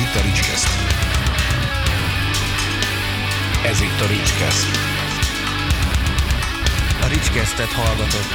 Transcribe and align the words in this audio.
itt 0.00 0.14
a 0.14 0.20
Ricskeszt. 0.20 0.68
Ez 3.64 3.80
itt 3.80 4.00
a 4.00 4.06
Ricskeszt. 4.06 4.66
A 7.02 7.06
Ricskesztet 7.06 7.72
hallgatott. 7.72 8.34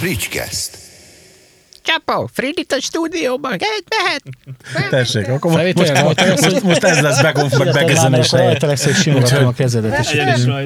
Ricskeszt. 0.00 0.87
Csapó, 1.88 2.30
Fridit 2.32 2.72
a 2.72 2.80
stúdióban, 2.80 3.52
egy 3.52 3.84
mehet? 3.88 4.22
Tessék, 4.90 5.28
akkor 5.28 5.52
most, 5.52 5.74
most, 5.74 6.00
volt, 6.00 6.40
most, 6.40 6.62
most 6.62 6.84
ez 6.84 7.00
lesz 7.00 7.20
bekonf 7.20 7.58
meg 7.58 7.72
bekezenés 7.72 8.30
helye. 8.30 8.44
Rajta 8.44 8.66
lesz, 8.66 8.84
hogy 8.84 8.94
simogatom 8.94 9.46
a 9.46 9.52
kezedet. 9.52 10.00
Is 10.00 10.44
róla 10.44 10.62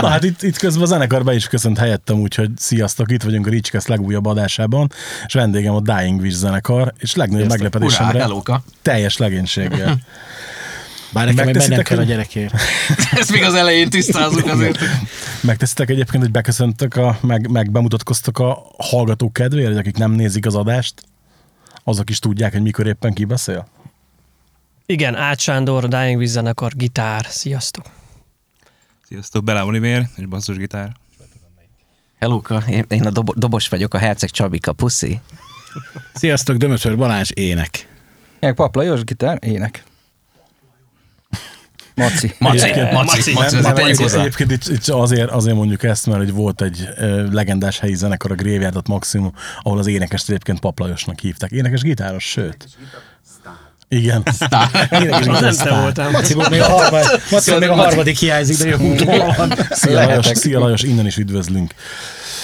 Na 0.00 0.06
hát 0.06 0.24
itt, 0.24 0.42
itt 0.42 0.58
közben 0.58 0.82
a 0.82 0.86
zenekar 0.86 1.24
be 1.24 1.34
is 1.34 1.46
köszönt 1.46 1.78
helyettem, 1.78 2.20
úgyhogy 2.20 2.50
sziasztok, 2.56 3.10
itt 3.10 3.22
vagyunk 3.22 3.46
a 3.46 3.50
Ricskeszt 3.50 3.88
legújabb 3.88 4.26
adásában, 4.26 4.92
és 5.26 5.34
vendégem 5.34 5.74
a 5.74 5.80
Dying 5.80 6.20
Wish 6.20 6.36
zenekar, 6.36 6.92
és 6.98 7.14
legnagyobb 7.14 7.48
meglepetésemre 7.48 8.26
teljes 8.82 9.16
legénységgel. 9.16 9.98
Bár 11.12 11.26
nekem 11.26 11.44
Megteszitek, 11.44 11.68
bennem 11.68 11.84
kell 11.84 11.98
a 11.98 12.02
gyerekért. 12.02 12.54
Ezt 13.20 13.32
még 13.32 13.42
az 13.42 13.54
elején 13.54 13.90
tisztázunk 13.90 14.46
azért. 14.46 14.78
Megteszitek 15.40 15.90
egyébként, 15.90 16.22
hogy 16.22 16.32
beköszöntök, 16.32 16.96
a, 16.96 17.18
meg, 17.20 17.50
meg 17.50 17.70
bemutatkoztok 17.70 18.38
a 18.38 18.66
hallgatók 18.78 19.32
kedvéért, 19.32 19.68
hogy 19.68 19.78
akik 19.78 19.96
nem 19.96 20.10
nézik 20.10 20.46
az 20.46 20.54
adást, 20.54 20.94
azok 21.84 22.10
is 22.10 22.18
tudják, 22.18 22.52
hogy 22.52 22.62
mikor 22.62 22.86
éppen 22.86 23.12
ki 23.12 23.24
beszél? 23.24 23.66
Igen, 24.86 25.14
Ács 25.14 25.40
Sándor, 25.40 25.88
Dying 25.88 26.18
Wiz 26.18 26.30
zenekar, 26.30 26.72
gitár. 26.76 27.26
Sziasztok. 27.28 27.84
Sziasztok, 29.08 29.44
Bela 29.44 29.64
Olivér, 29.64 30.06
és 30.16 30.26
basszusgitár. 30.26 30.92
Helóka, 32.18 32.62
én, 32.68 32.84
én 32.88 33.06
a 33.06 33.10
dobo- 33.10 33.38
dobos 33.38 33.68
vagyok, 33.68 33.94
a 33.94 33.98
Herceg 33.98 34.30
Csabika, 34.30 34.72
puszi. 34.72 35.20
Sziasztok, 36.14 36.56
Dömötör 36.56 36.96
Balázs, 36.96 37.30
ének. 37.34 37.88
Meg 38.40 38.54
Papla 38.54 38.82
Jós, 38.82 39.04
gitár, 39.04 39.38
ének. 39.40 39.84
Maci. 41.94 42.34
Maci, 42.38 42.58
Egyébként- 42.58 42.92
maci, 42.92 43.32
maci, 43.32 43.32
Nem, 43.32 43.42
azért 43.42 43.74
tegyük 43.74 43.88
egyébként, 44.00 44.12
egyébként 44.14 44.50
itt, 44.50 44.66
itt 44.68 44.88
azért, 44.88 45.30
azért 45.30 45.56
mondjuk 45.56 45.82
ezt, 45.82 46.06
mert 46.06 46.18
hogy 46.18 46.32
volt 46.32 46.62
egy 46.62 46.88
legendás 47.30 47.78
helyi 47.78 47.94
zenekar, 47.94 48.30
a 48.30 48.34
Grévjádat 48.34 48.88
Maximum, 48.88 49.32
ahol 49.62 49.78
az 49.78 49.86
énekest 49.86 50.28
egyébként 50.28 50.60
Paplajosnak 50.60 51.20
hívták. 51.20 51.50
Énekes 51.50 51.82
gitáros, 51.82 52.24
sőt. 52.24 52.68
Igen. 53.88 54.22
Az 54.24 55.26
nem 55.26 55.34
te 55.34 55.52
sztár. 55.52 55.80
voltam. 55.80 56.10
Maciból 56.10 56.48
még 56.50 56.60
a, 56.60 56.64
harmad, 56.64 57.04
Maciból 57.30 57.58
még 57.60 57.68
a 57.68 57.74
harmadik 57.74 58.18
hiányzik, 58.18 58.56
de 58.58 58.68
jó 58.68 58.76
úton 58.92 59.34
van. 59.36 59.52
Szia 59.70 60.04
Lajos, 60.04 60.26
szia 60.26 60.58
Lajos, 60.58 60.82
innen 60.82 61.06
is 61.06 61.16
üdvözlünk. 61.16 61.74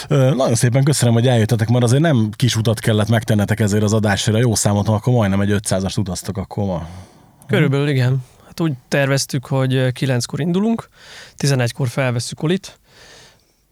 Nagyon 0.09 0.55
szépen 0.55 0.85
köszönöm, 0.85 1.15
hogy 1.15 1.27
eljöttetek, 1.27 1.69
mert 1.69 1.85
azért 1.85 2.03
nem 2.03 2.31
kis 2.37 2.57
utat 2.57 2.81
kellett 2.81 3.09
megtennetek 3.09 3.61
ezért 3.61 3.83
az 3.83 3.93
adásra. 3.93 4.39
Jó 4.39 4.55
számoltam, 4.55 4.95
akkor 4.95 5.13
majdnem 5.13 5.41
egy 5.41 5.55
500-ast 5.63 5.99
utaztak 5.99 6.37
akkor 6.37 6.65
ma. 6.65 6.87
Körülbelül 7.47 7.89
igen. 7.89 8.25
Hát 8.59 8.69
úgy 8.69 8.77
terveztük, 8.89 9.47
hogy 9.47 9.73
9-kor 9.75 10.41
indulunk, 10.41 10.89
11-kor 11.39 11.89
felveszük 11.89 12.43
Olit, 12.43 12.79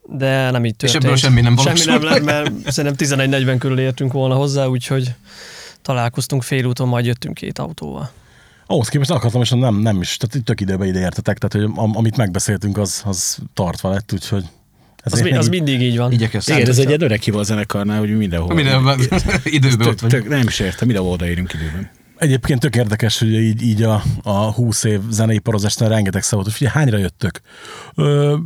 de 0.08 0.50
nem 0.50 0.64
így 0.64 0.70
És 0.70 0.76
történt. 0.90 1.04
ebből 1.04 1.16
semmi 1.16 1.40
nem 1.40 1.56
Semmi 1.56 1.78
nem 1.84 2.00
valósult. 2.00 2.24
lett, 2.24 2.24
mert 2.24 2.70
szerintem 2.72 3.18
11.40 3.30 3.56
körül 3.58 3.78
értünk 3.78 4.12
volna 4.12 4.34
hozzá, 4.34 4.66
úgyhogy 4.66 5.14
találkoztunk 5.82 6.42
félúton, 6.42 6.88
majd 6.88 7.04
jöttünk 7.06 7.34
két 7.34 7.58
autóval. 7.58 8.10
Ahhoz 8.66 8.88
képest 8.88 9.10
akartam, 9.10 9.40
és 9.40 9.50
nem, 9.50 9.76
nem 9.76 10.00
is, 10.00 10.16
tehát 10.16 10.44
tök 10.44 10.60
időbe 10.60 10.86
ide 10.86 10.98
értetek, 10.98 11.38
tehát 11.38 11.68
hogy 11.68 11.78
am, 11.84 11.96
amit 11.96 12.16
megbeszéltünk, 12.16 12.78
az, 12.78 13.02
az 13.04 13.38
tartva 13.54 13.90
lett, 13.90 14.12
úgyhogy 14.12 14.44
ez 15.02 15.12
Az, 15.12 15.20
mi, 15.20 15.32
az 15.32 15.48
mindig 15.48 15.82
így 15.82 15.96
van. 15.96 16.12
Igyekeztem. 16.12 16.56
Igen, 16.56 16.68
ez 16.68 16.78
egy 16.78 17.02
öreg 17.02 17.20
hival 17.20 17.44
zenekarnál, 17.44 17.98
hogy 17.98 18.16
mindenhol. 18.16 18.54
Mindenben 18.54 18.98
időben 19.44 19.86
ott 19.86 19.96
Tök, 19.96 20.00
vagy. 20.00 20.10
tök, 20.10 20.28
nem 20.28 20.46
is 20.46 20.58
értem, 20.58 20.86
mindenhol 20.86 21.12
odaérünk 21.12 21.52
időben. 21.54 21.90
Egyébként 22.18 22.60
tök 22.60 22.76
érdekes, 22.76 23.18
hogy 23.18 23.32
így, 23.32 23.62
így 23.62 23.82
a, 23.82 24.02
a 24.22 24.52
20 24.52 24.84
év 24.84 25.00
zenei 25.10 25.38
parozásnál 25.38 25.88
rengeteg 25.88 26.22
szó 26.22 26.36
volt, 26.36 26.48
hogy 26.48 26.56
figyelj, 26.56 26.74
hányra 26.76 26.98
jöttök? 26.98 27.40
Ö, 27.94 28.36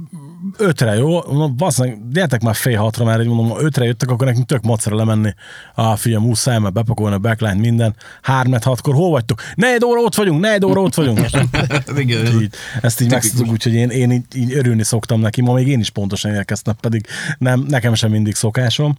ötre, 0.57 0.95
jó? 0.95 1.09
Mondom, 1.27 1.57
basszony, 1.57 1.99
gyertek 2.13 2.43
már 2.43 2.55
fél 2.55 2.79
hatra, 2.79 3.05
mert 3.05 3.21
így 3.21 3.27
mondom, 3.27 3.49
ha 3.49 3.63
ötre 3.63 3.85
jöttek, 3.85 4.11
akkor 4.11 4.27
nekünk 4.27 4.47
tök 4.47 4.63
macera 4.63 4.97
lemenni. 4.97 5.35
A 5.75 5.97
figyelj, 5.97 6.25
muszáj, 6.25 6.59
mert 6.59 6.75
bepakolni 6.75 7.15
a 7.15 7.19
backline 7.19 7.55
minden. 7.55 7.97
Hármet, 8.23 8.65
hatkor, 8.65 8.95
hol 8.95 9.11
vagytok? 9.11 9.43
Negyed 9.55 9.83
óra 9.83 10.01
ott 10.01 10.15
vagyunk, 10.15 10.41
negyed 10.41 10.65
óra 10.65 10.81
ott 10.81 10.95
vagyunk. 10.95 11.21
Igen, 11.97 12.27
ez- 12.27 12.41
így, 12.41 12.55
ezt 12.83 13.01
így 13.01 13.11
megszoktuk, 13.11 13.51
úgyhogy 13.51 13.75
én, 13.75 13.89
én 13.89 14.11
így, 14.11 14.25
így, 14.35 14.53
örülni 14.53 14.85
szoktam 14.85 15.21
neki, 15.21 15.41
ma 15.41 15.53
még 15.53 15.69
én 15.69 15.81
is 15.81 15.91
pontosan 15.91 16.35
érkeztem, 16.35 16.75
pedig 16.81 17.07
nem, 17.39 17.65
nekem 17.69 17.95
sem 17.95 18.11
mindig 18.11 18.35
szokásom. 18.35 18.99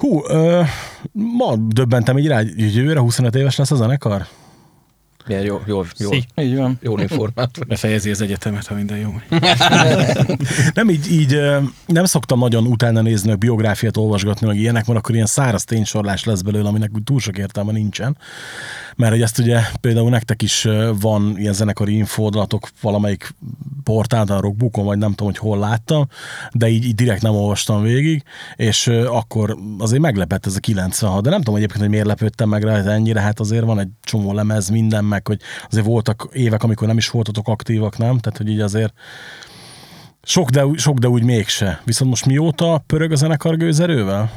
Hú, 0.00 0.22
ö, 0.28 0.62
ma 1.12 1.56
döbbentem 1.56 2.18
így 2.18 2.26
rá, 2.26 2.36
hogy 2.36 2.74
jövőre 2.74 3.00
25 3.00 3.34
éves 3.34 3.56
lesz 3.56 3.70
a 3.70 3.76
zenekar? 3.76 4.26
Milyen 5.26 5.42
jó, 5.42 5.60
jó, 5.66 5.82
jó, 5.98 6.10
Szi. 6.10 6.24
így 6.36 6.56
van. 6.56 6.78
Jól 6.82 7.00
informált. 7.00 7.66
Befejezi 7.66 8.10
az 8.10 8.20
egyetemet, 8.20 8.66
ha 8.66 8.74
minden 8.74 8.98
jó. 8.98 9.14
Nem 10.74 10.90
így, 10.90 11.12
így 11.12 11.40
nem 11.86 12.04
szoktam 12.04 12.38
nagyon 12.38 12.66
utána 12.66 13.00
nézni, 13.00 13.28
meg 13.28 13.38
biográfiát 13.38 13.96
olvasgatni, 13.96 14.46
meg 14.46 14.56
ilyenek, 14.56 14.86
mert 14.86 14.98
akkor 14.98 15.14
ilyen 15.14 15.26
száraz 15.26 15.64
ténysorlás 15.64 16.24
lesz 16.24 16.40
belőle, 16.40 16.68
aminek 16.68 16.90
túl 17.04 17.20
sok 17.20 17.38
értelme 17.38 17.72
nincsen. 17.72 18.16
Mert 19.00 19.12
hogy 19.12 19.22
ezt 19.22 19.38
ugye 19.38 19.60
például 19.80 20.10
nektek 20.10 20.42
is 20.42 20.68
van 21.00 21.38
ilyen 21.38 21.52
zenekari 21.52 21.96
infódalatok 21.96 22.68
valamelyik 22.80 23.34
portálon, 23.84 24.36
a 24.36 24.40
Rockbookon, 24.40 24.84
vagy 24.84 24.98
nem 24.98 25.10
tudom, 25.10 25.26
hogy 25.26 25.38
hol 25.38 25.58
láttam, 25.58 26.08
de 26.52 26.68
így, 26.68 26.84
így 26.84 26.94
direkt 26.94 27.22
nem 27.22 27.34
olvastam 27.34 27.82
végig, 27.82 28.22
és 28.56 28.86
akkor 28.86 29.56
azért 29.78 30.02
meglepett 30.02 30.46
ez 30.46 30.56
a 30.56 30.60
96, 30.60 31.22
de 31.22 31.30
nem 31.30 31.38
tudom 31.38 31.54
egyébként, 31.54 31.80
hogy 31.80 31.90
miért 31.90 32.06
lepődtem 32.06 32.48
meg 32.48 32.62
rá 32.62 32.82
ennyire, 32.82 33.20
hát 33.20 33.40
azért 33.40 33.64
van 33.64 33.78
egy 33.78 33.88
csomó 34.02 34.32
lemez, 34.32 34.68
minden, 34.68 35.04
meg 35.04 35.26
hogy 35.26 35.40
azért 35.70 35.86
voltak 35.86 36.28
évek, 36.32 36.62
amikor 36.62 36.86
nem 36.86 36.96
is 36.96 37.10
voltatok 37.10 37.48
aktívak, 37.48 37.98
nem? 37.98 38.18
Tehát, 38.18 38.38
hogy 38.38 38.48
így 38.48 38.60
azért 38.60 38.92
sok, 40.22 40.50
de, 40.50 40.64
sok, 40.76 40.98
de 40.98 41.08
úgy 41.08 41.22
mégse. 41.22 41.80
Viszont 41.84 42.10
most 42.10 42.26
mióta 42.26 42.82
pörög 42.86 43.12
a 43.12 43.16
zenekar 43.16 43.56
gőzerővel? 43.56 44.32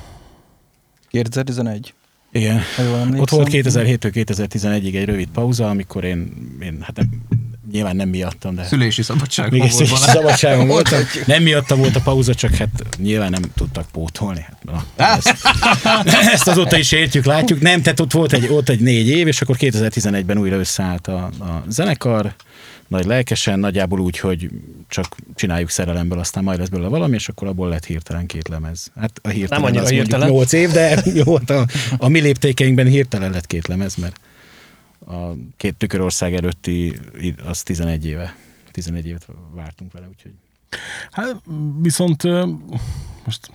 2011. 1.09 1.93
Igen. 2.33 2.61
Ott 3.17 3.29
volt 3.29 3.47
2007-től 3.51 4.11
2011-ig 4.13 4.95
egy 4.95 5.05
rövid 5.05 5.27
pauza, 5.33 5.69
amikor 5.69 6.03
én, 6.03 6.33
én 6.61 6.77
hát 6.81 6.95
nem, 6.95 7.09
nyilván 7.71 7.95
nem 7.95 8.09
miattam, 8.09 8.55
de... 8.55 8.63
Szülési 8.63 9.01
szabadság. 9.01 9.51
Még 9.51 9.61
volt 9.71 9.85
szabadságon 9.85 10.67
voltam. 10.67 10.99
Nem 11.25 11.43
miatta 11.43 11.75
volt 11.75 11.95
a 11.95 11.99
pauza, 12.01 12.35
csak 12.35 12.55
hát 12.55 12.69
nyilván 12.97 13.29
nem 13.29 13.41
tudtak 13.55 13.85
pótolni. 13.91 14.39
Hát, 14.39 14.63
na, 14.63 14.85
ezt, 14.95 15.33
ezt 16.33 16.47
azóta 16.47 16.77
is 16.77 16.91
értjük, 16.91 17.25
látjuk. 17.25 17.61
Nem, 17.61 17.81
tehát 17.81 17.99
ott 17.99 18.11
volt 18.11 18.33
egy, 18.33 18.47
ott 18.49 18.69
egy 18.69 18.79
négy 18.79 19.07
év, 19.07 19.27
és 19.27 19.41
akkor 19.41 19.55
2011-ben 19.59 20.37
újra 20.37 20.55
összeállt 20.55 21.07
a, 21.07 21.23
a 21.39 21.63
zenekar, 21.67 22.33
nagy 22.87 23.05
lelkesen, 23.05 23.59
nagyjából 23.59 23.99
úgy, 23.99 24.19
hogy 24.19 24.49
csak 24.87 25.15
csináljuk 25.35 25.69
szerelemből, 25.69 26.19
aztán 26.19 26.43
majd 26.43 26.59
lesz 26.59 26.67
belőle 26.69 26.89
valami, 26.89 27.15
és 27.15 27.29
akkor 27.29 27.47
abból 27.47 27.69
lett 27.69 27.85
hirtelen 27.85 28.25
két 28.25 28.47
lemez. 28.47 28.91
Hát 28.95 29.19
a 29.21 29.27
hirtelen 29.27 29.61
Nem 29.61 29.69
annyira 29.69 29.83
az 29.83 29.89
hirtelen. 29.89 30.29
8 30.29 30.51
év, 30.51 30.71
de 30.71 31.01
jó, 31.25 31.37
hát 31.37 31.49
a, 31.49 31.65
a 31.97 32.07
mi 32.07 32.19
léptékeinkben 32.19 32.87
hirtelen 32.87 33.31
lett 33.31 33.47
két 33.47 33.67
lemez, 33.67 33.95
mert 33.95 34.19
a 35.07 35.33
két 35.57 35.75
tükörország 35.75 36.33
előtti 36.33 36.99
az 37.45 37.63
11 37.63 38.05
éve. 38.05 38.35
11 38.71 39.07
évet 39.07 39.27
vártunk 39.53 39.91
vele, 39.91 40.07
úgyhogy 40.07 40.31
Hát 41.11 41.35
viszont 41.81 42.23
most 43.25 43.51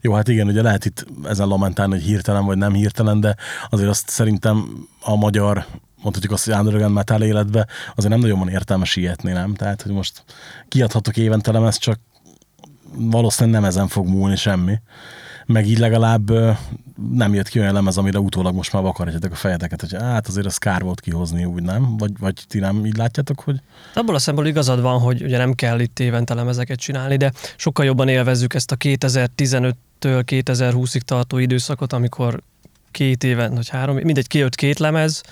jó, 0.00 0.12
hát 0.12 0.28
igen, 0.28 0.46
ugye 0.46 0.62
lehet 0.62 0.84
itt 0.84 1.06
ezen 1.24 1.48
lamentálni, 1.48 1.92
hogy 1.92 2.02
hirtelen 2.02 2.44
vagy 2.44 2.56
nem 2.56 2.72
hirtelen, 2.72 3.20
de 3.20 3.36
azért 3.70 3.88
azt 3.88 4.08
szerintem 4.08 4.86
a 5.00 5.16
magyar 5.16 5.66
mondhatjuk 6.02 6.32
azt, 6.32 6.44
hogy 6.44 6.54
underground 6.54 6.94
metal 6.94 7.22
életbe 7.22 7.66
azért 7.94 8.12
nem 8.12 8.20
nagyon 8.20 8.38
van 8.38 8.48
értelme 8.48 8.84
sietni, 8.84 9.32
nem? 9.32 9.54
Tehát, 9.54 9.82
hogy 9.82 9.92
most 9.92 10.24
kiadhatok 10.68 11.16
évente 11.16 11.52
lemez, 11.52 11.78
csak 11.78 11.98
valószínűleg 12.92 13.60
nem 13.60 13.68
ezen 13.68 13.88
fog 13.88 14.06
múlni 14.06 14.36
semmi. 14.36 14.80
Meg 15.52 15.66
így 15.66 15.78
legalább 15.78 16.30
nem 17.12 17.34
jött 17.34 17.48
ki 17.48 17.58
olyan 17.58 17.72
lemez, 17.72 17.96
amire 17.96 18.18
utólag 18.18 18.54
most 18.54 18.72
már 18.72 18.82
vakarhatjátok 18.82 19.32
a 19.32 19.34
fejeteket, 19.34 19.80
hogy 19.80 19.94
hát 20.00 20.26
azért 20.26 20.46
ez 20.46 20.56
kár 20.56 20.82
volt 20.82 21.00
kihozni, 21.00 21.44
úgy 21.44 21.62
nem? 21.62 21.96
Vagy, 21.96 22.18
vagy 22.18 22.44
ti 22.48 22.58
nem 22.58 22.86
így 22.86 22.96
látjátok, 22.96 23.40
hogy 23.40 23.60
Abból 23.94 24.14
a 24.14 24.18
szempontból 24.18 24.56
igazad 24.56 24.80
van, 24.80 25.00
hogy 25.00 25.22
ugye 25.22 25.36
nem 25.36 25.54
kell 25.54 25.80
itt 25.80 25.98
évente 25.98 26.34
lemezeket 26.34 26.78
csinálni, 26.78 27.16
de 27.16 27.32
sokkal 27.56 27.84
jobban 27.84 28.08
élvezzük 28.08 28.54
ezt 28.54 28.72
a 28.72 28.76
2015-től 28.76 29.72
2020-ig 30.00 31.00
tartó 31.00 31.38
időszakot, 31.38 31.92
amikor 31.92 32.40
két 32.90 33.24
éven, 33.24 33.54
vagy 33.54 33.68
három, 33.68 33.96
mindegy, 33.96 34.26
kijött 34.26 34.54
két 34.54 34.78
lemez, 34.78 35.22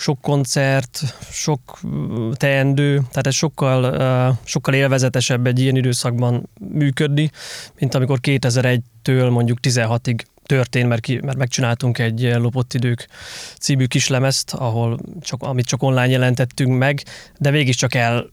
sok 0.00 0.20
koncert, 0.20 1.14
sok 1.30 1.80
mm, 1.86 2.30
teendő, 2.30 2.96
tehát 2.96 3.26
ez 3.26 3.34
sokkal, 3.34 4.38
sokkal 4.44 4.74
élvezetesebb 4.74 5.46
egy 5.46 5.58
ilyen 5.58 5.76
időszakban 5.76 6.48
működni, 6.72 7.30
mint 7.78 7.94
amikor 7.94 8.18
2001-től 8.22 9.30
mondjuk 9.30 9.58
16-ig 9.62 10.20
történt, 10.46 10.88
mert, 10.88 11.00
ki, 11.00 11.20
mert 11.22 11.38
megcsináltunk 11.38 11.98
egy 11.98 12.32
Lopott 12.34 12.74
idők 12.74 13.08
című 13.58 13.84
kislemezt, 13.84 14.54
ahol 14.54 14.98
csak, 15.20 15.42
amit 15.42 15.66
csak 15.66 15.82
online 15.82 16.08
jelentettünk 16.08 16.78
meg, 16.78 17.02
de 17.38 17.50
végig 17.50 17.74
csak 17.74 17.94
el 17.94 18.26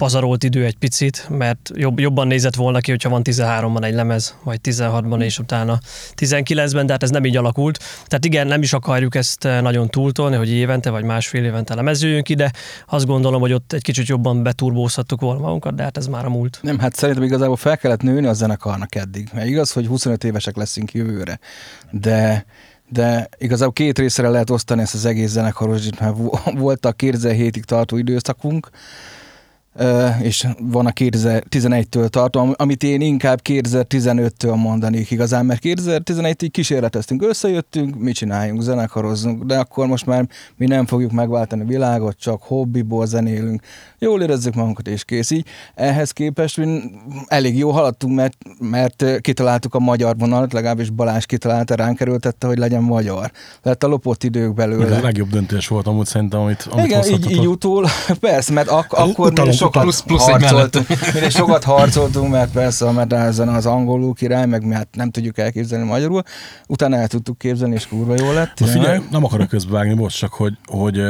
pazarolt 0.00 0.44
idő 0.44 0.64
egy 0.64 0.76
picit, 0.76 1.26
mert 1.28 1.70
jobb, 1.74 1.98
jobban 1.98 2.26
nézett 2.26 2.54
volna 2.54 2.80
ki, 2.80 2.90
hogyha 2.90 3.08
van 3.08 3.22
13-ban 3.24 3.84
egy 3.84 3.94
lemez, 3.94 4.36
vagy 4.44 4.60
16-ban, 4.62 5.22
és 5.22 5.38
utána 5.38 5.78
19-ben, 6.16 6.86
de 6.86 6.92
hát 6.92 7.02
ez 7.02 7.10
nem 7.10 7.24
így 7.24 7.36
alakult. 7.36 7.78
Tehát 8.06 8.24
igen, 8.24 8.46
nem 8.46 8.62
is 8.62 8.72
akarjuk 8.72 9.14
ezt 9.14 9.44
eh, 9.44 9.60
nagyon 9.60 9.88
túltolni, 9.88 10.36
hogy 10.36 10.50
évente 10.50 10.90
vagy 10.90 11.04
másfél 11.04 11.44
évente 11.44 11.74
lemezüljünk 11.74 12.28
ide. 12.28 12.52
Azt 12.86 13.06
gondolom, 13.06 13.40
hogy 13.40 13.52
ott 13.52 13.72
egy 13.72 13.82
kicsit 13.82 14.06
jobban 14.06 14.42
beturbózhattuk 14.42 15.20
volna 15.20 15.40
magunkat, 15.40 15.74
de 15.74 15.82
hát 15.82 15.96
ez 15.96 16.06
már 16.06 16.24
a 16.24 16.30
múlt. 16.30 16.58
Nem, 16.62 16.78
hát 16.78 16.94
szerintem 16.94 17.24
igazából 17.24 17.56
fel 17.56 17.78
kellett 17.78 18.02
nőni 18.02 18.26
a 18.26 18.32
zenekarnak 18.32 18.94
eddig. 18.94 19.28
Mert 19.32 19.46
igaz, 19.46 19.72
hogy 19.72 19.86
25 19.86 20.24
évesek 20.24 20.56
leszünk 20.56 20.92
jövőre, 20.92 21.38
de 21.90 22.44
de 22.92 23.28
igazából 23.38 23.72
két 23.72 23.98
részre 23.98 24.28
lehet 24.28 24.50
osztani 24.50 24.80
ezt 24.80 24.94
az 24.94 25.04
egész 25.04 25.30
zenekaros, 25.30 25.82
mert 26.00 26.16
volt 26.54 26.84
a 26.84 26.92
2007-ig 26.92 27.62
tartó 27.62 27.96
időszakunk, 27.96 28.70
és 30.22 30.46
van 30.58 30.86
a 30.86 30.90
2011-től 30.90 32.08
tartó, 32.08 32.54
amit 32.56 32.82
én 32.82 33.00
inkább 33.00 33.40
2015-től 33.44 34.56
mondanék 34.56 35.10
igazán, 35.10 35.46
mert 35.46 35.60
2011-ig 35.64 36.48
kísérleteztünk, 36.50 37.22
összejöttünk, 37.22 37.98
mit 37.98 38.14
csináljunk, 38.14 38.62
zenekarozzunk, 38.62 39.44
de 39.44 39.58
akkor 39.58 39.86
most 39.86 40.06
már 40.06 40.28
mi 40.56 40.66
nem 40.66 40.86
fogjuk 40.86 41.10
megváltani 41.10 41.62
a 41.62 41.64
világot, 41.64 42.18
csak 42.18 42.42
hobbiból 42.42 43.06
zenélünk, 43.06 43.62
jól 43.98 44.22
érezzük 44.22 44.54
magunkat 44.54 44.88
és 44.88 45.04
kész. 45.04 45.30
Így 45.30 45.46
ehhez 45.74 46.10
képest 46.10 46.56
mi 46.56 46.80
elég 47.26 47.58
jó 47.58 47.70
haladtunk, 47.70 48.14
mert, 48.14 48.36
mert 48.58 49.20
kitaláltuk 49.20 49.74
a 49.74 49.78
magyar 49.78 50.16
vonalat, 50.18 50.52
legalábbis 50.52 50.90
Balázs 50.90 51.24
kitalálta, 51.24 51.74
ránk 51.74 51.96
kerültette, 51.96 52.46
hogy 52.46 52.58
legyen 52.58 52.82
magyar. 52.82 53.30
Lett 53.62 53.84
a 53.84 53.86
lopott 53.86 54.24
idők 54.24 54.54
belőle. 54.54 54.86
Ez 54.86 54.98
a 54.98 55.02
legjobb 55.02 55.28
döntés 55.28 55.68
volt 55.68 55.86
amúgy 55.86 56.06
szerintem, 56.06 56.40
amit, 56.40 56.68
amit 56.70 56.86
Igen, 56.86 57.04
így, 57.04 57.30
így 57.30 57.46
utul, 57.46 57.86
persze, 58.20 58.52
mert 58.52 58.68
ak- 58.68 58.92
akkor 58.92 59.32
mi 59.32 59.52
sokat 59.72 59.82
plusz- 59.82 60.02
plusz 60.02 60.24
harcoltunk, 60.24 60.88
mi 61.24 61.30
sokat 61.30 61.64
harcoltunk, 61.64 62.30
mert 62.30 62.52
persze 62.52 62.86
a 62.86 62.92
medázen 62.92 63.48
az 63.48 63.66
angolul 63.66 64.14
király, 64.14 64.46
meg 64.46 64.66
mi 64.66 64.74
hát 64.74 64.88
nem 64.92 65.10
tudjuk 65.10 65.38
elképzelni 65.38 65.84
magyarul. 65.84 66.22
Utána 66.68 66.96
el 66.96 67.08
tudtuk 67.08 67.38
képzelni, 67.38 67.74
és 67.74 67.86
kurva 67.86 68.14
jó 68.18 68.32
lett. 68.32 68.58
Na 68.58 68.66
figyelj, 68.66 69.00
nem 69.10 69.24
akarok 69.24 69.48
közbevágni, 69.48 69.94
bocs, 69.94 70.18
csak 70.18 70.32
hogy, 70.32 70.54
hogy 70.64 71.02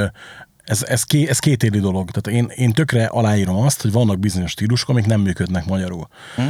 ez, 0.65 0.83
ez, 0.83 1.03
ké, 1.03 1.29
ez 1.29 1.39
két 1.39 1.63
éli 1.63 1.81
dolog. 1.81 2.11
Tehát 2.11 2.41
én, 2.41 2.53
én 2.55 2.73
tökre 2.73 3.05
aláírom 3.05 3.57
azt, 3.57 3.83
hogy 3.83 3.93
vannak 3.93 4.19
bizonyos 4.19 4.51
stílusok, 4.51 4.89
amik 4.89 5.07
nem 5.07 5.21
működnek 5.21 5.67
magyarul. 5.67 6.09
Hm? 6.37 6.43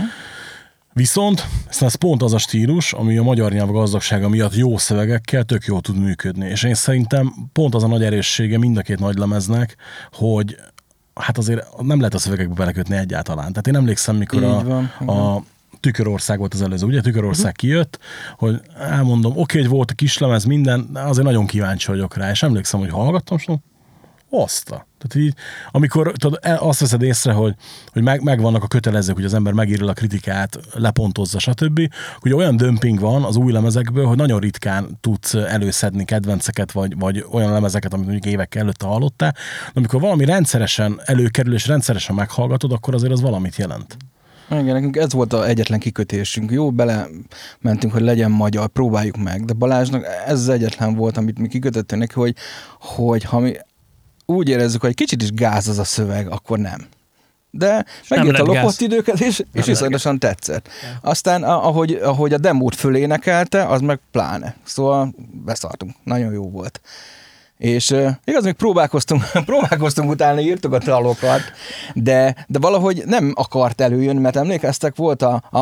Viszont 0.92 1.46
ez 1.80 1.94
pont 1.94 2.22
az 2.22 2.32
a 2.32 2.38
stílus, 2.38 2.92
ami 2.92 3.16
a 3.16 3.22
magyar 3.22 3.52
nyelv 3.52 3.70
gazdagsága 3.70 4.28
miatt 4.28 4.54
jó 4.54 4.78
szövegekkel 4.78 5.44
tök 5.44 5.64
jól 5.64 5.80
tud 5.80 5.98
működni. 5.98 6.48
És 6.48 6.62
én 6.62 6.74
szerintem 6.74 7.34
pont 7.52 7.74
az 7.74 7.82
a 7.82 7.86
nagy 7.86 8.04
erőssége 8.04 8.58
mind 8.58 8.76
a 8.76 8.82
két 8.82 8.98
nagy 8.98 9.16
lemeznek, 9.16 9.76
hogy 10.12 10.56
hát 11.20 11.38
azért 11.38 11.82
nem 11.82 11.98
lehet 11.98 12.14
a 12.14 12.18
szövegekbe 12.18 12.54
belekötni 12.54 12.96
egyáltalán. 12.96 13.48
Tehát 13.48 13.66
én 13.66 13.76
emlékszem, 13.76 14.16
mikor 14.16 14.42
a, 14.42 14.62
van, 14.98 15.08
a 15.08 15.42
Tükörország 15.80 16.38
volt 16.38 16.54
az 16.54 16.62
előző, 16.62 16.86
ugye? 16.86 17.00
Tükörország 17.00 17.52
kijött, 17.52 17.98
hogy 18.36 18.60
elmondom, 18.78 19.32
oké, 19.36 19.58
hogy 19.58 19.68
volt 19.68 19.90
a 19.90 19.94
kislemez, 19.94 20.44
minden, 20.44 20.88
de 20.92 21.00
azért 21.00 21.26
nagyon 21.26 21.46
kíváncsi 21.46 21.86
vagyok 21.86 22.16
rá, 22.16 22.30
és 22.30 22.42
emlékszem, 22.42 22.80
hogy 22.80 22.90
hallgattam, 22.90 23.36
és 23.36 23.46
mondom, 23.46 23.64
Oszta. 24.30 24.86
Tehát 24.98 25.26
így, 25.26 25.34
amikor 25.70 26.12
tudod, 26.16 26.38
el- 26.42 26.58
azt 26.58 26.80
veszed 26.80 27.02
észre, 27.02 27.32
hogy, 27.32 27.54
hogy 27.92 28.02
meg, 28.02 28.22
megvannak 28.22 28.62
a 28.62 28.66
kötelezők, 28.66 29.14
hogy 29.14 29.24
az 29.24 29.34
ember 29.34 29.52
megírja 29.52 29.88
a 29.88 29.92
kritikát, 29.92 30.58
lepontozza, 30.72 31.38
stb. 31.38 31.80
Ugye 32.22 32.34
olyan 32.34 32.56
dömping 32.56 33.00
van 33.00 33.24
az 33.24 33.36
új 33.36 33.52
lemezekből, 33.52 34.06
hogy 34.06 34.16
nagyon 34.16 34.40
ritkán 34.40 34.98
tudsz 35.00 35.34
előszedni 35.34 36.04
kedvenceket, 36.04 36.72
vagy, 36.72 36.98
vagy 36.98 37.24
olyan 37.30 37.52
lemezeket, 37.52 37.92
amit 37.92 38.06
mondjuk 38.06 38.32
évek 38.32 38.54
előtte 38.54 38.86
hallottál. 38.86 39.32
De 39.64 39.72
amikor 39.74 40.00
valami 40.00 40.24
rendszeresen 40.24 41.00
előkerül, 41.04 41.54
és 41.54 41.66
rendszeresen 41.66 42.14
meghallgatod, 42.14 42.72
akkor 42.72 42.94
azért 42.94 43.12
az 43.12 43.20
valamit 43.20 43.56
jelent. 43.56 43.96
Igen, 44.50 44.64
nekünk 44.64 44.96
ez 44.96 45.12
volt 45.12 45.32
az 45.32 45.44
egyetlen 45.46 45.78
kikötésünk. 45.78 46.50
Jó, 46.50 46.70
bele 46.70 47.06
mentünk, 47.60 47.92
hogy 47.92 48.02
legyen 48.02 48.30
magyar, 48.30 48.68
próbáljuk 48.68 49.16
meg, 49.16 49.44
de 49.44 49.52
Balázsnak 49.52 50.04
ez 50.26 50.40
az 50.40 50.48
egyetlen 50.48 50.94
volt, 50.94 51.16
amit 51.16 51.38
mi 51.38 51.48
kikötöttünk 51.48 52.00
neki, 52.00 52.14
hogy, 52.14 52.34
hogy 52.80 53.24
ha 53.24 53.38
mi 53.38 53.56
úgy 54.30 54.48
érezzük, 54.48 54.80
hogy 54.80 54.94
kicsit 54.94 55.22
is 55.22 55.32
gáz 55.32 55.68
az 55.68 55.78
a 55.78 55.84
szöveg, 55.84 56.30
akkor 56.30 56.58
nem. 56.58 56.86
De 57.50 57.84
megírt 58.08 58.38
a 58.38 58.42
lopott 58.42 58.54
gáz. 58.54 58.80
időket, 58.80 59.20
és, 59.20 59.42
és 59.52 59.64
viszonyatosan 59.66 60.18
tetszett. 60.18 60.68
Aztán, 61.00 61.42
a- 61.42 61.66
ahogy, 61.66 61.92
ahogy 61.92 62.32
a 62.32 62.38
demót 62.38 62.74
fölénekelte, 62.74 63.64
az 63.66 63.80
meg 63.80 64.00
pláne. 64.10 64.56
Szóval 64.64 65.14
beszartunk. 65.44 65.94
Nagyon 66.04 66.32
jó 66.32 66.50
volt. 66.50 66.80
És 67.56 67.90
uh, 67.90 68.10
igaz, 68.24 68.44
még 68.44 68.52
próbálkoztunk, 68.54 69.22
próbálkoztunk 69.44 70.10
utána, 70.10 70.40
írtuk 70.40 70.72
a 70.72 70.78
dalokat, 70.78 71.40
de, 71.94 72.44
de 72.46 72.58
valahogy 72.58 73.02
nem 73.06 73.32
akart 73.34 73.80
előjönni, 73.80 74.20
mert 74.20 74.36
emlékeztek, 74.36 74.96
volt 74.96 75.22
a, 75.22 75.42
a, 75.50 75.58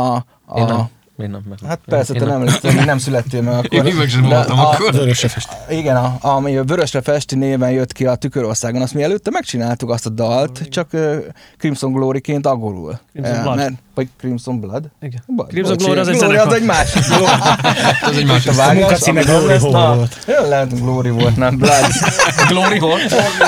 a 0.61 0.91
Én 1.19 1.31
nem. 1.31 1.41
Én 1.41 1.44
nem. 1.49 1.56
meg- 1.61 1.69
Hát 1.69 1.79
persze, 1.87 2.12
én 2.15 2.20
te 2.20 2.26
nem, 2.26 2.41
még 2.62 2.85
nem 2.85 2.99
születtél 2.99 3.43
meg 3.43 3.55
akkor. 3.59 3.87
Én 3.87 3.94
meg 3.94 4.09
sem 4.09 4.23
voltam 4.23 4.59
a- 4.59 4.70
akkor. 4.70 4.93
Vörösre 4.93 5.29
fest. 5.29 5.49
Igen, 5.69 5.97
a, 5.97 6.17
ami 6.20 6.56
a 6.56 6.65
Vörösre 6.65 7.00
Festi 7.03 7.35
néven 7.35 7.70
jött 7.70 7.93
ki 7.93 8.06
a 8.06 8.15
Tükörországon, 8.15 8.82
azt 8.82 8.94
mi 8.94 9.03
előtte 9.03 9.31
megcsináltuk 9.31 9.91
azt 9.91 10.06
a 10.06 10.11
dalt, 10.11 10.62
csak 10.69 10.88
uh, 10.93 11.17
Crimson 11.59 11.93
Glory-ként 11.93 12.47
angolul. 12.47 12.99
Crimson 13.12 13.43
Blood. 13.43 13.56
Mert, 13.56 13.73
vagy 13.94 14.09
Crimson 14.19 14.61
Blood? 14.61 14.85
Igen. 15.00 15.23
Bo- 15.26 15.49
Crimson 15.49 15.73
bocsi, 15.76 15.85
Glory 15.85 16.00
az 16.00 16.09
egy 16.09 16.17
Glory 16.19 16.37
az 16.37 16.53
egy 16.53 16.65
másik. 16.65 17.03
Ez 18.11 18.17
egy 18.17 18.26
másik 18.26 18.59
a 18.59 18.73
munkacíme 18.73 19.20
az 19.20 19.26
Glory 19.26 19.56
na, 19.70 19.94
volt. 19.94 20.25
Jó, 20.26 20.49
lehet, 20.49 20.81
Glory 20.81 21.11
volt, 21.11 21.37
nem 21.37 21.56
Blood. 21.56 21.85
Glory 22.49 22.79
Hall? 22.79 22.99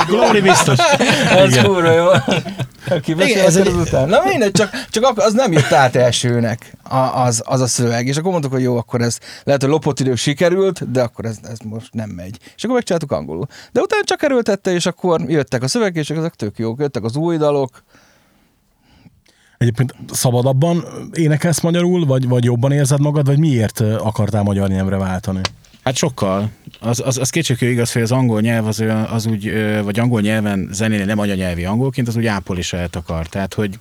Glory 0.06 0.40
biztos. 0.40 0.78
Ez 1.30 1.62
kurva 1.62 1.90
jó. 1.92 2.06
Ki 3.02 3.10
Igen, 3.12 3.38
ez 3.38 3.56
ez 3.56 3.66
egy- 3.66 3.74
után. 3.74 4.08
Na 4.08 4.20
mindegy, 4.24 4.50
csak, 4.50 4.70
csak 4.90 5.04
akkor 5.04 5.24
az 5.24 5.32
nem 5.32 5.52
jött 5.52 5.72
át 5.72 5.96
elsőnek 5.96 6.76
a, 6.82 6.96
az, 6.96 7.42
az 7.60 7.66
a 7.66 7.72
szöveg. 7.72 8.06
És 8.06 8.16
akkor 8.16 8.30
mondtuk, 8.30 8.52
hogy 8.52 8.62
jó, 8.62 8.76
akkor 8.76 9.00
ez 9.00 9.18
lehet, 9.44 9.60
hogy 9.60 9.70
lopott 9.70 10.00
idők 10.00 10.16
sikerült, 10.16 10.90
de 10.90 11.02
akkor 11.02 11.24
ez, 11.24 11.38
ez 11.42 11.58
most 11.58 11.94
nem 11.94 12.10
megy. 12.10 12.38
És 12.56 12.62
akkor 12.62 12.74
megcsináltuk 12.74 13.12
angolul. 13.12 13.46
De 13.72 13.80
utána 13.80 14.04
csak 14.04 14.22
erőltette, 14.22 14.72
és 14.72 14.86
akkor 14.86 15.20
jöttek 15.20 15.62
a 15.62 15.68
szövegek, 15.68 15.96
és 15.96 16.10
ezek 16.10 16.34
tök 16.34 16.58
jók. 16.58 16.80
Jöttek 16.80 17.04
az 17.04 17.16
új 17.16 17.36
dalok. 17.36 17.82
Egyébként 19.58 19.94
szabadabban 20.12 20.84
énekelsz 21.12 21.60
magyarul, 21.60 22.06
vagy, 22.06 22.28
vagy 22.28 22.44
jobban 22.44 22.72
érzed 22.72 23.00
magad, 23.00 23.26
vagy 23.26 23.38
miért 23.38 23.80
akartál 23.80 24.42
magyar 24.42 24.68
nyelvre 24.68 24.96
váltani? 24.96 25.40
Hát 25.84 25.96
sokkal. 25.96 26.50
Az, 26.80 27.02
az, 27.04 27.18
az 27.18 27.30
kétségkívül 27.30 27.74
igaz, 27.74 27.92
hogy 27.92 28.02
az 28.02 28.12
angol 28.12 28.40
nyelv 28.40 28.66
az, 28.66 28.84
az 29.10 29.26
úgy, 29.26 29.52
vagy 29.84 29.98
angol 29.98 30.20
nyelven 30.20 30.68
zenélni 30.72 31.04
nem 31.04 31.18
anyanyelvi 31.18 31.64
angolként, 31.64 32.08
az 32.08 32.16
úgy 32.16 32.26
ápolis 32.26 32.72
eltakar. 32.72 33.26
Tehát, 33.26 33.54
hogy 33.54 33.78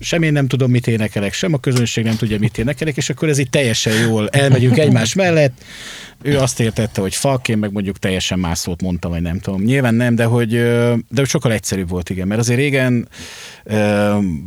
sem 0.00 0.22
én 0.22 0.32
nem 0.32 0.46
tudom, 0.46 0.70
mit 0.70 0.86
énekelek, 0.86 1.32
sem 1.32 1.52
a 1.52 1.58
közönség 1.58 2.04
nem 2.04 2.16
tudja, 2.16 2.38
mit 2.38 2.58
énekelek, 2.58 2.96
és 2.96 3.10
akkor 3.10 3.28
ez 3.28 3.38
így 3.38 3.50
teljesen 3.50 3.92
jól 3.92 4.28
elmegyünk 4.28 4.78
egymás 4.78 5.14
mellett. 5.14 5.64
Ő 6.22 6.38
azt 6.38 6.60
értette, 6.60 7.00
hogy 7.00 7.14
fuck, 7.14 7.48
én 7.48 7.58
meg 7.58 7.72
mondjuk 7.72 7.98
teljesen 7.98 8.38
más 8.38 8.58
szót 8.58 8.82
mondtam, 8.82 9.10
vagy 9.10 9.22
nem 9.22 9.38
tudom. 9.38 9.62
Nyilván 9.62 9.94
nem, 9.94 10.14
de 10.14 10.24
hogy, 10.24 10.50
de 10.50 10.96
hogy 11.14 11.28
sokkal 11.28 11.52
egyszerűbb 11.52 11.88
volt, 11.88 12.10
igen. 12.10 12.26
Mert 12.26 12.40
azért 12.40 12.58
régen 12.58 13.08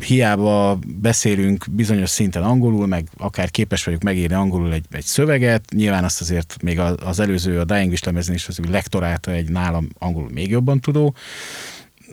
hiába 0.05 0.79
beszélünk 1.01 1.65
bizonyos 1.71 2.09
szinten 2.09 2.43
angolul, 2.43 2.87
meg 2.87 3.07
akár 3.17 3.51
képes 3.51 3.83
vagyok 3.83 4.01
megírni 4.01 4.35
angolul 4.35 4.73
egy, 4.73 4.85
egy 4.91 5.03
szöveget, 5.03 5.63
nyilván 5.75 6.03
azt 6.03 6.21
azért 6.21 6.55
még 6.61 6.79
az 7.05 7.19
előző, 7.19 7.59
a 7.59 7.63
Dying 7.65 7.89
Wish 7.89 8.05
lemezen 8.05 8.35
is 8.35 8.47
az 8.47 8.59
lektorálta 8.69 9.31
egy 9.31 9.49
nálam 9.49 9.89
angolul 9.97 10.29
még 10.33 10.49
jobban 10.49 10.79
tudó, 10.79 11.15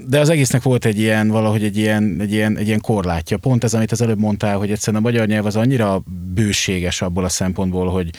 de 0.06 0.20
az 0.20 0.28
egésznek 0.28 0.62
volt 0.62 0.84
egy 0.84 0.98
ilyen, 0.98 1.28
valahogy 1.28 1.64
egy 1.64 1.76
ilyen, 1.76 2.16
egy 2.20 2.32
ilyen, 2.32 2.56
egy 2.56 2.66
ilyen 2.66 2.80
korlátja. 2.80 3.36
Pont 3.36 3.64
ez, 3.64 3.74
amit 3.74 3.92
az 3.92 4.00
előbb 4.00 4.18
mondtál, 4.18 4.56
hogy 4.56 4.70
egyszerűen 4.70 5.02
a 5.02 5.08
magyar 5.08 5.26
nyelv 5.26 5.46
az 5.46 5.56
annyira 5.56 6.02
bőséges 6.34 7.02
abból 7.02 7.24
a 7.24 7.28
szempontból, 7.28 7.90
hogy 7.90 8.10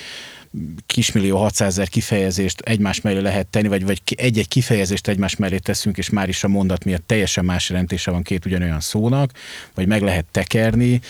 kismillió 0.86 1.38
600 1.38 1.68
ezer 1.68 1.88
kifejezést 1.88 2.62
egymás 2.62 3.02
mellé 3.02 3.20
lehet 3.20 3.48
tenni, 3.48 3.68
vagy, 3.68 3.86
vagy 3.86 4.02
egy-egy 4.16 4.48
kifejezést 4.48 5.08
egymás 5.08 5.36
mellé 5.36 5.58
teszünk, 5.58 5.98
és 5.98 6.10
már 6.10 6.30
is 6.30 6.44
a 6.44 6.48
mondat 6.48 6.84
miatt 6.84 7.08
teljesen 7.08 7.46
más 7.46 7.70
jelentése 7.70 8.12
van 8.12 8.22
két 8.22 8.46
ugyanolyan 8.46 8.80
szónak, 8.80 9.32
vagy 9.76 9.88
meg 9.88 10.02
lehet 10.02 10.26
tekerni. 10.32 11.02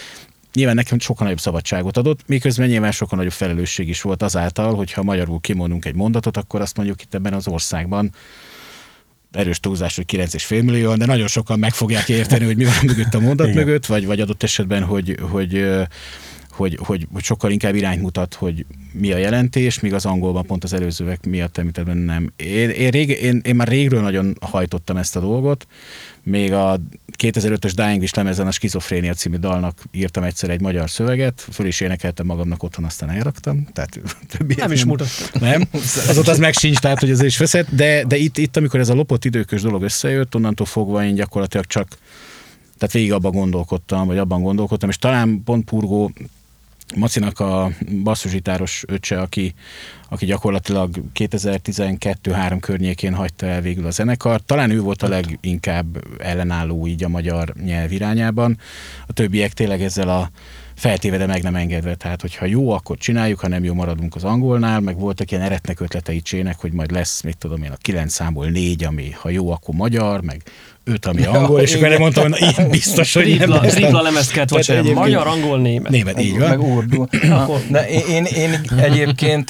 Nyilván 0.54 0.76
nekem 0.76 1.00
sokkal 1.00 1.24
nagyobb 1.24 1.40
szabadságot 1.40 1.98
adott, 1.98 2.20
miközben 2.26 2.68
nyilván 2.68 2.92
sokkal 2.92 3.18
nagyobb 3.18 3.34
felelősség 3.34 3.90
is 3.90 4.02
volt 4.02 4.24
azáltal, 4.24 4.76
hogyha 4.76 5.04
magyarul 5.04 5.40
kimondunk 5.40 5.86
egy 5.86 5.96
mondatot, 5.96 6.38
akkor 6.38 6.62
azt 6.62 6.78
mondjuk 6.78 7.02
itt 7.02 7.14
ebben 7.14 7.34
az 7.34 7.48
országban 7.48 8.12
erős 9.36 9.60
túlzás, 9.60 9.96
hogy 9.96 10.06
9,5 10.12 10.64
millió, 10.64 10.96
de 10.96 11.06
nagyon 11.06 11.28
sokan 11.28 11.60
meg 11.60 11.74
fogják 11.74 12.10
érteni, 12.10 12.46
hogy 12.46 12.58
mi 12.58 12.64
van 12.64 12.74
mögött 12.86 13.14
a 13.14 13.20
mondat 13.20 13.54
mögött, 13.54 13.86
vagy, 13.86 14.06
vagy 14.06 14.20
adott 14.20 14.44
esetben, 14.44 14.84
hogy, 14.84 15.18
hogy, 15.32 15.66
hogy, 16.54 16.78
hogy, 16.82 17.08
hogy 17.14 17.24
sokkal 17.24 17.52
inkább 17.52 17.76
irányt 17.76 18.02
mutat, 18.02 18.34
hogy 18.34 18.66
mi 18.92 19.12
a 19.12 19.18
jelentés, 19.18 19.80
míg 19.80 19.94
az 19.94 20.06
angolban 20.06 20.46
pont 20.46 20.64
az 20.64 20.74
előzőek 20.74 21.26
miatt 21.26 21.58
említetben 21.58 21.98
nem. 21.98 22.34
Én, 22.36 22.70
én, 22.70 22.90
rég, 22.90 23.10
én, 23.10 23.42
én 23.44 23.56
már 23.56 23.68
régről 23.68 24.02
nagyon 24.02 24.38
hajtottam 24.42 24.98
ezt 24.98 25.16
a 25.16 25.20
dolgot, 25.20 25.68
még 26.24 26.54
a 26.54 26.80
2005-ös 27.18 27.72
Dying 27.76 28.02
Wish 28.02 28.16
lemezen 28.16 28.48
a 28.48 28.52
Skizofrénia 28.52 29.14
című 29.14 29.38
dalnak 29.38 29.84
írtam 29.92 30.24
egyszer 30.24 30.50
egy 30.50 30.62
magyar 30.62 30.90
szöveget, 30.90 31.48
föl 31.52 31.66
is 31.66 31.80
énekeltem 31.80 32.26
magamnak 32.26 32.64
otthon, 32.64 32.86
aztán 32.86 33.10
elraktam. 33.10 33.68
Tehát 33.74 34.00
többiet 34.38 34.60
Nem 34.60 34.72
is 34.72 34.86
mutatta. 34.86 35.40
nem, 35.40 35.64
azóta 36.08 36.32
az 36.36 36.40
meg 36.40 36.54
sincs, 36.54 36.78
tehát 36.78 37.00
hogy 37.00 37.10
ez 37.10 37.22
is 37.22 37.38
veszett, 37.38 37.68
de, 37.70 38.04
de 38.04 38.18
itt, 38.18 38.38
itt, 38.38 38.58
amikor 38.58 38.80
ez 38.80 38.90
a 38.90 38.94
lopott 38.94 39.26
időkös 39.26 39.62
dolog 39.62 39.84
összejött, 39.84 40.36
onnantól 40.36 40.66
fogva 40.66 41.06
én 41.06 41.16
gyakorlatilag 41.16 41.66
csak 41.66 41.98
Tehát 42.78 42.94
végig 42.94 43.12
abban 43.12 43.32
gondolkodtam, 43.32 44.08
vagy 44.08 44.18
abban 44.18 44.42
gondolkodtam, 44.42 44.90
és 44.90 44.98
talán 44.98 45.42
pont 45.44 45.66
Purgó 45.66 46.12
Macinak 46.96 47.40
a 47.40 47.70
basszusgitáros 48.04 48.84
öccse, 48.88 49.20
aki, 49.20 49.54
aki 50.10 50.26
gyakorlatilag 50.26 50.90
2012-3 51.14 52.58
környékén 52.60 53.14
hagyta 53.14 53.46
el 53.46 53.62
végül 53.62 53.86
a 53.86 53.92
zenekar. 53.92 54.42
Talán 54.42 54.72
ő 54.72 54.80
volt 54.80 55.02
a 55.02 55.08
leginkább 55.08 56.04
ellenálló 56.20 56.88
így 56.88 57.04
a 57.04 57.08
magyar 57.08 57.54
nyelv 57.64 57.92
irányában. 57.92 58.58
A 59.08 59.14
többiek 59.14 59.54
tényleg 59.54 59.82
ezzel 59.82 60.10
a 60.10 60.30
feltéve, 60.76 61.18
de 61.18 61.26
meg 61.26 61.44
nem 61.44 61.56
engedve. 61.56 61.96
Tehát, 61.96 62.22
hogyha 62.22 62.46
jó, 62.46 62.72
akkor 62.72 62.98
csináljuk, 62.98 63.40
ha 63.40 63.48
nem 63.48 63.64
jó, 63.64 63.74
maradunk 63.74 64.16
az 64.16 64.24
angolnál, 64.24 64.80
meg 64.80 64.98
voltak 64.98 65.32
ilyen 65.32 65.44
eretnek 65.44 65.80
ötletei 65.80 66.22
Csének, 66.22 66.60
hogy 66.60 66.74
majd 66.74 66.92
lesz, 66.92 67.22
mit 67.22 67.38
tudom 67.38 67.64
én, 67.64 67.72
a 67.72 67.76
kilenc 67.76 68.14
számból 68.14 68.46
négy, 68.46 68.84
ami 68.84 69.12
ha 69.12 69.30
jó, 69.30 69.52
akkor 69.52 69.76
magyar, 69.76 70.22
meg 70.22 70.42
öt, 70.84 71.06
ami 71.06 71.26
angol, 71.26 71.60
és 71.62 71.74
akkor 71.76 71.92
én 71.92 72.00
mondtam, 72.00 72.32
hogy 72.32 72.42
ilyen 72.58 72.70
biztos, 72.70 73.14
hogy 73.14 73.24
Tripla, 73.24 73.62
lesz. 73.62 73.74
tripla 73.74 74.02
lemezt 74.02 74.32
kellett 74.32 74.52
egyébként- 74.54 74.96
Magyar, 74.96 75.28
angol, 75.28 75.60
német. 75.60 75.92
Német, 75.92 76.22
így 76.22 76.40
van. 76.40 76.50
Meg 76.50 76.62
urdu. 76.62 77.06
De 77.70 77.88
én, 77.90 78.04
én, 78.08 78.26
én 78.26 78.62
egyébként 78.78 79.50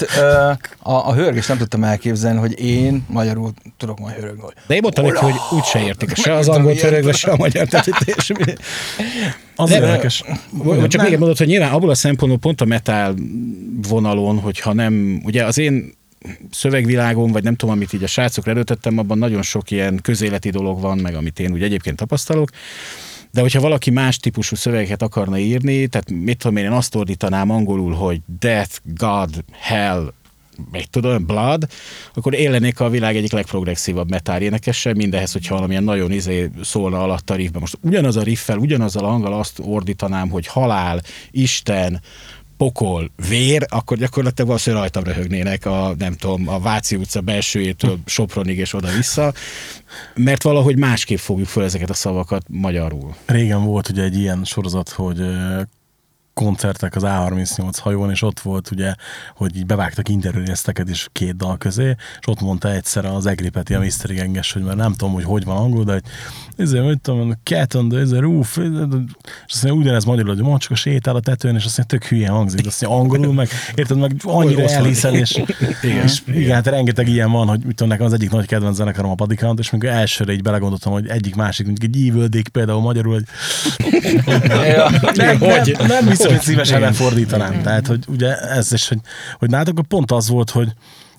a, 0.82 1.08
a 1.08 1.14
hörgést 1.14 1.48
nem 1.48 1.56
tudtam 1.58 1.84
elképzelni, 1.84 2.38
hogy 2.38 2.60
én 2.60 3.04
magyarul 3.08 3.52
tudok 3.76 3.98
majd 3.98 4.14
hörögni. 4.14 4.42
De 4.66 4.74
én 4.74 4.80
mondtam 4.82 5.04
neki, 5.04 5.16
hogy 5.24 5.34
úgy 5.50 5.64
se 5.64 5.82
értik 5.84 6.14
se 6.16 6.34
az 6.34 6.48
angol 6.48 6.74
törögve, 6.74 7.12
se 7.12 7.30
a 7.30 7.36
magyar. 7.36 7.66
Tehát, 7.66 7.86
itt- 7.86 8.16
és, 8.16 8.32
Az 9.56 9.70
Nem, 9.70 9.82
érdekes. 9.82 10.24
Vagy 10.50 10.86
csak 10.88 11.02
még 11.02 11.12
egy 11.12 11.18
mondat, 11.18 11.38
hogy 11.38 11.46
nyilván 11.46 11.72
abból 11.72 11.90
a 11.90 11.94
szempontból 11.94 12.38
pont 12.40 12.60
a 12.60 12.64
metal 12.64 13.14
vonalon, 13.88 14.38
hogyha 14.38 14.72
nem, 14.72 15.20
ugye 15.24 15.44
az 15.44 15.58
én 15.58 15.92
szövegvilágom, 16.50 17.32
vagy 17.32 17.42
nem 17.42 17.56
tudom, 17.56 17.74
amit 17.74 17.92
így 17.92 18.02
a 18.02 18.06
srácokra 18.06 18.50
erőtettem, 18.50 18.98
abban 18.98 19.18
nagyon 19.18 19.42
sok 19.42 19.70
ilyen 19.70 19.98
közéleti 20.02 20.50
dolog 20.50 20.80
van, 20.80 20.98
meg 20.98 21.14
amit 21.14 21.40
én 21.40 21.52
úgy 21.52 21.62
egyébként 21.62 21.96
tapasztalok. 21.96 22.50
De 23.30 23.40
hogyha 23.40 23.60
valaki 23.60 23.90
más 23.90 24.16
típusú 24.16 24.56
szövegeket 24.56 25.02
akarna 25.02 25.38
írni, 25.38 25.86
tehát 25.86 26.10
mit 26.10 26.38
tudom 26.38 26.56
én, 26.56 26.64
én 26.64 26.70
azt 26.70 26.94
ordítanám 26.94 27.50
angolul, 27.50 27.92
hogy 27.92 28.20
death, 28.38 28.78
God, 28.84 29.44
hell, 29.50 30.12
meg 30.70 30.84
tudom, 30.84 31.26
blood, 31.26 31.66
akkor 32.14 32.34
én 32.34 32.72
a 32.76 32.88
világ 32.88 33.16
egyik 33.16 33.32
legprogresszívabb 33.32 34.10
metal 34.10 34.40
énekese, 34.40 34.94
mindehhez, 34.94 35.32
hogyha 35.32 35.54
valamilyen 35.54 35.84
nagyon 35.84 36.12
izé 36.12 36.50
szólna 36.62 37.02
alatt 37.02 37.30
a 37.30 37.34
riffben. 37.34 37.60
Most 37.60 37.78
ugyanaz 37.80 38.16
a 38.16 38.22
riffel, 38.22 38.58
ugyanazzal 38.58 39.04
a 39.04 39.08
hanggal 39.08 39.32
azt 39.32 39.60
ordítanám, 39.62 40.28
hogy 40.28 40.46
halál, 40.46 41.02
Isten, 41.30 42.00
pokol, 42.64 43.10
vér, 43.28 43.66
akkor 43.68 43.96
gyakorlatilag 43.96 44.46
valószínűleg 44.46 44.82
rajtam 44.82 45.12
röhögnének 45.12 45.66
a, 45.66 45.94
nem 45.98 46.12
tudom, 46.12 46.48
a 46.48 46.60
Váci 46.60 46.96
utca 46.96 47.20
belsőjétől 47.20 47.98
Sopronig 48.06 48.58
és 48.58 48.74
oda-vissza, 48.74 49.32
mert 50.14 50.42
valahogy 50.42 50.78
másképp 50.78 51.18
fogjuk 51.18 51.48
föl 51.48 51.64
ezeket 51.64 51.90
a 51.90 51.94
szavakat 51.94 52.42
magyarul. 52.48 53.14
Régen 53.26 53.64
volt 53.64 53.88
ugye 53.88 54.02
egy 54.02 54.18
ilyen 54.18 54.44
sorozat, 54.44 54.88
hogy 54.88 55.20
koncertek 56.34 56.96
az 56.96 57.02
A38 57.06 57.76
hajón, 57.80 58.10
és 58.10 58.22
ott 58.22 58.40
volt 58.40 58.70
ugye, 58.70 58.94
hogy 59.36 59.56
így 59.56 59.66
bevágtak 59.66 60.08
interjúrészteket 60.08 60.88
is 60.88 61.08
két 61.12 61.36
dal 61.36 61.58
közé, 61.58 61.96
és 62.20 62.26
ott 62.26 62.40
mondta 62.40 62.72
egyszer 62.72 63.04
az 63.04 63.26
Egri 63.26 63.48
Peti, 63.48 63.74
a 63.74 63.78
Mystery 63.78 64.14
Genges, 64.14 64.52
hogy 64.52 64.62
már 64.62 64.76
nem 64.76 64.92
tudom, 64.92 65.14
hogy 65.14 65.24
hogy 65.24 65.44
van 65.44 65.56
angol, 65.56 65.84
de 65.84 65.92
hogy 65.92 66.02
ezért, 66.56 66.84
hogy 66.84 67.00
tudom, 67.00 67.32
cat 67.42 67.74
on 67.74 67.88
the, 67.88 67.98
ez 67.98 68.10
a 68.10 68.20
roof, 68.20 68.56
és 68.56 69.52
azt 69.52 69.62
mondja, 69.62 69.82
ugyanez 69.82 70.04
magyarul, 70.04 70.34
hogy 70.34 70.42
mond 70.42 70.60
csak 70.60 70.70
a 70.70 70.74
sétál 70.74 71.16
a 71.16 71.20
tetőn, 71.20 71.56
és 71.56 71.64
azt 71.64 71.76
mondja, 71.76 71.98
tök 71.98 72.08
hülye 72.08 72.28
hangzik, 72.28 72.66
azt 72.66 72.80
mondja, 72.80 73.00
angolul, 73.00 73.34
meg 73.34 73.48
érted, 73.74 73.98
meg 73.98 74.16
annyira 74.22 74.62
elhiszel, 74.62 75.14
és, 75.14 75.42
igen, 75.82 76.02
és 76.02 76.22
igen, 76.26 76.54
hát 76.54 76.66
rengeteg 76.66 77.08
ilyen 77.08 77.30
van, 77.30 77.48
hogy 77.48 77.60
mit 77.64 77.76
tudom, 77.76 77.88
nekem 77.88 78.06
az 78.06 78.12
egyik 78.12 78.30
nagy 78.30 78.46
kedvenc 78.46 78.76
zenekarom 78.76 79.10
a 79.10 79.14
Padikant, 79.14 79.58
és 79.58 79.70
amikor 79.70 79.88
elsőre 79.88 80.32
így 80.32 80.42
belegondoltam, 80.42 80.92
hogy 80.92 81.08
egyik 81.08 81.34
másik, 81.34 81.66
mondjuk 81.66 81.94
egy 81.94 82.08
Evil 82.08 82.26
Dick 82.26 82.48
például 82.48 82.80
magyarul, 82.80 83.12
hogy 83.12 83.24
nem, 85.16 85.38
nem, 85.38 85.38
nem 85.86 86.06
hogy 86.06 86.16
szívesen 86.40 86.80
lefordítanám. 86.80 87.62
Tehát, 87.62 87.86
hogy 87.86 88.04
ugye 88.08 88.38
ez 88.38 88.72
is, 88.72 88.88
hogy, 88.88 88.98
hogy 89.38 89.50
nálatok 89.50 89.86
pont 89.88 90.12
az 90.12 90.28
volt, 90.28 90.50
hogy 90.50 90.68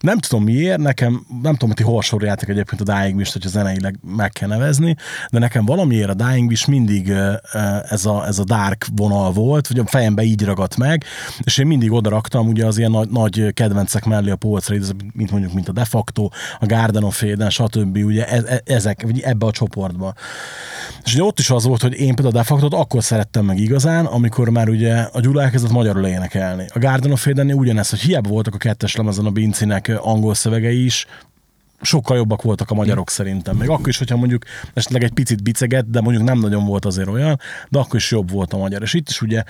nem 0.05 0.17
tudom 0.17 0.43
miért, 0.43 0.77
nekem, 0.77 1.25
nem 1.41 1.53
tudom, 1.53 1.67
hogy 1.67 1.73
ti 1.75 1.83
hol 1.83 2.01
soroljátok 2.01 2.49
egyébként 2.49 2.89
a 2.89 2.99
Dying 2.99 3.17
Wish-t, 3.17 3.33
hogyha 3.33 3.49
zeneileg 3.49 3.99
meg 4.15 4.31
kell 4.31 4.47
nevezni, 4.47 4.95
de 5.29 5.39
nekem 5.39 5.65
valamiért 5.65 6.09
a 6.09 6.13
Dying 6.13 6.49
Wish 6.49 6.67
mindig 6.67 7.09
ez 7.89 8.05
a, 8.05 8.25
ez 8.27 8.39
a 8.39 8.43
dark 8.43 8.87
vonal 8.95 9.31
volt, 9.31 9.67
vagy 9.67 9.79
a 9.79 9.85
fejembe 9.85 10.23
így 10.23 10.43
ragadt 10.43 10.77
meg, 10.77 11.03
és 11.43 11.57
én 11.57 11.67
mindig 11.67 11.91
oda 11.91 12.09
raktam 12.09 12.47
ugye 12.47 12.65
az 12.65 12.77
ilyen 12.77 12.91
nagy, 12.91 13.09
nagy 13.09 13.53
kedvencek 13.53 14.05
mellé 14.05 14.29
a 14.29 14.35
polcra, 14.35 14.75
mint 15.13 15.31
mondjuk, 15.31 15.53
mint 15.53 15.69
a 15.69 15.71
De 15.71 15.85
facto, 15.85 16.29
a 16.59 16.65
Garden 16.65 17.03
of 17.03 17.21
Eden, 17.21 17.49
stb. 17.49 17.97
ugye 17.97 18.27
e- 18.27 18.43
e- 18.47 18.61
ezek, 18.65 19.01
vagy 19.01 19.19
ebbe 19.19 19.45
a 19.45 19.51
csoportba. 19.51 20.13
És 21.03 21.13
ugye 21.13 21.23
ott 21.23 21.39
is 21.39 21.49
az 21.49 21.63
volt, 21.63 21.81
hogy 21.81 21.93
én 21.93 22.15
például 22.15 22.27
a 22.35 22.37
Defaktot 22.37 22.73
akkor 22.73 23.03
szerettem 23.03 23.45
meg 23.45 23.59
igazán, 23.59 24.05
amikor 24.05 24.49
már 24.49 24.69
ugye 24.69 24.95
a 24.95 25.19
Gyula 25.19 25.41
elkezdett 25.41 25.71
magyarul 25.71 26.05
énekelni. 26.05 26.65
A 26.73 26.79
Garden 26.79 27.11
of 27.11 27.27
eden 27.27 27.51
ugyanez, 27.51 27.89
hogy 27.89 27.99
hiába 27.99 28.29
voltak 28.29 28.55
a 28.55 28.57
kettes 28.57 28.95
lemezen 28.95 29.25
a 29.25 29.29
Bincinek 29.29 29.94
angol 29.95 30.33
szövegei 30.33 30.85
is, 30.85 31.05
sokkal 31.81 32.17
jobbak 32.17 32.41
voltak 32.41 32.71
a 32.71 32.73
magyarok 32.73 33.09
szerintem. 33.09 33.57
Még 33.57 33.69
akkor 33.69 33.87
is, 33.87 33.97
hogyha 33.97 34.15
mondjuk 34.15 34.43
esetleg 34.73 35.03
egy 35.03 35.13
picit 35.13 35.43
biceget, 35.43 35.89
de 35.89 36.01
mondjuk 36.01 36.23
nem 36.23 36.39
nagyon 36.39 36.65
volt 36.65 36.85
azért 36.85 37.07
olyan, 37.07 37.39
de 37.69 37.79
akkor 37.79 37.95
is 37.95 38.11
jobb 38.11 38.31
volt 38.31 38.53
a 38.53 38.57
magyar. 38.57 38.81
És 38.81 38.93
itt 38.93 39.09
is 39.09 39.21
ugye 39.21 39.43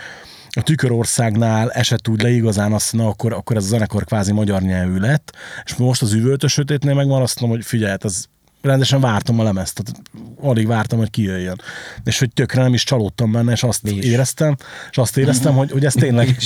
a 0.50 0.62
Tükörországnál 0.62 1.72
esett 1.72 2.08
úgy 2.08 2.22
le 2.22 2.30
igazán 2.30 2.74
azt, 2.74 2.94
na 2.94 3.08
akkor, 3.08 3.34
akkor 3.34 3.56
ez 3.56 3.64
a 3.64 3.68
zenekar 3.68 4.04
kvázi 4.04 4.32
magyar 4.32 4.62
nyelvű 4.62 4.98
lett, 4.98 5.36
és 5.66 5.76
most 5.76 6.02
az 6.02 6.14
üvöltös 6.14 6.52
sötétnél 6.52 6.94
meg 6.94 7.08
van 7.08 7.22
azt 7.22 7.40
mondom, 7.40 7.58
hogy 7.58 7.68
figyelj, 7.68 7.92
hát 7.92 8.06
ez 8.06 8.26
rendesen 8.66 9.00
vártam 9.00 9.40
a 9.40 9.44
lemezt, 9.44 9.84
tehát 9.84 10.02
alig 10.42 10.68
vártam, 10.68 11.00
hogy 11.00 11.10
kijöjjön. 11.10 11.62
És 12.04 12.20
hogy 12.20 12.34
tökre 12.34 12.62
nem 12.62 12.74
is 12.74 12.84
csalódtam 12.84 13.32
benne, 13.32 13.52
és 13.52 13.64
azt 13.64 13.88
éreztem, 13.88 14.56
és 14.92 14.98
azt 14.98 15.18
éreztem, 15.18 15.54
hogy, 15.54 15.72
hogy 15.72 15.86
ez 15.86 15.94
tényleg, 15.94 16.38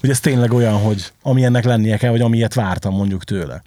hogy 0.00 0.10
ez 0.10 0.20
tényleg 0.20 0.52
olyan, 0.52 0.78
hogy 0.78 1.12
amilyennek 1.22 1.64
lennie 1.64 1.96
kell, 1.96 2.10
vagy 2.10 2.20
amilyet 2.20 2.54
vártam 2.54 2.94
mondjuk 2.94 3.24
tőle. 3.24 3.62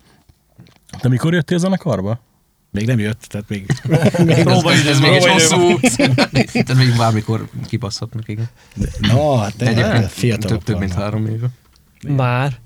De 1.01 1.09
mikor 1.09 1.33
jöttél 1.33 1.57
zenekarba? 1.57 2.19
Még 2.71 2.85
nem 2.85 2.99
jött, 2.99 3.21
tehát 3.21 3.49
még... 3.49 3.65
Próbaidő 4.43 4.89
Ez 4.89 4.99
még 4.99 5.11
egy 5.11 5.25
hosszú. 5.25 5.79
Tehát 5.79 6.75
még 6.75 6.97
bármikor 6.97 7.49
kipasszhatnak, 7.67 8.27
igen. 8.27 8.49
Na, 8.99 9.37
hát 9.37 9.55
De 9.57 9.67
egyébként 9.67 10.11
fiatalok 10.11 10.63
több, 10.63 10.63
több 10.63 10.79
mint 10.79 10.93
három 10.93 11.25
éve. 11.25 11.47
Már. 12.07 12.59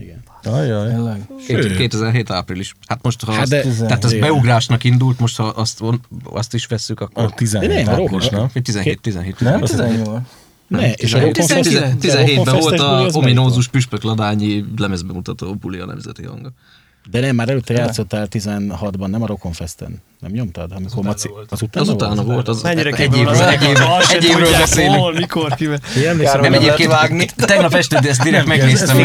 Igen. 0.00 0.22
Ajaj. 0.42 0.88
Tényleg. 0.90 1.26
Két- 1.46 1.76
2007 1.76 2.30
április. 2.30 2.74
Hát 2.86 3.02
most, 3.02 3.24
ha 3.24 3.32
Hát 3.32 3.40
azt, 3.40 3.50
de- 3.50 3.62
tehát 3.86 4.04
az 4.04 4.12
igen. 4.12 4.28
beugrásnak 4.28 4.84
indult, 4.84 5.18
most 5.18 5.36
ha 5.36 5.44
azt, 5.44 5.82
azt 6.24 6.54
is 6.54 6.66
vesszük, 6.66 7.00
A 7.00 7.04
akkor 7.04 7.34
17 7.34 7.70
De 7.70 7.82
nem, 7.82 7.88
a 8.00 8.02
április, 8.02 8.28
nem? 8.28 8.48
17, 8.62 9.00
17. 9.00 9.40
Nem? 9.40 9.60
18. 9.60 10.18
Ne, 10.68 10.92
és 10.92 11.14
a 11.14 11.18
17, 11.18 11.36
Rockon 11.36 11.46
Fest- 11.46 11.98
17, 11.98 12.38
a 12.38 12.50
Rockon 12.50 12.54
17-ben 12.54 12.58
volt 12.60 12.80
a 12.80 13.18
ominózus 13.18 13.68
püspökladányi 13.68 14.64
lemezbemutató 14.76 15.54
buli 15.54 15.78
a 15.78 15.86
nemzeti 15.86 16.24
hanga. 16.24 16.52
De 17.10 17.20
nem, 17.20 17.34
már 17.34 17.48
előtte 17.48 17.74
játszottál 17.74 18.26
16-ban, 18.30 19.06
nem 19.06 19.22
a 19.22 19.26
Rockon 19.26 19.52
Festen. 19.52 20.02
Nem 20.20 20.30
nyomtad? 20.30 20.72
Amikor 20.72 21.04
Maci... 21.04 21.30
Az 21.48 21.62
utána, 21.62 21.86
Az 21.86 21.92
utána 21.92 22.22
volt, 22.22 22.48
az 22.48 22.62
Mennyire 22.62 22.90
egy 22.90 23.08
az 23.10 23.16
évről, 23.16 23.42
egy 23.42 23.62
évről, 23.62 23.86
egy 24.08 24.24
évről 24.24 24.50
beszélünk. 24.50 24.94
Hol, 24.94 25.12
mikor, 25.12 25.54
kivel. 25.54 25.78
Nem 25.94 26.18
lehet 26.18 26.44
egyébként, 26.54 26.90
vágni. 26.90 27.26
tegnap 27.36 27.74
este 27.74 28.00
de 28.00 28.08
ezt 28.08 28.22
direkt 28.22 28.46
megnéztem, 28.46 28.96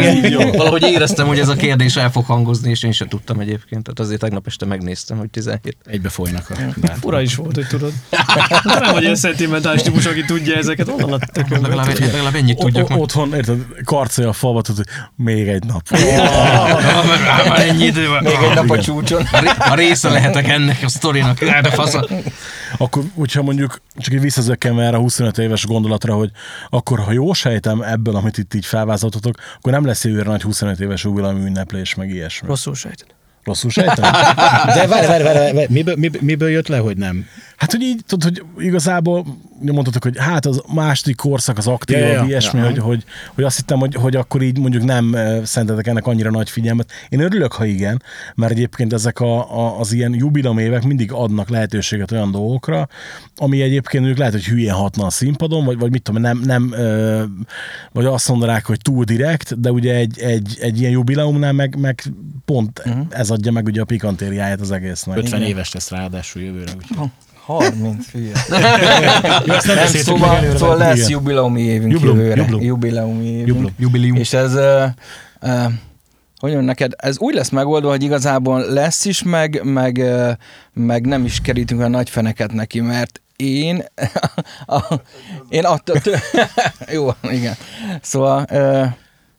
valahogy 0.52 0.82
éreztem, 0.82 1.26
hogy 1.26 1.38
ez 1.38 1.48
a 1.48 1.54
kérdés 1.54 1.96
el 1.96 2.10
fog 2.10 2.24
hangozni, 2.24 2.70
és 2.70 2.82
én 2.82 2.92
sem 2.92 3.08
tudtam 3.08 3.40
egyébként, 3.40 3.82
tehát 3.82 4.00
azért 4.00 4.20
tegnap 4.20 4.46
este 4.46 4.64
megnéztem, 4.64 5.18
hogy 5.18 5.30
17. 5.30 5.76
egybe 5.84 6.08
folynak 6.08 6.50
a... 6.50 6.54
Fura 7.00 7.20
is 7.20 7.34
volt, 7.34 7.54
hogy 7.54 7.66
tudod. 7.66 7.92
Nem 8.62 8.92
vagy 8.92 9.02
ilyen 9.02 9.14
szentimentális 9.14 9.82
típus, 9.82 10.06
aki 10.06 10.24
tudja 10.24 10.56
ezeket. 10.56 10.88
Onnan 10.88 11.12
a 11.12 11.18
tökön. 11.18 11.60
Legalább, 11.60 12.34
ennyit 12.34 12.58
tudjak 12.58 12.90
otthon, 12.96 13.34
érted, 13.34 13.58
karcolja 13.84 14.30
a 14.30 14.32
falba, 14.32 14.62
tudod, 14.62 14.84
hogy 14.84 15.24
még 15.24 15.48
egy 15.48 15.64
nap. 15.64 15.90
Már 17.48 17.68
ennyi 17.68 17.91
idő 17.96 18.08
van. 18.08 18.22
Még 18.22 18.32
egy 18.50 18.54
nap 18.54 18.70
a 18.70 18.80
csúcson. 18.82 19.22
A 19.32 19.38
ré- 19.40 19.56
A 19.58 19.74
része 19.74 20.08
lehetek 20.10 20.48
ennek 20.48 20.78
a 20.82 20.88
sztorinak. 20.88 21.38
De 21.62 21.70
fasza. 21.70 22.08
Akkor, 22.78 23.02
hogyha 23.14 23.42
mondjuk 23.42 23.80
csak 23.96 24.14
így 24.14 24.20
visszazökkenve 24.20 24.84
erre 24.84 24.96
a 24.96 25.00
25 25.00 25.38
éves 25.38 25.66
gondolatra, 25.66 26.14
hogy 26.14 26.30
akkor, 26.70 26.98
ha 27.00 27.12
jól 27.12 27.34
sejtem 27.34 27.80
ebből, 27.82 28.16
amit 28.16 28.38
itt 28.38 28.54
így 28.54 28.66
felvázoltatok, 28.66 29.34
akkor 29.56 29.72
nem 29.72 29.86
lesz 29.86 30.04
jövőre 30.04 30.28
nagy 30.30 30.42
25 30.42 30.80
éves 30.80 31.04
jubileumi 31.04 31.44
ünneplés, 31.44 31.94
meg 31.94 32.10
ilyesmi. 32.10 32.48
Rosszul 32.48 32.74
sejteni. 32.74 33.10
Rosszul 33.44 33.70
sejtem? 33.70 34.12
De 34.74 34.86
várj, 34.86 35.06
várj, 35.06 35.22
várj, 35.22 35.52
várj, 35.52 35.66
miből, 35.68 35.94
miből, 35.98 36.20
miből 36.24 36.50
jött 36.50 36.68
le, 36.68 36.78
hogy 36.78 36.96
nem? 36.96 37.26
Hát, 37.62 37.72
hogy 37.72 37.82
így, 37.82 38.00
tudod, 38.06 38.22
hogy 38.24 38.64
igazából 38.64 39.26
mondhatok, 39.60 40.02
hogy 40.02 40.18
hát 40.18 40.46
az 40.46 40.62
második 40.74 41.16
korszak, 41.16 41.58
az 41.58 41.66
aktív, 41.66 41.96
Ja, 41.96 42.06
ja, 42.06 42.12
ja. 42.12 42.24
ilyesmi, 42.24 42.58
Ja. 42.58 42.64
hogy, 42.64 42.78
hogy, 42.78 43.04
hogy, 43.34 43.44
azt 43.44 43.56
hittem, 43.56 43.78
hogy, 43.78 43.94
hogy 43.94 44.16
akkor 44.16 44.42
így 44.42 44.58
mondjuk 44.58 44.84
nem 44.84 45.14
eh, 45.14 45.44
szentetek 45.44 45.86
ennek 45.86 46.06
annyira 46.06 46.30
nagy 46.30 46.50
figyelmet. 46.50 46.90
Én 47.08 47.20
örülök, 47.20 47.52
ha 47.52 47.64
igen, 47.64 48.02
mert 48.34 48.52
egyébként 48.52 48.92
ezek 48.92 49.20
a, 49.20 49.58
a, 49.58 49.80
az 49.80 49.92
ilyen 49.92 50.14
jubilom 50.14 50.58
évek 50.58 50.82
mindig 50.84 51.12
adnak 51.12 51.48
lehetőséget 51.48 52.10
olyan 52.10 52.30
dolgokra, 52.30 52.88
ami 53.36 53.62
egyébként 53.62 54.04
mondjuk 54.04 54.18
lehet, 54.18 54.32
hogy 54.32 54.44
hülyén 54.44 54.72
hatna 54.72 55.06
a 55.06 55.10
színpadon, 55.10 55.64
vagy, 55.64 55.78
vagy 55.78 55.90
mit 55.90 56.02
tudom, 56.02 56.20
nem, 56.22 56.40
nem 56.44 56.72
ö, 56.72 57.22
vagy 57.92 58.04
azt 58.04 58.28
mondanák, 58.28 58.66
hogy 58.66 58.80
túl 58.80 59.04
direkt, 59.04 59.60
de 59.60 59.70
ugye 59.72 59.94
egy, 59.94 60.18
egy, 60.18 60.58
egy 60.60 60.80
ilyen 60.80 60.92
jubileumnál 60.92 61.52
meg, 61.52 61.78
meg 61.78 62.02
pont 62.44 62.82
uh-huh. 62.84 63.06
ez 63.10 63.30
adja 63.30 63.52
meg 63.52 63.66
ugye 63.66 63.80
a 63.80 63.84
pikantériáját 63.84 64.60
az 64.60 64.70
egésznek. 64.70 65.16
50 65.16 65.42
éves 65.42 65.72
lesz 65.72 65.90
ráadásul 65.90 66.42
jövőre. 66.42 66.72
Úgyhogy. 66.76 67.08
30, 67.44 68.06
hülye. 68.12 68.32
Jó, 69.46 69.54
ezt 69.54 69.66
nem 69.66 69.76
Nem, 69.76 69.86
szóval, 69.86 70.36
előre, 70.36 70.56
szóval 70.58 70.76
lesz 70.76 70.96
igen. 70.96 71.10
jubileumi 71.10 71.60
évünk 71.60 71.92
Jublum, 71.92 72.16
jövőre. 72.16 72.40
jublum. 72.40 72.60
Jubileumi 72.60 73.24
évünk. 73.26 73.46
Jublum. 73.48 73.74
Jubileum. 73.78 74.16
És 74.16 74.32
ez, 74.32 74.54
uh, 74.54 74.84
uh, 75.42 75.62
hogy 76.38 76.50
mondjam 76.50 76.64
neked, 76.64 76.92
ez 76.96 77.18
úgy 77.18 77.34
lesz 77.34 77.48
megoldva, 77.48 77.90
hogy 77.90 78.02
igazából 78.02 78.60
lesz 78.60 79.04
is, 79.04 79.22
meg, 79.22 79.60
meg, 79.64 79.96
uh, 79.96 80.30
meg 80.72 81.06
nem 81.06 81.24
is 81.24 81.40
kerítünk 81.40 81.80
olyan 81.80 81.92
nagy 81.92 82.10
feneket 82.10 82.52
neki, 82.52 82.80
mert 82.80 83.20
én, 83.36 83.84
a, 84.66 84.94
én 85.48 85.64
attól, 85.64 86.00
tő, 86.00 86.14
jó, 86.94 87.10
igen. 87.30 87.54
Szóval 88.02 88.46
uh, 88.50 88.86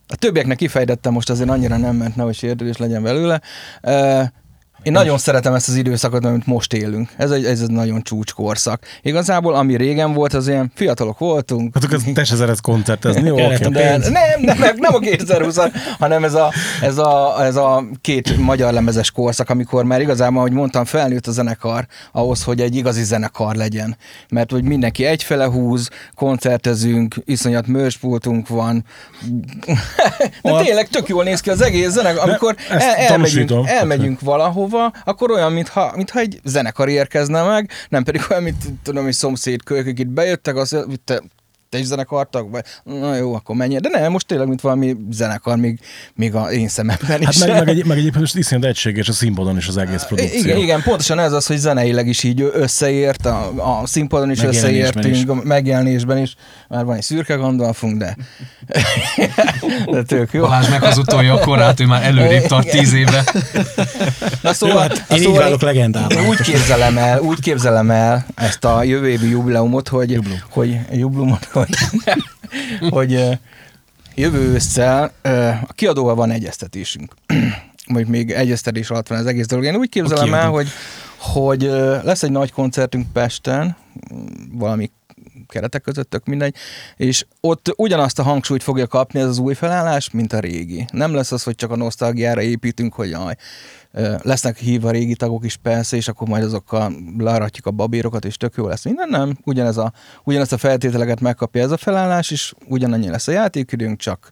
a 0.07 0.15
többieknek 0.15 0.57
kifejtettem 0.57 1.13
most 1.13 1.29
azért 1.29 1.49
annyira 1.49 1.77
nem, 1.77 1.95
mert 1.95 2.15
nehogy 2.15 2.35
sérülés 2.35 2.77
legyen 2.77 3.03
belőle. 3.03 3.41
Uh, 3.81 4.23
én 4.83 4.91
nagyon 4.91 5.17
szeretem 5.17 5.53
ezt 5.53 5.67
az 5.67 5.75
időszakot, 5.75 6.25
amit 6.25 6.45
most 6.45 6.73
élünk. 6.73 7.09
Ez 7.17 7.31
egy, 7.31 7.45
ez 7.45 7.61
egy 7.61 7.71
nagyon 7.71 8.01
csúcskorszak. 8.01 8.85
Igazából, 9.01 9.55
ami 9.55 9.75
régen 9.75 10.13
volt, 10.13 10.33
az 10.33 10.47
ilyen 10.47 10.71
fiatalok 10.75 11.17
voltunk. 11.17 11.73
Hát 11.73 11.83
akkor 11.83 11.99
te 12.13 12.23
se 12.23 12.35
szeretsz 12.35 12.59
koncertezni, 12.59 13.27
jó, 13.27 13.35
Kellett 13.35 13.67
De 13.67 13.97
nem, 13.97 14.11
nem, 14.41 14.57
nem, 14.57 14.75
nem 14.77 14.93
a 14.93 14.99
2020 14.99 15.57
hanem 15.99 16.23
ez 16.23 16.33
a, 16.33 16.51
ez, 16.81 16.97
a, 16.97 17.43
ez 17.43 17.55
a 17.55 17.83
két 18.01 18.37
magyar 18.37 18.73
lemezes 18.73 19.11
korszak, 19.11 19.49
amikor 19.49 19.83
már 19.83 20.01
igazából, 20.01 20.37
ahogy 20.37 20.51
mondtam, 20.51 20.85
felnőtt 20.85 21.27
a 21.27 21.31
zenekar 21.31 21.87
ahhoz, 22.11 22.43
hogy 22.43 22.61
egy 22.61 22.75
igazi 22.75 23.03
zenekar 23.03 23.55
legyen. 23.55 23.97
Mert 24.29 24.51
hogy 24.51 24.63
mindenki 24.63 25.05
egyfele 25.05 25.45
húz, 25.45 25.89
koncertezünk, 26.15 27.15
iszonyat 27.25 27.67
mörspultunk 27.67 28.47
van. 28.47 28.85
De 30.41 30.61
tényleg 30.63 30.87
tök 30.87 31.07
jól 31.07 31.23
néz 31.23 31.39
ki 31.39 31.49
az 31.49 31.61
egész 31.61 31.89
zenekar. 31.89 32.29
Amikor 32.29 32.55
el, 32.69 32.81
elmegyünk, 32.81 33.67
elmegyünk 33.67 34.19
valahova, 34.19 34.72
akkor 35.03 35.31
olyan, 35.31 35.51
mintha, 35.51 35.93
mintha 35.95 36.19
egy 36.19 36.39
zenekar 36.43 36.89
érkezne 36.89 37.43
meg, 37.43 37.71
nem 37.89 38.03
pedig 38.03 38.21
olyan, 38.29 38.43
mint 38.43 38.63
tudom, 38.83 39.03
hogy 39.03 39.13
szomszéd 39.13 39.63
kölykök 39.63 39.99
itt 39.99 40.07
bejöttek, 40.07 40.55
azt 40.55 40.71
mondja, 40.71 40.95
te, 41.05 41.21
te 41.73 41.79
is 41.79 41.85
zenekartag 41.85 42.51
vagy? 42.51 42.63
Na 42.83 43.15
jó, 43.15 43.35
akkor 43.35 43.55
menj. 43.55 43.77
De 43.77 43.89
nem, 43.89 44.11
most 44.11 44.27
tényleg, 44.27 44.47
mint 44.47 44.61
valami 44.61 44.95
zenekar, 45.11 45.57
még, 45.57 45.79
még 46.15 46.35
a 46.35 46.51
én 46.51 46.67
szememben 46.67 47.07
Hát 47.07 47.33
is. 47.33 47.37
meg, 47.37 47.49
meg, 47.49 47.67
egy, 47.67 47.85
meg 47.85 47.97
egyébként 47.97 48.19
most 48.19 48.35
iszonyat 48.35 48.65
egységes 48.65 49.07
a 49.07 49.11
színpadon 49.11 49.57
is 49.57 49.67
az 49.67 49.77
egész 49.77 50.03
produkció. 50.03 50.39
Igen, 50.39 50.57
igen, 50.57 50.81
pontosan 50.81 51.19
ez 51.19 51.31
az, 51.31 51.45
hogy 51.45 51.57
zeneileg 51.57 52.07
is 52.07 52.23
így 52.23 52.49
összeért, 52.53 53.25
a, 53.25 53.51
a 53.81 53.87
színpadon 53.87 54.31
is 54.31 54.43
összeértünk, 54.43 55.29
a 55.29 55.33
megjelenésben 55.33 56.17
is. 56.17 56.35
Már 56.69 56.85
van 56.85 56.95
egy 56.95 57.01
szürke 57.01 57.35
Gandalfunk, 57.35 57.97
de, 57.97 58.17
de 59.91 60.03
tök 60.03 60.33
jó. 60.33 60.41
Balázs 60.41 60.69
meghazudtolja 60.69 61.33
a 61.33 61.39
korát, 61.39 61.79
ő 61.79 61.85
már 61.85 62.03
előrébb 62.03 62.45
tart 62.45 62.69
tíz 62.69 62.93
évre. 62.93 63.23
Na 64.41 64.49
Jó, 64.49 64.51
szóval, 64.51 64.77
hát 64.77 65.05
én 65.09 65.17
így 65.17 65.23
szóval 65.23 65.57
válok. 65.57 66.11
Én 66.11 66.27
úgy 66.27 66.41
képzelem 66.41 66.97
el, 66.97 67.19
úgy 67.19 67.39
képzelem 67.39 67.91
el 67.91 68.25
ezt 68.35 68.65
a 68.65 68.83
jövő 68.83 69.09
évi 69.09 69.29
jubileumot, 69.29 69.87
hogy, 69.87 70.11
Jublum. 70.11 70.41
hogy 70.49 70.79
jublumot, 70.91 71.47
hogy, 72.79 72.89
hogy 72.89 73.39
jövő 74.15 74.39
ősszel 74.39 75.11
a 75.67 75.73
kiadóval 75.73 76.15
van 76.15 76.31
egyeztetésünk. 76.31 77.13
Vagy 77.87 78.07
még 78.07 78.31
egyeztetés 78.31 78.89
alatt 78.89 79.07
van 79.07 79.17
az 79.17 79.25
egész 79.25 79.45
dolog. 79.45 79.65
Én 79.65 79.75
úgy 79.75 79.89
képzelem 79.89 80.33
el, 80.33 80.49
hogy, 80.49 80.67
hogy 81.17 81.61
lesz 82.03 82.23
egy 82.23 82.31
nagy 82.31 82.51
koncertünk 82.51 83.11
Pesten, 83.11 83.75
valami 84.51 84.91
keretek 85.47 85.81
között, 85.81 86.09
tök 86.09 86.25
mindegy, 86.25 86.55
és 86.97 87.25
ott 87.39 87.73
ugyanazt 87.75 88.19
a 88.19 88.23
hangsúlyt 88.23 88.63
fogja 88.63 88.87
kapni 88.87 89.19
ez 89.19 89.27
az 89.27 89.37
új 89.37 89.53
felállás, 89.53 90.09
mint 90.09 90.33
a 90.33 90.39
régi. 90.39 90.85
Nem 90.91 91.13
lesz 91.13 91.31
az, 91.31 91.43
hogy 91.43 91.55
csak 91.55 91.71
a 91.71 91.75
nosztalgiára 91.75 92.41
építünk, 92.41 92.93
hogy 92.93 93.09
jaj, 93.09 93.35
ö, 93.35 93.82
lesznek 94.21 94.57
hívva 94.57 94.91
régi 94.91 95.15
tagok 95.15 95.45
is 95.45 95.55
persze, 95.55 95.95
és 95.95 96.07
akkor 96.07 96.27
majd 96.27 96.43
azokkal 96.43 96.93
learatjuk 97.17 97.65
a 97.65 97.71
babérokat, 97.71 98.25
és 98.25 98.37
tök 98.37 98.53
jó 98.55 98.67
lesz 98.67 98.85
minden, 98.85 99.09
nem. 99.09 99.37
Ugyanez 99.43 99.77
a, 99.77 99.93
ugyanezt 100.23 100.53
a 100.53 100.57
feltételeket 100.57 101.19
megkapja 101.19 101.61
ez 101.61 101.71
a 101.71 101.77
felállás, 101.77 102.31
és 102.31 102.53
ugyanannyi 102.67 103.09
lesz 103.09 103.27
a 103.27 103.31
játékidőnk, 103.31 103.99
csak, 103.99 104.31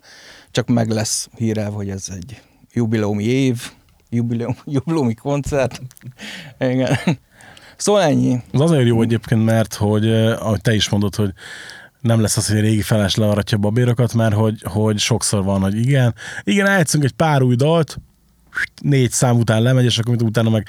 csak 0.52 0.68
meg 0.68 0.90
lesz 0.90 1.30
hírelve, 1.38 1.76
hogy 1.76 1.90
ez 1.90 2.06
egy 2.16 2.42
jubileumi 2.74 3.24
év, 3.24 3.72
jubileum, 4.10 4.56
jubileumi 4.76 5.14
koncert. 5.14 5.82
Igen. 6.60 6.98
Szóval 7.78 8.02
ennyi. 8.02 8.42
Az 8.52 8.62
azért 8.62 8.86
jó 8.86 9.02
egyébként, 9.02 9.46
mert 9.46 9.74
hogy, 9.74 10.12
ahogy 10.14 10.62
te 10.62 10.74
is 10.74 10.90
mondod, 10.90 11.16
hogy 11.16 11.34
nem 12.00 12.22
lesz 12.22 12.38
az, 12.38 12.48
hogy 12.48 12.58
a 12.58 12.62
régi 12.62 12.82
feles 12.82 13.16
learatja 13.16 13.58
babérokat, 13.58 14.14
mert 14.14 14.34
hogy, 14.34 14.62
hogy 14.64 14.98
sokszor 15.00 15.44
van, 15.44 15.62
hogy 15.62 15.76
igen, 15.76 16.16
igen, 16.44 16.66
eljátszunk 16.66 17.04
egy 17.04 17.12
pár 17.12 17.42
új 17.42 17.56
dalt, 17.56 17.98
négy 18.82 19.12
szám 19.12 19.38
után 19.38 19.62
lemegy, 19.62 19.86
és 19.86 19.98
akkor 19.98 20.24
utána 20.24 20.50
meg 20.50 20.68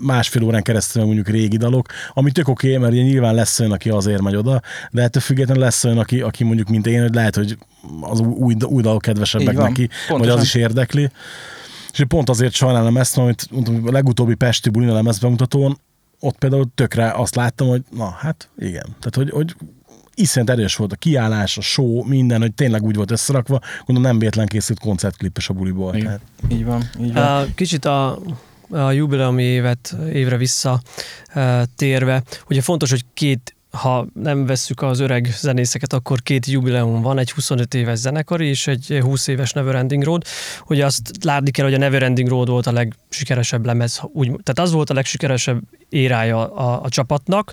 másfél 0.00 0.42
órán 0.42 0.62
keresztül 0.62 1.04
mondjuk 1.04 1.28
régi 1.28 1.56
dalok, 1.56 1.86
ami 2.12 2.32
tök 2.32 2.48
oké, 2.48 2.76
mert 2.76 2.92
ugye 2.92 3.02
nyilván 3.02 3.34
lesz 3.34 3.60
olyan, 3.60 3.72
aki 3.72 3.90
azért 3.90 4.22
megy 4.22 4.36
oda, 4.36 4.60
de 4.90 5.02
ettől 5.02 5.22
függetlenül 5.22 5.62
lesz 5.62 5.84
olyan, 5.84 5.98
aki, 5.98 6.20
aki 6.20 6.44
mondjuk 6.44 6.68
mint 6.68 6.86
én, 6.86 7.00
hogy 7.00 7.14
lehet, 7.14 7.34
hogy 7.34 7.58
az 8.00 8.20
új, 8.20 8.54
új 8.64 8.82
dalok 8.82 9.02
kedvesebbek 9.02 9.56
neki, 9.56 9.86
pontosan. 9.86 10.18
vagy 10.18 10.28
az 10.28 10.42
is 10.42 10.54
érdekli. 10.54 11.10
És 11.92 12.04
pont 12.08 12.28
azért 12.28 12.54
sajnálom 12.54 12.96
ezt, 12.96 13.18
amit 13.18 13.48
a 13.84 13.90
legutóbbi 13.90 14.34
Pesti 14.34 14.70
Bulina 14.70 14.92
lemezbemutatón, 14.92 15.78
ott 16.20 16.38
például 16.38 16.64
tökre 16.74 17.10
azt 17.10 17.34
láttam, 17.34 17.68
hogy 17.68 17.82
na, 17.90 18.10
hát 18.10 18.50
igen. 18.58 18.84
Tehát, 18.98 19.14
hogy, 19.14 19.30
hogy 19.30 19.54
iszonyat 20.18 20.50
erős 20.50 20.76
volt 20.76 20.92
a 20.92 20.96
kiállás, 20.96 21.58
a 21.58 21.60
show, 21.60 22.04
minden, 22.04 22.40
hogy 22.40 22.54
tényleg 22.54 22.82
úgy 22.82 22.96
volt 22.96 23.10
összerakva, 23.10 23.60
gondolom 23.86 24.10
nem 24.10 24.18
véletlen 24.18 24.46
készült 24.46 24.78
koncertklipes 24.78 25.48
a 25.48 25.52
buliból. 25.52 25.94
Igen. 25.94 26.04
Tehát, 26.06 26.20
Így 26.48 26.64
van, 26.64 26.90
így 27.00 27.12
van. 27.12 27.42
Uh, 27.42 27.54
Kicsit 27.54 27.84
a, 27.84 28.18
a 28.70 28.90
jubileumi 28.90 29.42
évet 29.42 29.96
évre 30.12 30.36
vissza 30.36 30.80
uh, 31.34 31.62
térve, 31.76 32.22
ugye 32.48 32.60
fontos, 32.60 32.90
hogy 32.90 33.04
két 33.14 33.52
ha 33.70 34.06
nem 34.14 34.46
vesszük 34.46 34.82
az 34.82 35.00
öreg 35.00 35.34
zenészeket, 35.40 35.92
akkor 35.92 36.22
két 36.22 36.46
jubileum 36.46 37.02
van, 37.02 37.18
egy 37.18 37.30
25 37.30 37.74
éves 37.74 37.98
zenekari 37.98 38.46
és 38.46 38.66
egy 38.66 38.98
20 39.02 39.26
éves 39.26 39.52
Neverending 39.52 40.02
Road. 40.02 40.24
Ugye 40.66 40.84
azt 40.84 41.24
látni 41.24 41.50
kell, 41.50 41.64
hogy 41.64 41.74
a 41.74 41.78
Neverending 41.78 42.28
Road 42.28 42.48
volt 42.48 42.66
a 42.66 42.72
legsikeresebb 42.72 43.66
lemez, 43.66 44.00
úgy, 44.12 44.26
tehát 44.26 44.58
az 44.58 44.72
volt 44.72 44.90
a 44.90 44.94
legsikeresebb 44.94 45.62
érája 45.88 46.54
a, 46.54 46.82
a 46.82 46.88
csapatnak, 46.88 47.52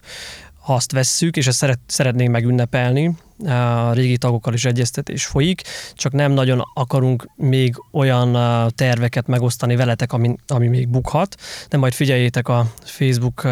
ha 0.66 0.74
azt 0.74 0.92
vesszük, 0.92 1.38
és 1.38 1.48
ezt 1.48 1.58
szeret, 1.58 1.80
szeretnénk 1.86 2.32
megünnepelni, 2.32 3.16
a 3.44 3.94
régi 3.94 4.18
tagokkal 4.18 4.54
is 4.54 4.66
egyeztetés 4.66 5.26
folyik, 5.26 5.62
csak 5.94 6.12
nem 6.12 6.32
nagyon 6.32 6.62
akarunk 6.74 7.30
még 7.36 7.76
olyan 7.92 8.38
terveket 8.76 9.28
megosztani 9.28 9.76
veletek, 9.76 10.14
ami, 10.14 10.36
ami 10.48 10.68
még 10.68 10.88
bukhat, 10.88 11.36
de 11.70 11.78
majd 11.78 11.94
figyeljétek 11.94 12.48
a 12.48 12.72
Facebook 12.84 13.48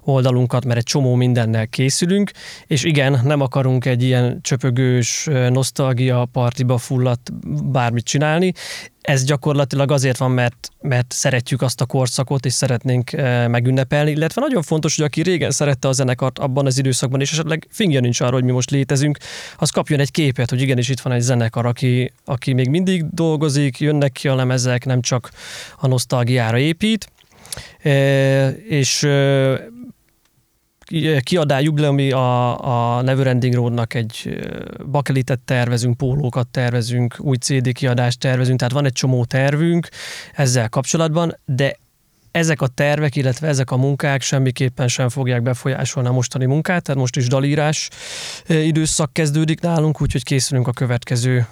oldalunkat, 0.00 0.64
mert 0.64 0.78
egy 0.78 0.84
csomó 0.84 1.14
mindennel 1.14 1.66
készülünk, 1.66 2.30
és 2.66 2.84
igen, 2.84 3.20
nem 3.24 3.40
akarunk 3.40 3.84
egy 3.84 4.02
ilyen 4.02 4.38
csöpögős 4.42 5.28
nosztalgia 5.48 6.28
partiba 6.32 6.78
fulladt 6.78 7.32
bármit 7.70 8.04
csinálni, 8.04 8.52
ez 9.02 9.24
gyakorlatilag 9.24 9.90
azért 9.90 10.16
van, 10.16 10.30
mert, 10.30 10.68
mert 10.80 11.12
szeretjük 11.12 11.62
azt 11.62 11.80
a 11.80 11.84
korszakot, 11.84 12.44
és 12.44 12.52
szeretnénk 12.52 13.10
megünnepelni, 13.48 14.10
illetve 14.10 14.40
nagyon 14.40 14.62
fontos, 14.62 14.96
hogy 14.96 15.04
aki 15.04 15.22
régen 15.22 15.50
szerette 15.50 15.88
a 15.88 15.92
zenekart 15.92 16.38
abban 16.38 16.66
az 16.66 16.78
időszakban, 16.78 17.20
és 17.20 17.32
esetleg 17.32 17.66
fingja 17.70 18.00
nincs 18.00 18.20
arra, 18.20 18.32
hogy 18.32 18.44
mi 18.44 18.50
most 18.50 18.70
létezünk, 19.02 19.18
az 19.56 19.70
kapjon 19.70 20.00
egy 20.00 20.10
képet, 20.10 20.50
hogy 20.50 20.60
igenis 20.60 20.88
itt 20.88 21.00
van 21.00 21.12
egy 21.12 21.20
zenekar, 21.20 21.66
aki, 21.66 22.12
aki 22.24 22.52
még 22.52 22.68
mindig 22.68 23.04
dolgozik, 23.10 23.80
jönnek 23.80 24.12
ki 24.12 24.28
a 24.28 24.34
lemezek, 24.34 24.84
nem 24.84 25.00
csak 25.00 25.30
a 25.78 25.86
nosztalgiára 25.86 26.58
épít, 26.58 27.10
e, 27.82 28.48
és 28.50 29.02
e, 29.02 29.70
kiadá 31.20 31.60
jubileumi 31.60 32.10
a, 32.10 32.96
a 32.96 33.02
Neverending 33.02 33.54
Roadnak 33.54 33.94
egy 33.94 34.40
bakelitet 34.90 35.40
tervezünk, 35.40 35.96
pólókat 35.96 36.48
tervezünk, 36.48 37.16
új 37.18 37.36
CD 37.36 37.72
kiadást 37.72 38.18
tervezünk, 38.18 38.58
tehát 38.58 38.74
van 38.74 38.84
egy 38.84 38.92
csomó 38.92 39.24
tervünk 39.24 39.88
ezzel 40.34 40.68
kapcsolatban, 40.68 41.38
de 41.44 41.76
ezek 42.32 42.60
a 42.60 42.66
tervek, 42.66 43.16
illetve 43.16 43.48
ezek 43.48 43.70
a 43.70 43.76
munkák 43.76 44.22
semmiképpen 44.22 44.88
sem 44.88 45.08
fogják 45.08 45.42
befolyásolni 45.42 46.08
a 46.08 46.12
mostani 46.12 46.44
munkát, 46.44 46.82
tehát 46.82 47.00
most 47.00 47.16
is 47.16 47.26
dalírás 47.26 47.88
időszak 48.46 49.12
kezdődik 49.12 49.60
nálunk, 49.60 50.00
úgyhogy 50.00 50.24
készülünk 50.24 50.68
a 50.68 50.72
következő 50.72 51.46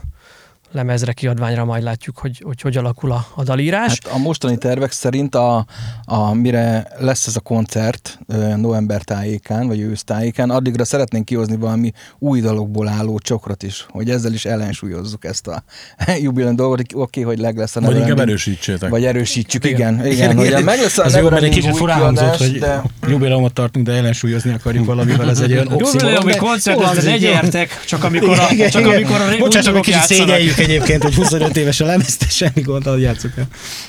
lemezre, 0.73 1.13
kiadványra 1.13 1.65
majd 1.65 1.83
látjuk, 1.83 2.19
hogy 2.19 2.43
hogy, 2.45 2.61
hogy 2.61 2.77
alakul 2.77 3.13
a, 3.13 3.27
a 3.35 3.43
dalírás. 3.43 3.99
Hát 4.05 4.15
a 4.15 4.19
mostani 4.19 4.59
tervek 4.59 4.93
szerint, 4.93 5.35
a, 5.35 5.67
a, 6.05 6.35
mire 6.35 6.87
lesz 6.99 7.27
ez 7.27 7.37
a 7.37 7.41
koncert 7.41 8.19
november 8.57 9.03
tájékán, 9.03 9.67
vagy 9.67 9.81
ősz 9.81 10.05
tájékán, 10.05 10.51
addigra 10.51 10.85
szeretnénk 10.85 11.25
kihozni 11.25 11.57
valami 11.57 11.93
új 12.19 12.41
dalokból 12.41 12.89
álló 12.89 13.19
csokrot 13.19 13.63
is, 13.63 13.87
hogy 13.89 14.11
ezzel 14.11 14.33
is 14.33 14.45
ellensúlyozzuk 14.45 15.25
ezt 15.25 15.47
a 15.47 15.63
jubileum 16.25 16.57
dolgot, 16.57 16.81
oké, 16.81 16.95
okay, 16.95 17.23
hogy 17.23 17.39
leg 17.39 17.57
lesz 17.57 17.77
a 17.77 17.81
vagy 17.81 17.97
inkább 17.97 18.21
erősítsétek. 18.21 18.91
Vagy 18.91 19.05
erősítsük, 19.05 19.65
igen. 19.65 19.95
Igen, 19.95 20.07
igen, 20.07 20.39
igen 20.39 20.55
hogy 20.55 20.65
meg 20.65 20.79
lesz 20.79 20.99
a 20.99 21.05
Ez 21.05 21.17
jó, 21.17 21.31
mert 21.31 21.43
egy 21.43 21.51
kicsit 21.51 21.71
új 21.71 21.79
furán 21.79 21.99
hangzott, 21.99 22.37
kiadás, 22.37 22.51
hogy 22.51 22.59
de... 22.59 22.83
jubileumot 23.09 23.53
tartunk, 23.53 23.87
de 23.87 23.93
ellensúlyozni 23.93 24.53
akarjuk 24.53 24.87
valamivel, 24.87 25.31
ez 25.31 25.41
egy 25.41 25.53
olyan 25.53 25.73
oximoron. 25.73 26.11
Jubileumi 26.11 26.37
koncert, 26.37 26.77
jó 26.77 26.83
ez 26.83 26.89
hangzik, 26.89 27.11
ne 27.11 27.17
jó. 27.17 27.19
gyertek, 27.19 27.85
csak 27.87 28.05
amikor 28.05 28.39
a, 28.39 28.47
Igen, 28.51 28.71
csak 28.71 28.81
igen. 28.81 28.95
amikor 28.95 29.21
a 29.21 29.39
Bocsánat, 29.39 29.69
új 29.69 29.75
hogy 29.75 29.83
kicsit 29.83 30.01
szégyeljük 30.01 30.60
egyébként, 30.61 31.03
hogy 31.03 31.15
25 31.15 31.57
éves 31.57 31.81
a 31.81 31.87
lemez, 31.87 32.17
de 32.17 32.27
semmi 32.29 32.61
gond, 32.63 32.85
hogy 32.85 33.01
játszok 33.01 33.31
el. 33.37 33.47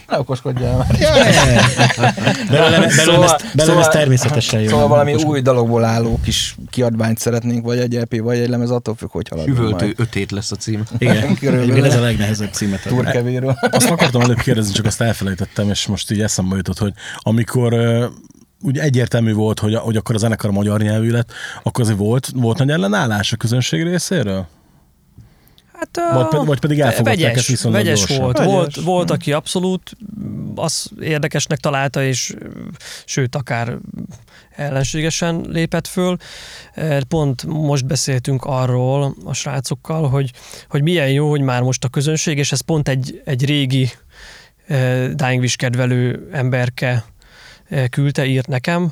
Ne 0.08 0.20
okoskodjál 0.20 0.78
már. 0.78 0.98
Belőlem, 2.50 2.88
belőlem, 2.96 3.22
ez, 3.22 3.36
belőlem 3.54 3.80
ez 3.80 3.88
természetesen 3.88 4.60
jó. 4.62 4.70
Szóval 4.70 4.88
valami 4.88 5.14
új 5.14 5.42
dalokból 5.42 5.84
álló 5.84 6.20
kis 6.24 6.56
kiadványt 6.70 7.18
szeretnénk, 7.20 7.66
vagy 7.66 7.78
egy 7.78 7.96
EP, 7.96 8.20
vagy 8.20 8.38
egy 8.38 8.50
lemez, 8.50 8.70
attól 8.70 8.96
függ, 8.96 9.12
hogy 9.12 9.28
haladunk 9.28 9.58
Üvöltő 9.58 9.86
majd. 9.86 10.00
ötét 10.00 10.32
lesz 10.32 10.52
a 10.52 10.56
cím. 10.56 10.84
Igen, 10.98 11.36
Körülbelül. 11.40 11.86
ez 11.86 11.96
a 11.96 12.02
legnehezebb 12.02 12.54
címet. 12.54 12.82
Turkevéről. 12.82 13.58
Azt 13.72 13.90
akartam 13.90 14.22
előbb 14.22 14.40
kérdezni, 14.40 14.74
csak 14.74 14.86
azt 14.86 15.02
elfelejtettem, 15.02 15.70
és 15.70 15.88
most 15.88 16.12
így 16.12 16.22
eszembe 16.22 16.56
jutott, 16.56 16.78
hogy 16.78 16.94
amikor 17.18 17.74
ugye 18.62 18.82
egyértelmű 18.82 19.34
volt, 19.34 19.60
hogy, 19.60 19.76
hogy 19.76 19.96
akkor 19.96 20.16
a 20.16 20.18
zenekar 20.18 20.52
magyar 20.52 20.82
nyelvű 20.82 21.12
lett, 21.12 21.32
akkor 21.64 21.84
azért 21.84 21.98
volt, 21.98 22.30
volt 22.34 22.58
nagy 22.58 22.70
ellenállás 22.70 23.32
a 23.32 23.36
közönség 23.36 23.84
részéről? 23.84 24.48
Hát, 25.82 26.14
Vagy 26.14 26.28
pe- 26.28 26.46
vagy 26.46 26.60
pedig 26.60 26.80
elfogadták 26.80 27.20
vegyes, 27.20 27.38
ezt 27.38 27.48
viszonylag 27.48 27.84
vegyes 27.84 28.00
gyorsan? 28.00 28.20
volt. 28.20 28.38
Vegyes. 28.38 28.54
Volt, 28.54 28.76
volt, 28.76 29.12
aki 29.12 29.32
abszolút 29.34 29.98
azt 30.56 30.90
érdekesnek 31.00 31.60
találta, 31.60 32.04
és 32.04 32.36
sőt, 33.06 33.36
akár 33.36 33.78
ellenségesen 34.56 35.46
lépett 35.50 35.88
föl. 35.88 36.18
Pont 37.08 37.46
most 37.46 37.86
beszéltünk 37.86 38.44
arról 38.44 39.16
a 39.26 39.34
srácokkal, 39.34 40.10
hogy, 40.10 40.32
hogy 40.70 40.82
milyen 40.82 41.10
jó, 41.12 41.30
hogy 41.30 41.42
már 41.42 41.62
most 41.62 41.84
a 41.84 41.90
közönség, 41.90 42.38
és 42.38 42.52
ez 42.52 42.62
pont 42.62 42.88
egy, 42.90 43.22
egy 43.26 43.46
régi 43.46 43.90
eh, 44.68 45.08
Dying 45.08 45.42
Wish 45.42 45.56
kedvelő 45.58 46.30
emberke 46.32 47.06
eh, 47.70 47.88
küldte, 47.88 48.26
írt 48.26 48.48
nekem, 48.48 48.92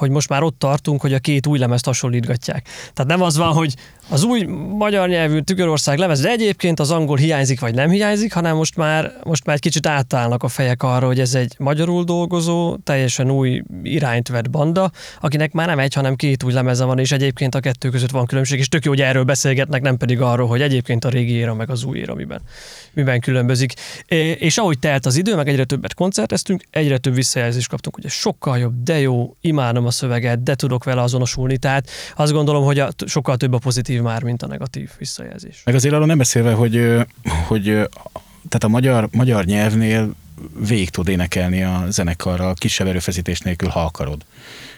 hogy 0.00 0.10
most 0.10 0.28
már 0.28 0.42
ott 0.42 0.58
tartunk, 0.58 1.00
hogy 1.00 1.14
a 1.14 1.18
két 1.18 1.46
új 1.46 1.58
lemezt 1.58 1.84
hasonlítgatják. 1.84 2.68
Tehát 2.92 3.10
nem 3.10 3.22
az 3.22 3.36
van, 3.36 3.52
hogy 3.52 3.74
az 4.10 4.24
új 4.24 4.42
magyar 4.76 5.08
nyelvű 5.08 5.40
Tükrország 5.40 5.98
lemez, 5.98 6.20
de 6.20 6.28
egyébként 6.28 6.80
az 6.80 6.90
angol 6.90 7.16
hiányzik, 7.16 7.60
vagy 7.60 7.74
nem 7.74 7.90
hiányzik, 7.90 8.32
hanem 8.32 8.56
most 8.56 8.76
már, 8.76 9.12
most 9.22 9.44
már 9.44 9.54
egy 9.54 9.60
kicsit 9.60 9.86
átállnak 9.86 10.42
a 10.42 10.48
fejek 10.48 10.82
arra, 10.82 11.06
hogy 11.06 11.20
ez 11.20 11.34
egy 11.34 11.54
magyarul 11.58 12.04
dolgozó, 12.04 12.76
teljesen 12.76 13.30
új 13.30 13.62
irányt 13.82 14.28
vett 14.28 14.50
banda, 14.50 14.90
akinek 15.20 15.52
már 15.52 15.66
nem 15.66 15.78
egy, 15.78 15.94
hanem 15.94 16.14
két 16.14 16.42
új 16.42 16.52
lemeze 16.52 16.84
van, 16.84 16.98
és 16.98 17.12
egyébként 17.12 17.54
a 17.54 17.60
kettő 17.60 17.88
között 17.88 18.10
van 18.10 18.26
különbség, 18.26 18.58
és 18.58 18.68
tök 18.68 18.84
jó, 18.84 18.90
hogy 18.90 19.00
erről 19.00 19.24
beszélgetnek, 19.24 19.82
nem 19.82 19.96
pedig 19.96 20.20
arról, 20.20 20.48
hogy 20.48 20.62
egyébként 20.62 21.04
a 21.04 21.08
régi 21.08 21.32
éra 21.32 21.54
meg 21.54 21.70
az 21.70 21.84
új 21.84 21.98
éra 21.98 22.14
miben, 22.14 22.40
miben 22.92 23.20
különbözik. 23.20 23.72
És 24.38 24.58
ahogy 24.58 24.78
telt 24.78 25.06
az 25.06 25.16
idő, 25.16 25.36
meg 25.36 25.48
egyre 25.48 25.64
többet 25.64 25.94
koncerteztünk, 25.94 26.62
egyre 26.70 26.98
több 26.98 27.14
visszajelzést 27.14 27.68
kaptunk, 27.68 27.94
hogy 27.94 28.04
ez 28.04 28.12
sokkal 28.12 28.58
jobb, 28.58 28.82
de 28.82 29.00
jó, 29.00 29.36
imádom 29.40 29.86
a 29.86 29.90
szöveget, 29.90 30.42
de 30.42 30.54
tudok 30.54 30.84
vele 30.84 31.02
azonosulni. 31.02 31.58
Tehát 31.58 31.90
azt 32.16 32.32
gondolom, 32.32 32.64
hogy 32.64 32.78
a, 32.78 32.88
sokkal 33.06 33.36
több 33.36 33.52
a 33.52 33.58
pozitív 33.58 33.99
már, 34.00 34.22
mint 34.22 34.42
a 34.42 34.46
negatív 34.46 34.90
visszajelzés. 34.98 35.62
Meg 35.64 35.74
azért 35.74 35.94
arról 35.94 36.06
nem 36.06 36.18
beszélve, 36.18 36.52
hogy, 36.52 36.96
hogy 37.46 37.64
tehát 38.48 38.64
a 38.64 38.68
magyar, 38.68 39.08
magyar 39.12 39.44
nyelvnél 39.44 40.14
végig 40.66 40.90
tud 40.90 41.08
énekelni 41.08 41.62
a 41.62 41.84
zenekarral 41.88 42.54
kisebb 42.54 42.86
erőfeszítés 42.86 43.40
nélkül, 43.40 43.68
ha 43.68 43.80
akarod. 43.80 44.24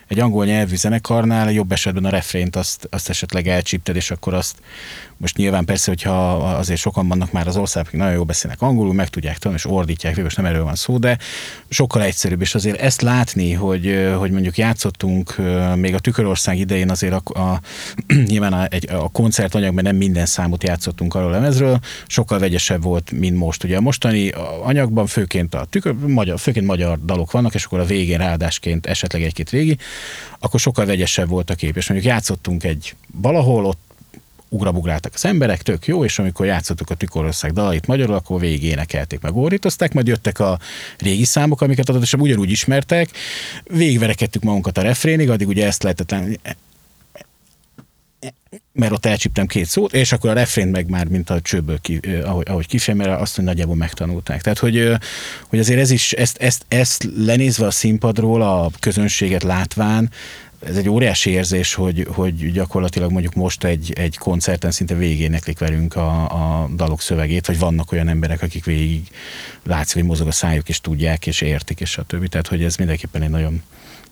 Egy 0.07 0.21
angol 0.21 0.45
nyelvű 0.45 0.77
zenekarnál 0.77 1.53
jobb 1.53 1.73
esetben 1.73 2.05
a 2.05 2.09
refrént 2.09 2.57
azt, 2.57 2.87
azt 2.91 3.09
esetleg 3.09 3.49
elcsípted, 3.49 3.97
és 3.97 4.11
akkor 4.11 4.35
azt 4.35 4.57
most 5.23 5.37
nyilván 5.37 5.65
persze, 5.65 5.91
hogyha 5.91 6.35
azért 6.37 6.81
sokan 6.81 7.09
vannak 7.09 7.33
már 7.33 7.47
az 7.47 7.57
országok, 7.57 7.89
akik 7.89 8.01
nagyon 8.01 8.15
jól 8.15 8.25
beszélnek 8.25 8.63
angolul, 8.63 8.95
meg 8.95 9.09
tudják 9.09 9.39
tanulni, 9.39 9.63
és 9.65 9.71
ordítják, 9.71 10.15
végül 10.15 10.31
nem 10.37 10.45
erről 10.45 10.65
van 10.65 10.75
szó, 10.75 10.99
de 10.99 11.19
sokkal 11.69 12.03
egyszerűbb, 12.03 12.41
és 12.41 12.55
azért 12.55 12.81
ezt 12.81 13.03
látni, 13.03 13.53
hogy, 13.53 14.13
hogy 14.19 14.31
mondjuk 14.31 14.57
játszottunk 14.57 15.37
még 15.77 15.95
a 15.95 15.99
Tükörország 15.99 16.59
idején 16.59 16.91
azért 16.91 17.13
a, 17.13 17.41
a 17.41 17.61
nyilván 18.31 18.53
a, 18.53 18.67
egy, 18.71 18.91
a 18.91 19.09
koncertanyagban 19.09 19.83
nem 19.83 19.97
minden 19.97 20.27
számot 20.27 20.65
játszottunk 20.65 21.15
arról 21.15 21.29
a 21.29 21.33
lemezről, 21.33 21.79
sokkal 22.07 22.39
vegyesebb 22.39 22.83
volt, 22.83 23.11
mint 23.11 23.37
most. 23.37 23.65
Ugye 23.65 23.77
a 23.77 23.81
mostani 23.81 24.33
anyagban 24.63 25.07
főként 25.07 25.55
a 25.55 25.65
tükör, 25.65 25.95
magyar, 25.95 26.39
főként 26.39 26.67
magyar 26.67 27.05
dalok 27.05 27.31
vannak, 27.31 27.55
és 27.55 27.65
akkor 27.65 27.81
a 27.81 27.85
végén 27.85 28.19
ráadásként 28.19 28.87
esetleg 28.87 29.23
egy-két 29.23 29.51
régi, 29.51 29.79
akkor 30.39 30.61
sokkal 30.61 30.87
vegyesebb 30.87 31.29
volt 31.29 31.51
a 31.51 31.55
kép. 31.55 31.77
És 31.77 31.89
mondjuk 31.89 32.13
játszottunk 32.13 32.65
egy 32.65 32.95
valahol, 33.21 33.65
ott 33.65 33.92
ugrabugráltak 34.53 35.15
az 35.15 35.25
emberek, 35.25 35.63
tök 35.63 35.87
jó, 35.87 36.05
és 36.05 36.19
amikor 36.19 36.47
játszottuk 36.47 36.91
a 36.91 36.95
Tükörország 36.95 37.53
dalait 37.53 37.87
magyarul, 37.87 38.15
akkor 38.15 38.41
végig 38.41 38.63
énekelték, 38.65 39.21
meg 39.21 39.37
ordítozták, 39.37 39.93
majd 39.93 40.07
jöttek 40.07 40.39
a 40.39 40.59
régi 40.99 41.25
számok, 41.25 41.61
amiket 41.61 41.89
adatosan 41.89 42.21
ugyanúgy 42.21 42.51
ismertek, 42.51 43.11
végigverekedtük 43.65 44.43
magunkat 44.43 44.79
a 44.79 44.83
refrénig, 44.83 45.31
addig 45.31 45.49
ugye 45.49 45.67
ezt 45.67 45.83
lehetetlen 45.83 46.39
mert 48.73 48.93
ott 48.93 49.07
elcsíptem 49.07 49.47
két 49.47 49.67
szót, 49.67 49.93
és 49.93 50.13
akkor 50.13 50.31
a 50.31 50.33
refrén 50.33 50.69
meg 50.69 50.89
már, 50.89 51.07
mint 51.07 51.31
a 51.31 51.41
csőből, 51.41 51.79
ki, 51.81 52.01
eh, 52.03 52.31
ahogy, 52.31 52.47
ahogy 52.49 52.67
kifejezem, 52.67 53.07
mert 53.07 53.21
azt, 53.21 53.37
hogy 53.37 53.45
nagyjából 53.45 53.77
megtanulták. 53.77 54.43
Tehát, 54.43 54.59
hogy, 54.59 54.79
eh, 54.79 54.99
hogy 55.49 55.59
azért 55.59 55.81
ez 55.81 55.91
is, 55.91 56.13
ezt, 56.13 56.37
ezt, 56.37 56.65
ezt 56.69 57.09
lenézve 57.17 57.67
a 57.67 57.71
színpadról, 57.71 58.43
a 58.43 58.71
közönséget 58.81 59.43
látván, 59.43 60.11
ez 60.67 60.77
egy 60.77 60.89
óriási 60.89 61.31
érzés, 61.31 61.75
hogy, 61.75 62.07
hogy 62.11 62.53
gyakorlatilag 62.53 63.11
mondjuk 63.11 63.35
most 63.35 63.65
egy, 63.65 63.93
egy 63.95 64.19
koncerten 64.19 64.71
szinte 64.71 64.95
végéneklik 64.95 65.59
velünk 65.59 65.97
a, 65.97 66.25
a 66.25 66.69
dalok 66.77 67.01
szövegét, 67.01 67.47
vagy 67.47 67.59
vannak 67.59 67.93
olyan 67.93 68.09
emberek, 68.09 68.43
akik 68.43 68.65
végig 68.65 69.07
látszik, 69.65 69.95
hogy 69.95 70.05
mozog 70.05 70.27
a 70.27 70.33
szájuk, 70.33 70.69
és 70.69 70.81
tudják, 70.81 71.27
és 71.27 71.41
értik, 71.41 71.81
és 71.81 71.99
többi. 72.07 72.29
Tehát, 72.29 72.47
hogy 72.47 72.65
ez 72.65 72.77
mindenképpen 72.77 73.23
egy 73.23 73.31
nagyon, 73.31 73.63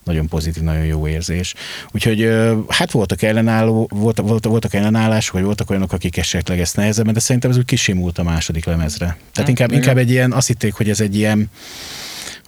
nagyon 0.05 0.29
pozitív, 0.29 0.63
nagyon 0.63 0.85
jó 0.85 1.09
érzés. 1.09 1.55
Úgyhogy 1.91 2.29
hát 2.69 2.91
voltak 2.91 3.23
ellenálló, 3.23 3.89
voltak, 3.93 4.29
voltak, 4.29 4.51
voltak 4.51 4.75
ellenállások, 4.75 5.35
vagy 5.35 5.45
voltak 5.45 5.71
olyanok, 5.71 5.93
akik 5.93 6.17
esetleg 6.17 6.61
ezt 6.61 6.77
nehezebben, 6.77 7.15
de 7.15 7.21
szerintem 7.21 7.51
ez 7.51 7.57
úgy 7.57 7.65
kisimult 7.65 8.19
a 8.19 8.23
második 8.23 8.65
lemezre. 8.65 9.17
Tehát 9.33 9.49
inkább, 9.49 9.73
inkább 9.73 9.97
egy 9.97 10.11
ilyen, 10.11 10.33
azt 10.33 10.47
hitték, 10.47 10.75
hogy 10.75 10.89
ez 10.91 11.01
egy 11.01 11.17
ilyen, 11.17 11.51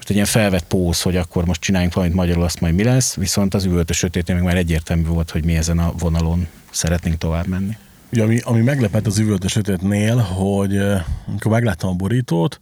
most 0.03 0.15
egy 0.15 0.21
ilyen 0.21 0.43
felvett 0.43 0.65
póz, 0.65 1.03
hogy 1.03 1.17
akkor 1.17 1.45
most 1.45 1.61
csináljunk 1.61 1.95
valamit 1.95 2.17
magyarul, 2.17 2.43
azt 2.43 2.61
majd 2.61 2.75
mi 2.75 2.85
lesz, 2.85 3.15
viszont 3.15 3.55
az 3.55 3.65
üvöltő 3.65 3.93
sötétén 3.93 4.35
meg 4.35 4.45
már 4.45 4.57
egyértelmű 4.57 5.07
volt, 5.07 5.31
hogy 5.31 5.45
mi 5.45 5.57
ezen 5.57 5.79
a 5.79 5.93
vonalon 5.99 6.47
szeretnénk 6.71 7.19
tovább 7.19 7.47
menni. 7.47 7.77
Ugye, 8.13 8.23
ami, 8.23 8.39
ami 8.45 8.61
meglepett 8.61 9.07
az 9.07 9.19
üvöltő 9.19 9.47
sötétnél, 9.47 10.17
hogy 10.17 10.77
eh, 10.77 11.05
amikor 11.29 11.53
megláttam 11.53 11.91
a 11.91 11.93
borítót, 11.93 12.61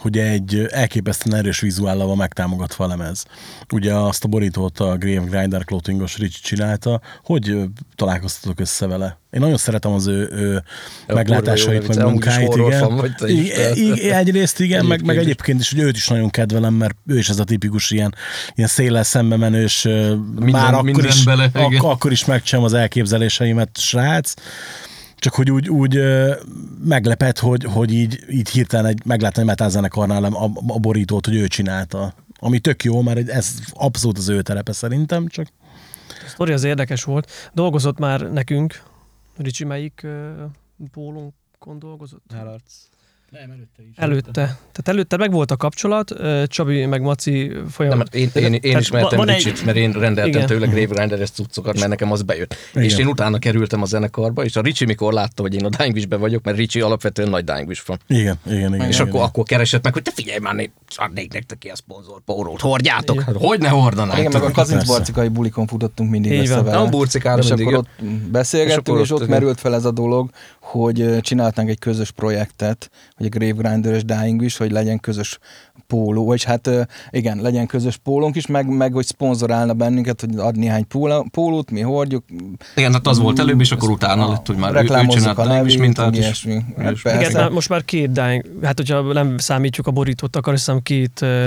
hogy 0.00 0.18
egy 0.18 0.66
elképesztően 0.70 1.36
erős 1.38 1.60
vizuállal 1.60 2.06
van 2.06 2.16
megtámogatva 2.16 2.84
a 2.84 2.88
lemez. 2.88 3.24
Ugye 3.72 3.94
azt 3.94 4.24
a 4.24 4.28
borítót 4.28 4.78
a 4.78 4.96
Grave 4.96 5.26
Grinder 5.28 5.64
Clothingos 5.64 6.16
Rich 6.16 6.40
csinálta. 6.42 7.00
Hogy 7.24 7.56
találkoztatok 7.96 8.60
össze 8.60 8.86
vele? 8.86 9.18
Én 9.30 9.40
nagyon 9.40 9.56
szeretem 9.56 9.92
az 9.92 10.06
ő, 10.06 10.28
ő 10.32 10.62
meglátásait, 11.06 11.82
jó, 11.82 11.94
meg 11.94 12.04
munkáit, 12.06 12.54
igen. 12.54 12.96
vagy 12.96 13.14
te 13.14 13.28
is, 13.28 13.38
I- 13.48 13.52
tehát. 13.52 13.76
i- 13.76 14.10
egyrészt 14.10 14.60
igen, 14.60 14.84
meg, 14.84 15.04
meg 15.04 15.16
Egyébként 15.16 15.60
is. 15.60 15.70
hogy 15.70 15.80
őt 15.80 15.96
is 15.96 16.08
nagyon 16.08 16.30
kedvelem, 16.30 16.74
mert 16.74 16.96
ő 17.06 17.18
is 17.18 17.28
ez 17.28 17.38
a 17.38 17.44
tipikus 17.44 17.90
ilyen, 17.90 18.14
ilyen 18.54 18.68
széllel 18.68 19.02
szembe 19.02 19.36
menős, 19.36 19.84
ö, 19.84 20.14
már 20.40 20.72
akkor 20.72 20.84
minden 20.84 21.06
is, 21.06 21.24
bele, 21.24 21.44
igen. 21.44 21.62
ak- 21.62 21.82
akkor 21.84 22.12
is 22.12 22.24
megcsinálom 22.24 22.72
az 22.72 22.78
elképzeléseimet, 22.80 23.78
srác. 23.78 24.34
Csak 25.20 25.34
hogy 25.34 25.50
úgy, 25.50 25.68
úgy 25.68 25.98
meglepett, 26.84 27.38
hogy, 27.38 27.64
hogy 27.64 27.92
így, 27.92 28.24
így 28.30 28.48
hirtelen 28.48 28.86
egy, 28.86 29.04
megláttam 29.04 29.42
egy 29.42 29.48
metalzenekarnál 29.48 30.24
a, 30.24 30.50
a 30.66 30.78
borítót, 30.78 31.26
hogy 31.26 31.34
ő 31.34 31.46
csinálta. 31.46 32.14
Ami 32.38 32.58
tök 32.58 32.84
jó, 32.84 33.00
mert 33.00 33.28
ez 33.28 33.54
abszolút 33.72 34.18
az 34.18 34.28
ő 34.28 34.42
terepe 34.42 34.72
szerintem, 34.72 35.26
csak 35.26 35.46
A 36.08 36.28
sztori 36.28 36.52
az 36.52 36.64
érdekes 36.64 37.04
volt. 37.04 37.50
Dolgozott 37.54 37.98
már 37.98 38.20
nekünk, 38.20 38.82
Ricsi 39.36 39.64
melyik 39.64 40.00
uh, 40.04 40.10
pólónkon 40.92 41.78
dolgozott? 41.78 42.24
Nem, 43.30 43.50
előtte 43.50 43.82
is. 43.90 43.96
Előtte. 43.96 44.30
Tehát 44.32 44.88
előtte 44.88 45.16
meg 45.16 45.32
volt 45.32 45.50
a 45.50 45.56
kapcsolat, 45.56 46.12
Csabi 46.46 46.86
meg 46.86 47.00
Maci 47.00 47.52
folyam. 47.70 47.90
Nem, 47.90 47.98
mert 47.98 48.14
én, 48.14 48.30
én, 48.44 48.52
én 48.52 48.60
Tehát 48.60 48.80
ismertem 48.80 49.18
van 49.18 49.28
egy- 49.28 49.62
mert 49.64 49.76
én 49.76 49.92
rendeltem 49.92 50.34
Igen. 50.34 50.46
tőle 50.46 50.66
Grave 50.66 50.84
Grinderes 50.84 51.30
cuccokat, 51.30 51.74
mert 51.78 51.88
nekem 51.88 52.12
az 52.12 52.22
bejött. 52.22 52.54
Igen. 52.72 52.84
És 52.84 52.96
én 52.96 53.06
utána 53.06 53.38
kerültem 53.38 53.82
a 53.82 53.84
zenekarba, 53.84 54.44
és 54.44 54.56
a 54.56 54.60
Ricsi 54.60 54.84
mikor 54.84 55.12
látta, 55.12 55.42
hogy 55.42 55.54
én 55.54 55.64
a 55.64 55.68
Dying 55.68 55.94
Wish-be 55.94 56.16
vagyok, 56.16 56.44
mert 56.44 56.56
Ricsi 56.56 56.80
alapvetően 56.80 57.28
nagy 57.28 57.44
Dying 57.44 57.74
fan. 57.74 57.98
igen, 58.06 58.38
igen, 58.46 58.74
igen. 58.74 58.88
És 58.88 58.94
igen. 58.94 59.08
akkor, 59.08 59.20
akkor 59.22 59.44
keresett 59.44 59.82
meg, 59.84 59.92
hogy 59.92 60.02
te 60.02 60.10
figyelj 60.14 60.38
már, 60.38 60.54
né- 60.54 60.72
adnék 60.96 61.32
nektek 61.32 61.58
ki 61.58 61.68
a 61.68 61.76
szponzor 61.76 62.20
pórót, 62.24 62.60
hordjátok? 62.60 63.20
Hát, 63.22 63.34
hogy 63.38 63.58
ne 63.60 63.68
hordanánk? 63.68 64.18
Igen, 64.18 64.32
meg 64.32 64.42
a 64.42 64.50
Kazinc. 64.50 64.86
Barcikai 64.86 65.28
bulikon 65.28 65.66
futottunk 65.66 66.10
mindig 66.10 66.32
Így 66.32 66.38
össze 66.38 66.62
vele. 66.62 66.76
Nem, 66.76 66.86
a 66.86 66.88
burcikára 66.88 67.42
és 67.42 67.48
mindig 67.48 67.66
akkor 67.66 67.78
ott 67.78 68.04
beszélgettünk, 68.30 68.96
És 68.98 69.02
és, 69.02 69.10
akkor 69.10 69.22
ott, 69.22 69.28
ott, 69.28 69.34
merült 69.34 69.60
fel 69.60 69.74
ez 69.74 69.84
a 69.84 69.90
dolog, 69.90 70.30
hogy 70.60 71.00
ö, 71.00 71.20
csináltánk 71.20 71.68
egy 71.68 71.78
közös 71.78 72.10
projektet, 72.10 72.90
hogy 73.16 73.26
a 73.26 73.28
Grave 73.28 73.50
Grinder 73.50 73.94
és 73.94 74.04
Dying 74.04 74.40
Wish, 74.40 74.58
hogy 74.58 74.70
legyen 74.70 75.00
közös 75.00 75.38
póló, 75.86 76.24
vagy 76.24 76.44
hát 76.44 76.70
igen, 77.10 77.38
legyen 77.40 77.66
közös 77.66 77.96
pólónk 77.96 78.36
is, 78.36 78.46
meg, 78.46 78.68
meg 78.68 78.92
hogy 78.92 79.06
szponzorálna 79.06 79.72
bennünket, 79.72 80.20
hogy 80.20 80.36
ad 80.36 80.56
néhány 80.56 80.86
póló, 80.86 81.28
pólót, 81.30 81.70
mi 81.70 81.80
hordjuk. 81.80 82.24
Igen, 82.76 82.92
hát 82.92 83.06
az 83.06 83.18
volt 83.18 83.38
előbb, 83.38 83.60
és 83.60 83.72
akkor 83.72 83.90
utána 83.90 84.28
lett, 84.28 84.46
hogy 84.46 84.56
már 84.56 84.70
ő, 84.70 84.74
ő 84.74 84.78
reklámozzuk 84.78 85.20
csinálta 85.20 85.42
a 85.42 85.46
nevét, 85.46 85.78
mintát 85.78 86.12
is. 86.12 86.18
ilyesmi. 86.18 86.64
Hát 86.78 86.92
És- 86.92 87.02
persze. 87.02 87.20
Igen, 87.20 87.40
már, 87.40 87.50
most 87.50 87.68
már 87.68 87.84
két 87.84 88.12
Dying, 88.12 88.44
hát 88.62 88.76
hogyha 88.76 89.12
nem 89.12 89.38
számítjuk 89.38 89.86
a 89.86 89.90
borítót, 89.90 90.36
akkor 90.36 90.52
hiszem 90.52 90.82
két 90.82 91.20
uh, 91.22 91.46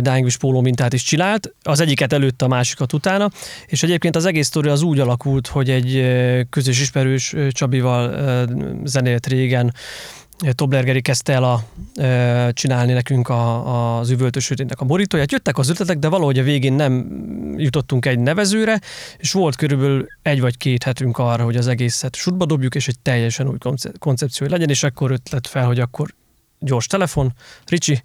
Dying 0.00 0.36
póló 0.40 0.60
mintát 0.60 0.92
is 0.92 1.02
csinált. 1.02 1.54
Az 1.62 1.80
egyiket 1.80 2.12
előtte, 2.12 2.44
a 2.44 2.48
másikat 2.48 2.92
utána. 2.92 3.30
És 3.66 3.82
egyébként 3.82 4.16
az 4.16 4.24
egész 4.24 4.46
sztori 4.46 4.68
az 4.68 4.82
úgy 4.82 4.98
alakult, 4.98 5.46
hogy 5.46 5.70
egy 5.70 6.06
közös 6.50 6.80
ismerős 6.80 7.34
Csabival 7.50 8.46
zenélt 8.84 9.26
régen 9.26 9.72
Toblergeri 10.54 11.00
kezdte 11.00 11.32
el 11.32 11.44
a, 11.44 11.64
ö, 11.96 12.48
csinálni 12.52 12.92
nekünk 12.92 13.28
a, 13.28 13.98
az 13.98 14.10
üvöltösötétnek 14.10 14.80
a 14.80 14.84
borítóját. 14.84 15.32
Jöttek 15.32 15.58
az 15.58 15.68
ötletek, 15.68 15.98
de 15.98 16.08
valahogy 16.08 16.38
a 16.38 16.42
végén 16.42 16.72
nem 16.72 17.06
jutottunk 17.56 18.06
egy 18.06 18.18
nevezőre, 18.18 18.80
és 19.18 19.32
volt 19.32 19.56
körülbelül 19.56 20.06
egy 20.22 20.40
vagy 20.40 20.56
két 20.56 20.82
hetünk 20.82 21.18
arra, 21.18 21.44
hogy 21.44 21.56
az 21.56 21.66
egészet 21.66 22.16
sutba 22.16 22.44
dobjuk, 22.44 22.74
és 22.74 22.88
egy 22.88 22.98
teljesen 22.98 23.48
új 23.48 23.58
konce- 23.58 23.98
koncepció 23.98 24.46
legyen, 24.46 24.68
és 24.68 24.82
akkor 24.82 25.10
ötlet 25.10 25.46
fel, 25.46 25.66
hogy 25.66 25.80
akkor 25.80 26.14
gyors 26.58 26.86
telefon, 26.86 27.32
Ricsi, 27.66 28.02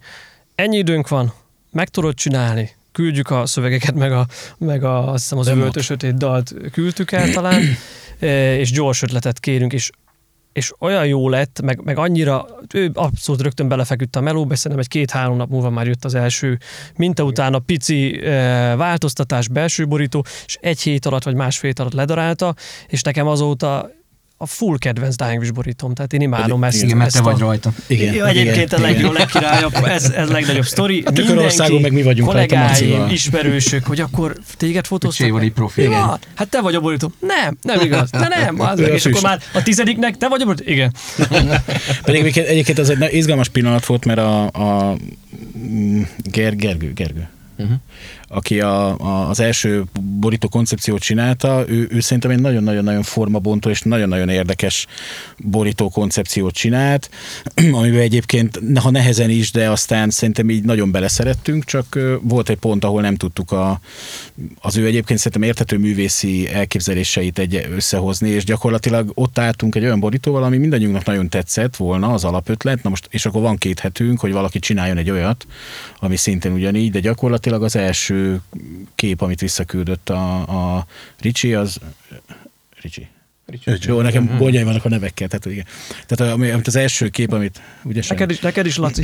ennyi 0.55 0.77
időnk 0.77 1.07
van, 1.07 1.33
meg 1.71 1.89
tudod 1.89 2.13
csinálni, 2.13 2.75
küldjük 2.91 3.29
a 3.29 3.45
szövegeket, 3.45 3.95
meg, 3.95 4.11
a, 4.11 4.27
meg 4.57 4.83
a, 4.83 5.11
azt 5.11 5.21
hiszem 5.21 5.37
az 5.37 5.47
üvöltő 5.47 5.81
sötét 5.81 6.17
dalt 6.17 6.53
küldtük 6.71 7.11
el 7.11 7.29
talán, 7.29 7.63
e, 8.19 8.57
és 8.57 8.71
gyors 8.71 9.01
ötletet 9.01 9.39
kérünk, 9.39 9.73
és 9.73 9.89
és 10.53 10.73
olyan 10.79 11.05
jó 11.05 11.29
lett, 11.29 11.61
meg, 11.61 11.81
meg 11.83 11.97
annyira, 11.97 12.45
ő 12.73 12.91
abszolút 12.93 13.41
rögtön 13.41 13.67
belefeküdt 13.67 14.15
a 14.15 14.21
melóba, 14.21 14.53
és 14.53 14.59
szerintem 14.59 14.79
egy 14.79 14.91
két-három 14.91 15.37
nap 15.37 15.49
múlva 15.49 15.69
már 15.69 15.87
jött 15.87 16.05
az 16.05 16.15
első 16.15 16.57
minta 16.95 17.23
után 17.23 17.53
a 17.53 17.59
pici 17.59 18.25
e, 18.25 18.75
változtatás, 18.75 19.47
belső 19.47 19.87
borító, 19.87 20.25
és 20.45 20.57
egy 20.61 20.81
hét 20.81 21.05
alatt 21.05 21.23
vagy 21.23 21.35
másfél 21.35 21.69
hét 21.69 21.79
alatt 21.79 21.93
ledarálta, 21.93 22.55
és 22.87 23.01
nekem 23.01 23.27
azóta 23.27 23.89
a 24.43 24.45
full 24.45 24.77
kedvenc 24.77 25.15
Dying 25.15 25.39
Wish 25.39 25.53
borítóm, 25.53 25.93
tehát 25.93 26.13
én 26.13 26.21
imádom 26.21 26.63
ezt. 26.63 26.83
Igen, 26.83 26.97
mert 26.97 27.11
te 27.11 27.21
vagy 27.21 27.37
rajta. 27.37 27.73
Igen, 27.87 28.13
Ja, 28.13 28.27
egyébként 28.27 28.73
a 28.73 28.79
legjobb, 28.79 29.13
legkirályabb, 29.13 29.73
ez, 29.85 30.09
ez 30.09 30.29
legnagyobb 30.29 30.65
sztori. 30.65 31.01
A 31.05 31.11
Tükörországon 31.11 31.81
meg 31.81 31.91
mi 31.91 32.03
vagyunk 32.03 32.29
kollégáim, 32.29 33.07
ismerősök, 33.09 33.85
hogy 33.85 33.99
akkor 33.99 34.37
téged 34.57 34.85
fotóztak. 34.85 35.51
Profi. 35.53 35.81
Ja, 35.81 36.19
hát 36.35 36.49
te 36.49 36.61
vagy 36.61 36.75
a 36.75 36.79
borító. 36.79 37.11
Nem, 37.19 37.57
nem 37.61 37.79
igaz. 37.79 38.09
De 38.09 38.27
nem, 38.27 38.59
az 38.59 38.79
meg. 38.79 38.89
a 38.89 38.93
És 38.93 39.05
akkor 39.05 39.21
már 39.21 39.39
a 39.53 39.63
tizediknek 39.63 40.17
te 40.17 40.27
vagy 40.27 40.41
a 40.41 40.45
borító. 40.45 40.63
Igen. 40.71 40.93
Pedig 42.05 42.37
egyébként, 42.37 42.79
az 42.79 42.89
egy 42.89 43.13
izgalmas 43.13 43.49
pillanat 43.49 43.85
volt, 43.85 44.05
mert 44.05 44.19
a, 44.19 44.43
a 44.45 44.97
mm, 45.57 46.01
Ger, 46.17 46.55
Gergő, 46.55 46.93
Gergő. 46.93 47.29
Uh-huh. 47.57 47.77
Aki 48.33 48.59
a, 48.59 48.99
a, 48.99 49.29
az 49.29 49.39
első 49.39 49.83
borító 50.19 50.47
koncepciót 50.47 51.01
csinálta, 51.01 51.63
ő, 51.67 51.87
ő 51.91 51.99
szerintem 51.99 52.31
egy 52.31 52.39
nagyon-nagyon-nagyon 52.39 53.03
formabontó 53.03 53.69
és 53.69 53.81
nagyon-nagyon 53.81 54.29
érdekes 54.29 54.85
borító 55.37 55.89
koncepciót 55.89 56.53
csinált, 56.53 57.09
amiben 57.71 57.99
egyébként, 57.99 58.59
ha 58.75 58.91
nehezen 58.91 59.29
is, 59.29 59.51
de 59.51 59.69
aztán 59.69 60.09
szerintem 60.09 60.49
így 60.49 60.63
nagyon 60.63 60.91
beleszerettünk, 60.91 61.65
csak 61.65 61.99
volt 62.21 62.49
egy 62.49 62.57
pont, 62.57 62.83
ahol 62.83 63.01
nem 63.01 63.15
tudtuk 63.15 63.51
a, 63.51 63.79
az 64.61 64.77
ő 64.77 64.85
egyébként 64.85 65.19
szerintem 65.19 65.49
értető 65.49 65.77
művészi 65.77 66.49
elképzeléseit 66.49 67.39
egy 67.39 67.67
összehozni, 67.75 68.29
és 68.29 68.43
gyakorlatilag 68.43 69.11
ott 69.13 69.39
álltunk 69.39 69.75
egy 69.75 69.83
olyan 69.83 69.99
borítóval, 69.99 70.43
ami 70.43 70.57
mindannyiunknak 70.57 71.05
nagyon 71.05 71.29
tetszett 71.29 71.75
volna, 71.75 72.13
az 72.13 72.23
alapötlet, 72.23 72.83
na 72.83 72.89
most, 72.89 73.07
és 73.09 73.25
akkor 73.25 73.41
van 73.41 73.57
két 73.57 73.79
hetünk, 73.79 74.19
hogy 74.19 74.31
valaki 74.31 74.59
csináljon 74.59 74.97
egy 74.97 75.09
olyat, 75.09 75.45
ami 75.99 76.15
szintén 76.15 76.51
ugyanígy, 76.51 76.91
de 76.91 76.99
gyakorlatilag 76.99 77.63
az 77.63 77.75
első 77.75 78.22
kép, 78.95 79.21
amit 79.21 79.39
visszaküldött 79.39 80.09
a, 80.09 80.39
a 80.77 80.85
Ricsi, 81.19 81.53
az 81.53 81.77
Ricsi. 82.81 83.07
Ricsi. 83.45 83.87
Jó, 83.89 84.01
nekem 84.01 84.37
gondjaim 84.37 84.65
vannak 84.65 84.85
a 84.85 84.89
nevekkel, 84.89 85.27
tehát 85.27 85.45
igen. 85.45 85.65
Tehát 86.05 86.33
ami- 86.33 86.49
amit 86.49 86.67
az 86.67 86.75
első 86.75 87.09
kép, 87.09 87.31
amit 87.31 87.61
ugye 87.83 88.01
sem- 88.01 88.17
Neked 88.17 88.31
is, 88.31 88.39
neked 88.39 88.65
is 88.65 88.77
Laci. 88.77 89.03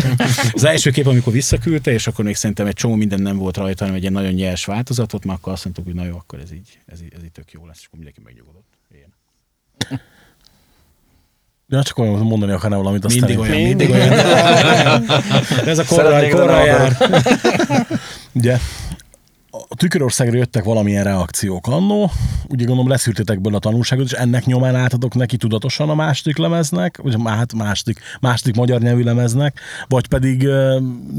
az 0.52 0.64
első 0.64 0.90
kép, 0.90 1.06
amikor 1.06 1.32
visszaküldte, 1.32 1.92
és 1.92 2.06
akkor 2.06 2.24
még 2.24 2.34
szerintem 2.36 2.66
egy 2.66 2.74
csomó 2.74 2.94
minden 2.94 3.20
nem 3.22 3.36
volt 3.36 3.56
rajta, 3.56 3.78
hanem 3.80 3.94
egy 3.94 4.00
ilyen 4.02 4.12
nagyon 4.12 4.32
nyers 4.32 4.64
változatot, 4.64 5.24
már 5.24 5.36
akkor 5.36 5.52
azt 5.52 5.64
mondtuk, 5.64 5.84
hogy 5.84 5.94
na 5.94 6.04
jó, 6.04 6.16
akkor 6.16 6.38
ez 6.38 6.52
így, 6.52 6.78
ez 6.86 7.02
így, 7.02 7.12
ez 7.16 7.22
így 7.24 7.32
tök 7.32 7.52
jó 7.52 7.66
lesz, 7.66 7.78
és 7.78 7.86
akkor 7.86 7.98
mindenki 7.98 8.20
megnyugodott. 8.24 8.66
Ilyen. 8.94 10.00
Ja, 11.68 11.82
csak 11.82 11.98
olyan 11.98 12.18
mondani 12.18 12.52
akarnál 12.52 12.78
valamit, 12.78 13.04
aztán 13.04 13.20
Mindig 13.28 13.38
olyan, 13.38 13.62
mindig 13.62 13.90
olyan. 13.90 14.12
ez 15.72 15.78
a 15.78 15.84
korra, 15.84 16.02
Szeretnék 16.04 16.30
korra 16.30 16.46
lenne 16.46 16.64
jár. 16.64 16.96
Ugye, 18.32 18.58
a 19.68 19.74
Tükörországra 19.74 20.36
jöttek 20.36 20.64
valamilyen 20.64 21.04
reakciók 21.04 21.66
annó, 21.66 22.10
ugye 22.48 22.64
gondolom 22.64 22.90
leszűrtétek 22.90 23.36
belőle 23.40 23.56
a 23.56 23.60
tanulságot, 23.60 24.04
és 24.04 24.12
ennek 24.12 24.44
nyomán 24.44 24.74
álltatok 24.74 25.14
neki 25.14 25.36
tudatosan 25.36 25.90
a 25.90 25.94
második 25.94 26.36
lemeznek, 26.36 26.98
vagy 27.02 27.16
hát 27.24 27.54
második, 27.54 28.00
második 28.20 28.54
magyar 28.54 28.80
nyelvű 28.80 29.02
lemeznek, 29.02 29.60
vagy 29.88 30.06
pedig 30.06 30.48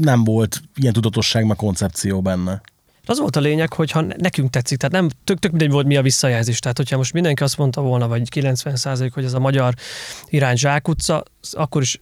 nem 0.00 0.24
volt 0.24 0.60
ilyen 0.74 0.92
tudatosság, 0.92 1.46
meg 1.46 1.56
koncepció 1.56 2.20
benne. 2.20 2.60
Az 3.06 3.18
volt 3.18 3.36
a 3.36 3.40
lényeg, 3.40 3.72
hogy 3.72 3.90
ha 3.90 4.00
nekünk 4.00 4.50
tetszik, 4.50 4.78
tehát 4.78 4.94
nem 4.94 5.08
tök, 5.24 5.38
tök 5.38 5.50
mindegy 5.50 5.70
volt 5.70 5.86
mi 5.86 5.96
a 5.96 6.02
visszajelzés. 6.02 6.58
Tehát, 6.58 6.76
hogyha 6.76 6.96
most 6.96 7.12
mindenki 7.12 7.42
azt 7.42 7.58
mondta 7.58 7.80
volna, 7.80 8.08
vagy 8.08 8.28
90 8.28 8.76
hogy 9.12 9.24
ez 9.24 9.32
a 9.32 9.38
magyar 9.38 9.74
irány 10.28 10.56
zsákutca, 10.56 11.22
akkor 11.52 11.82
is 11.82 12.00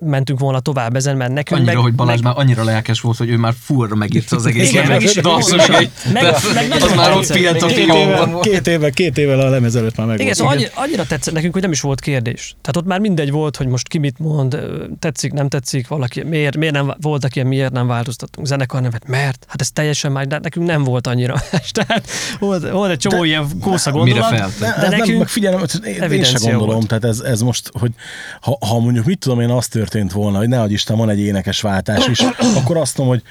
mentünk 0.00 0.38
volna 0.38 0.60
tovább 0.60 0.96
ezen, 0.96 1.16
mert 1.16 1.32
nekünk 1.32 1.60
Annyira, 1.60 1.74
meg, 1.74 1.82
hogy 1.82 1.94
Balázs 1.94 2.14
meg, 2.20 2.24
már 2.24 2.34
annyira 2.44 2.64
lelkes 2.64 3.00
volt, 3.00 3.16
hogy 3.16 3.28
ő 3.30 3.36
már 3.36 3.52
fullra 3.60 3.94
megírta 3.94 4.36
az 4.36 4.46
egész 4.46 4.70
Igen, 4.70 4.86
meg 4.86 5.02
is- 5.02 5.14
dalszövegeit. 5.14 5.90
meg- 6.12 6.22
De 6.22 6.38
meg 6.54 6.68
nagyon 6.68 6.88
Az 6.88 6.94
már 6.96 7.12
ott 7.16 7.32
pilt 7.32 7.62
a 7.62 7.66
Két 7.66 7.76
fiókban. 7.76 8.40
Két 8.40 8.66
évvel, 8.66 8.90
két 8.90 9.18
évvel 9.18 9.40
a 9.40 9.48
lemez 9.48 9.76
előtt 9.76 9.96
már 9.96 10.06
meg 10.06 10.14
Igen, 10.20 10.26
volt. 10.26 10.36
szóval 10.38 10.54
annyi, 10.54 10.66
annyira 10.74 11.04
tetszett 11.06 11.34
nekünk, 11.34 11.52
hogy 11.52 11.62
nem 11.62 11.72
is 11.72 11.80
volt 11.80 12.00
kérdés. 12.00 12.56
Tehát 12.60 12.76
ott 12.76 12.84
már 12.86 12.98
mindegy 13.00 13.30
volt, 13.30 13.56
hogy 13.56 13.66
most 13.66 13.88
ki 13.88 13.98
mit 13.98 14.18
mond, 14.18 14.58
tetszik, 14.98 15.32
nem 15.32 15.48
tetszik, 15.48 15.88
valaki, 15.88 16.22
miért, 16.22 16.56
miért 16.56 16.74
nem 16.74 16.94
voltak 17.00 17.34
ilyen, 17.36 17.46
miért 17.48 17.72
nem 17.72 17.86
változtattunk 17.86 18.46
zenekar 18.46 18.80
nevet, 18.80 19.08
mert, 19.08 19.44
hát 19.48 19.60
ez 19.60 19.70
teljesen 19.70 20.12
már, 20.12 20.26
de 20.26 20.38
nekünk 20.42 20.66
nem 20.66 20.84
volt 20.84 21.06
annyira. 21.06 21.34
Tehát 21.72 22.06
volt, 22.38 22.70
volt 22.70 22.90
egy 22.90 22.98
csomó 22.98 23.24
ilyen 23.24 23.46
kósza 23.60 23.90
Mire 23.90 24.04
gondolat, 24.04 24.28
fel? 24.38 24.50
De, 24.58 24.66
de 24.66 24.74
ez 24.84 24.90
nem, 24.90 24.98
nekünk 24.98 25.18
meg 25.18 25.28
figyelem, 25.28 25.58
én, 25.84 25.92
én 25.92 25.94
se 25.94 26.02
evidencia 26.04 26.56
gondolom, 26.56 26.80
tehát 26.82 27.04
ez, 27.04 27.20
ez 27.20 27.40
most, 27.40 27.70
hogy 27.78 27.90
ha, 28.40 28.58
ha 28.66 28.78
mondjuk 28.78 29.04
mit 29.04 29.18
tudom 29.18 29.40
én, 29.40 29.49
az 29.50 29.68
történt 29.68 30.12
volna, 30.12 30.38
hogy 30.38 30.48
ne 30.48 30.66
Isten 30.66 30.96
van 30.96 31.10
egy 31.10 31.20
énekes 31.20 31.60
váltás 31.60 32.06
is, 32.06 32.20
akkor 32.56 32.76
azt 32.76 32.98
mondom, 32.98 33.16
hogy 33.16 33.24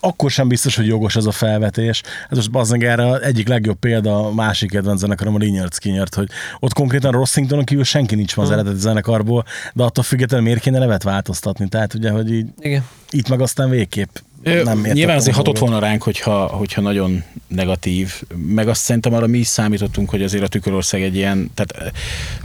akkor 0.00 0.30
sem 0.30 0.48
biztos, 0.48 0.76
hogy 0.76 0.86
jogos 0.86 1.16
ez 1.16 1.26
a 1.26 1.30
felvetés. 1.30 2.02
Ez 2.28 2.36
most 2.36 2.50
bazdmeg 2.50 2.84
erre 2.84 3.18
egyik 3.18 3.48
legjobb 3.48 3.78
példa 3.78 4.26
a 4.26 4.32
másik 4.32 4.70
kedvenc 4.70 5.00
zenekarom, 5.00 5.34
a 5.34 5.38
Rinyard 5.38 5.74
Skinyert, 5.74 6.14
hogy 6.14 6.28
ott 6.60 6.72
konkrétan 6.72 7.12
Rossingtonon 7.12 7.64
kívül 7.64 7.84
senki 7.84 8.14
nincs 8.14 8.34
van 8.34 8.44
az 8.44 8.50
eredeti 8.50 8.78
zenekarból, 8.78 9.44
de 9.74 9.82
attól 9.82 10.04
függetlenül 10.04 10.46
miért 10.46 10.60
kéne 10.60 10.78
nevet 10.78 11.02
változtatni? 11.02 11.68
Tehát 11.68 11.94
ugye, 11.94 12.10
hogy 12.10 12.32
így, 12.32 12.46
Igen. 12.58 12.84
itt 13.10 13.28
meg 13.28 13.40
aztán 13.40 13.70
végképp 13.70 14.16
nem 14.42 14.80
Nyilván 14.92 15.16
azért 15.16 15.34
a 15.34 15.38
hatott 15.38 15.58
volna 15.58 15.78
ránk, 15.78 16.02
hogyha, 16.02 16.46
hogyha 16.46 16.80
nagyon 16.80 17.22
negatív, 17.48 18.22
meg 18.36 18.68
azt 18.68 18.80
szerintem 18.82 19.14
arra 19.14 19.26
mi 19.26 19.38
is 19.38 19.46
számítottunk, 19.46 20.10
hogy 20.10 20.22
azért 20.22 20.42
a 20.42 20.48
Tükörország 20.48 21.02
egy 21.02 21.14
ilyen, 21.14 21.50
tehát 21.54 21.92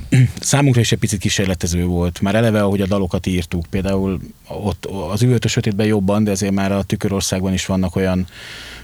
számunkra 0.39 0.81
is 0.81 0.91
egy 0.91 0.99
picit 0.99 1.19
kísérletező 1.19 1.85
volt. 1.85 2.21
Már 2.21 2.35
eleve, 2.35 2.63
ahogy 2.63 2.81
a 2.81 2.87
dalokat 2.87 3.25
írtuk, 3.25 3.65
például 3.69 4.19
ott 4.47 4.85
az 5.11 5.21
üvöltő 5.21 5.47
sötétben 5.47 5.85
jobban, 5.85 6.23
de 6.23 6.31
azért 6.31 6.53
már 6.53 6.71
a 6.71 6.83
Tükörországban 6.83 7.53
is 7.53 7.65
vannak 7.65 7.95
olyan 7.95 8.27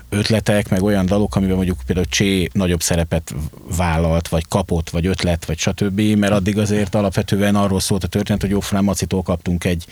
ötletek, 0.10 0.70
meg 0.70 0.84
olyan 0.84 1.06
dalok, 1.06 1.36
amiben 1.36 1.56
mondjuk 1.56 1.78
például 1.86 2.08
Csé 2.08 2.50
nagyobb 2.54 2.82
szerepet 2.82 3.34
vállalt, 3.78 4.28
vagy 4.28 4.48
kapott, 4.48 4.90
vagy 4.90 5.06
ötlet, 5.06 5.46
vagy 5.46 5.58
stb., 5.58 6.02
mert 6.02 6.34
addig 6.34 6.58
azért 6.58 6.96
alapvetően 6.96 7.56
arról 7.56 7.80
szólt 7.80 8.04
a 8.04 8.08
történet, 8.08 8.42
hogy 8.42 8.52
Jófrán 8.52 8.84
Macitól 8.84 9.22
kaptunk 9.22 9.64
egy 9.64 9.86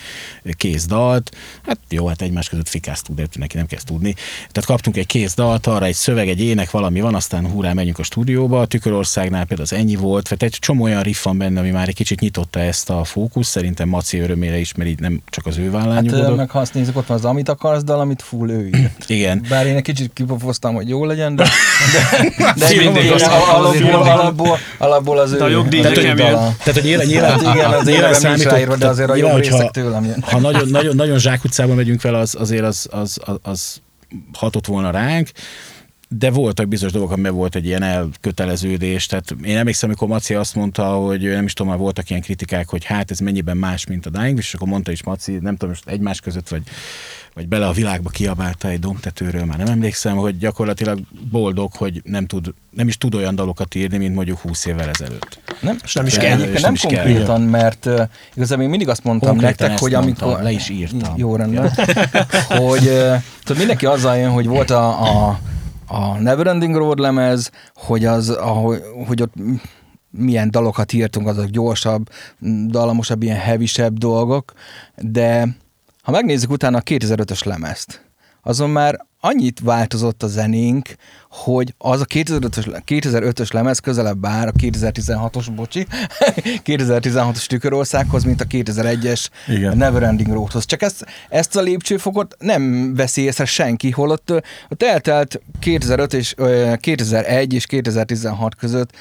kész 0.58 0.86
dalt, 0.86 1.36
hát 1.66 1.80
jó, 1.90 2.08
hát 2.08 2.22
egymás 2.22 2.50
között 2.50 2.84
tud, 3.04 3.16
de 3.16 3.26
neki 3.34 3.56
nem 3.56 3.66
ezt 3.70 3.86
tudni. 3.86 4.14
Tehát 4.38 4.66
kaptunk 4.66 4.98
egy 4.98 5.06
kész 5.06 5.36
dalt, 5.36 5.68
arra 5.68 5.86
egy 5.86 5.94
szöveg, 5.96 6.30
egy 6.30 6.42
ének, 6.42 6.72
valami 6.72 7.02
van, 7.02 7.16
aztán 7.16 7.50
hurrá, 7.50 7.74
menjünk 7.74 8.00
a 8.00 8.04
stúdióba. 8.04 8.62
A 8.62 8.66
Tükörországnál 8.66 9.46
például 9.46 9.68
az 9.72 9.78
ennyi 9.78 9.96
volt, 9.96 10.24
tehát 10.24 10.44
egy 10.44 10.60
csomó 10.60 10.84
olyan 10.84 11.04
riff 11.04 11.24
van 11.24 11.38
benne, 11.38 11.60
ami 11.60 11.70
már 11.70 11.88
egy 11.88 11.96
kicsit 11.96 12.20
nyitotta 12.20 12.60
ezt 12.60 12.90
a 12.90 13.04
fókusz, 13.04 13.48
szerintem 13.48 13.90
Maci 13.90 14.20
örömére 14.20 14.58
is, 14.58 14.74
mert 14.74 14.90
így 14.90 15.00
nem 15.00 15.22
csak 15.30 15.46
az 15.46 15.58
ő 15.58 15.72
vállán 15.72 15.94
Hát, 15.94 16.04
nyugodott. 16.04 16.36
meg 16.38 16.50
ha 16.50 16.60
azt 16.60 16.74
nézzük, 16.74 16.98
ott 16.98 17.06
van 17.08 17.18
az 17.18 17.26
Amit 17.26 17.50
akarsz 17.50 17.84
dal, 17.84 18.00
amit 18.00 18.22
full 18.22 18.50
ő 18.50 18.68
írt. 18.68 19.10
Igen. 19.10 19.46
Bár 19.50 19.66
én 19.66 19.76
egy 19.76 19.82
kicsit 19.84 20.05
kipofoztam, 20.14 20.76
hogy 20.76 20.90
jó 20.90 21.06
legyen, 21.06 21.36
de, 21.36 21.44
de, 21.94 22.54
de 22.68 22.76
Mindig 22.84 23.12
azt 23.12 23.26
alapból, 23.26 24.58
alapból, 24.78 25.20
az 25.20 25.32
ő. 25.32 25.38
De 25.38 25.44
a 25.44 25.48
jogdíj 25.48 25.82
tehát, 25.82 25.98
hogy. 25.98 26.16
Tehát, 26.64 26.84
nyilván, 26.84 27.06
nyilván, 27.06 27.40
igen, 27.40 27.72
az 27.74 27.86
nyilván 27.86 28.16
nincs 28.22 28.44
ráírva, 28.44 28.76
de 28.76 28.88
azért 28.88 29.10
a 29.10 29.16
jobb 29.16 29.32
hogyha- 29.32 29.58
részek 29.58 29.72
tőlem 29.72 30.06
jön. 30.06 30.24
Ha 30.28 30.40
nagyon, 30.40 30.68
nagyon, 30.70 30.96
nagyon 30.96 31.20
zsákutcába 31.20 31.74
megyünk 31.74 32.02
vele, 32.02 32.18
az, 32.18 32.36
azért 32.40 32.64
az, 32.64 32.88
az, 32.92 33.20
az, 33.26 33.38
az 33.42 33.82
hatott 34.34 34.66
volna 34.66 34.92
ránk, 34.92 35.30
de 36.18 36.32
voltak 36.32 36.68
bizonyos 36.68 36.94
dolgok, 36.94 37.12
amiben 37.12 37.34
volt 37.34 37.56
egy 37.56 37.66
ilyen 37.66 37.84
elköteleződés. 37.84 39.06
Tehát 39.06 39.36
én 39.44 39.58
emlékszem, 39.58 39.90
amikor 39.90 40.08
Maci 40.08 40.34
azt 40.34 40.56
mondta, 40.56 40.86
hogy 40.86 41.22
nem 41.22 41.46
is 41.46 41.54
tudom, 41.54 41.72
már 41.72 41.82
voltak 41.82 42.10
ilyen 42.10 42.22
kritikák, 42.22 42.70
hogy 42.70 42.84
hát 42.84 43.12
ez 43.12 43.20
mennyiben 43.20 43.58
más, 43.58 43.86
mint 43.86 44.06
a 44.06 44.10
Dying, 44.10 44.38
és 44.38 44.54
akkor 44.54 44.68
mondta 44.68 44.92
is 44.92 45.04
Maci, 45.04 45.32
nem 45.32 45.54
tudom, 45.54 45.70
most 45.70 45.88
egymás 45.88 46.20
között, 46.20 46.48
vagy, 46.48 46.62
vagy 47.34 47.48
bele 47.48 47.68
a 47.68 47.72
világba 47.72 48.10
kiabálta 48.10 48.68
egy 48.68 48.80
domtetőről, 48.80 49.46
már 49.46 49.58
nem 49.58 49.68
emlékszem, 49.68 50.16
hogy 50.16 50.38
gyakorlatilag 50.38 51.00
boldog, 51.32 51.72
hogy 51.74 52.02
nem, 52.04 52.26
tud, 52.26 52.54
nem 52.70 52.88
is 52.88 52.98
tud 52.98 53.16
olyan 53.16 53.36
dalokat 53.36 53.76
írni, 53.76 53.98
mint 53.98 54.16
mondjuk 54.16 54.40
20 54.40 54.66
évvel 54.66 54.90
ezelőtt. 54.90 55.40
Nem, 55.60 55.78
És 55.84 55.94
nem 55.94 56.06
is 56.06 56.18
kell. 56.18 56.38
Nem, 56.38 56.52
nem 56.62 56.74
is 56.74 56.82
kell. 56.82 57.04
konkrétan, 57.04 57.42
mert 57.42 57.86
uh, 57.86 58.02
igazából 58.34 58.64
én 58.64 58.70
mindig 58.70 58.90
azt 58.90 59.04
mondtam 59.04 59.30
Konkrétan 59.30 59.68
nektek, 59.68 59.84
hogy 59.84 59.92
mondtam, 59.92 60.28
amikor... 60.28 60.44
le 60.44 60.52
is 60.52 60.70
írtam. 60.70 61.14
Jó 61.18 61.36
rendben. 61.36 61.72
hogy 62.48 62.86
uh, 62.86 63.16
tudod, 63.44 63.58
mindenki 63.58 63.86
azzal 63.86 64.18
jön, 64.18 64.32
hogy 64.32 64.48
volt 64.48 64.70
a, 64.70 65.28
a, 65.28 65.40
a 65.88 66.18
Neverending 66.18 66.76
Road 66.76 67.00
lemez, 67.00 67.52
hogy, 67.76 68.06
az, 68.06 68.30
ahogy, 68.30 68.82
hogy 69.08 69.22
ott 69.22 69.34
milyen 70.10 70.52
dalokat 70.52 70.94
írtunk, 70.94 71.28
azok 71.28 71.46
gyorsabb, 71.46 72.10
m, 72.40 72.68
dallamosabb, 72.68 73.24
ilyen 73.24 73.38
hevisebb 73.38 73.98
dolgok, 73.98 74.54
de 74.96 75.48
ha 76.02 76.12
megnézzük 76.12 76.52
utána 76.52 76.78
a 76.78 76.82
2005-ös 76.82 77.46
lemezt, 77.46 78.06
azon 78.42 78.70
már 78.70 79.06
annyit 79.20 79.60
változott 79.60 80.24
a 80.24 80.28
zenénk, 80.28 80.96
hogy 81.44 81.74
az 81.78 82.02
a 82.02 82.06
2005-ös, 82.06 82.82
2005-ös 82.86 83.54
lemez 83.54 83.80
közelebb 83.80 84.26
áll 84.26 84.48
a 84.48 84.52
2016-os, 84.52 85.48
bocsi, 85.56 85.88
2016-os 86.66 87.46
tükörországhoz, 87.46 88.24
mint 88.24 88.42
a 88.42 88.46
2001-es 88.46 89.26
Igen. 89.48 89.78
Neverending 89.78 90.34
Roadhoz. 90.34 90.66
Csak 90.66 90.82
ezt, 90.82 91.06
ezt 91.30 91.56
a 91.56 91.62
lépcsőfokot 91.62 92.36
nem 92.40 92.94
veszi 92.96 93.22
észre 93.22 93.46
senki, 93.46 93.90
holott 93.90 94.32
ott 94.70 94.84
eltelt 94.84 95.42
2005 95.60 96.14
és, 96.14 96.34
ö, 96.38 96.74
2001 96.80 97.54
és 97.54 97.66
2016 97.66 98.56
között 98.56 98.92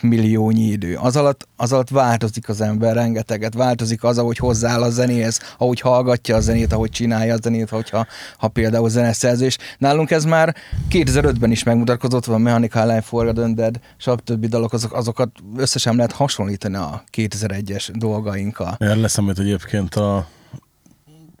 milliónyi 0.00 0.64
idő. 0.64 0.96
Az 0.96 1.16
alatt, 1.16 1.48
az 1.56 1.72
alatt 1.72 1.88
változik 1.88 2.48
az 2.48 2.60
ember 2.60 2.94
rengeteget, 2.94 3.54
változik 3.54 4.04
az, 4.04 4.18
ahogy 4.18 4.36
hozzááll 4.36 4.82
a 4.82 4.90
zenéhez, 4.90 5.40
ahogy 5.58 5.80
hallgatja 5.80 6.36
a 6.36 6.40
zenét, 6.40 6.72
ahogy 6.72 6.90
csinálja 6.90 7.34
a 7.34 7.38
zenét, 7.42 7.68
hogyha 7.68 8.06
ha 8.36 8.48
például 8.48 8.88
zeneszerzés. 8.88 9.58
Nálunk 9.78 10.10
ez 10.10 10.24
már 10.24 10.56
2005-ben 10.90 11.50
is 11.50 11.62
megmutatkozott, 11.62 12.24
van 12.24 12.40
Mechanical 12.40 12.86
Life 12.86 13.00
for 13.00 13.32
the 13.32 13.42
Undead, 13.42 13.80
stb. 13.96 14.46
dalok, 14.46 14.72
azok, 14.72 14.92
azokat 14.92 15.30
összesen 15.56 15.96
lehet 15.96 16.12
hasonlítani 16.12 16.76
a 16.76 17.04
2001-es 17.16 17.88
dolgainkkal. 17.92 18.76
Erre 18.78 18.94
leszemült 18.94 19.38
egyébként 19.38 19.94
a 19.94 20.26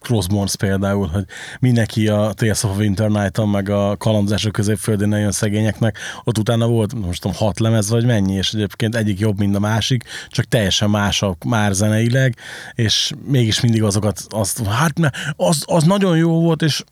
Crossbones 0.02 0.56
például, 0.56 1.06
hogy 1.06 1.24
mindenki 1.60 2.08
a 2.08 2.32
Tales 2.32 2.62
of 2.62 2.78
Winter 2.78 3.08
Night-on, 3.08 3.48
meg 3.48 3.68
a 3.68 3.96
kalandozások 3.96 4.52
középföldén 4.52 5.08
nagyon 5.08 5.32
szegényeknek, 5.32 5.98
ott 6.24 6.38
utána 6.38 6.66
volt, 6.68 6.94
most 6.94 7.20
tudom, 7.20 7.36
hat 7.36 7.60
lemez 7.60 7.90
vagy 7.90 8.04
mennyi, 8.04 8.34
és 8.34 8.52
egyébként 8.52 8.96
egyik 8.96 9.18
jobb, 9.18 9.38
mint 9.38 9.56
a 9.56 9.60
másik, 9.60 10.04
csak 10.28 10.44
teljesen 10.44 10.90
másak 10.90 11.44
már 11.44 11.72
zeneileg, 11.72 12.36
és 12.74 13.12
mégis 13.26 13.60
mindig 13.60 13.82
azokat, 13.82 14.26
azt, 14.28 14.66
hát 14.66 14.98
ne, 14.98 15.08
az, 15.36 15.62
az 15.66 15.84
nagyon 15.84 16.16
jó 16.16 16.40
volt, 16.40 16.62
és 16.62 16.82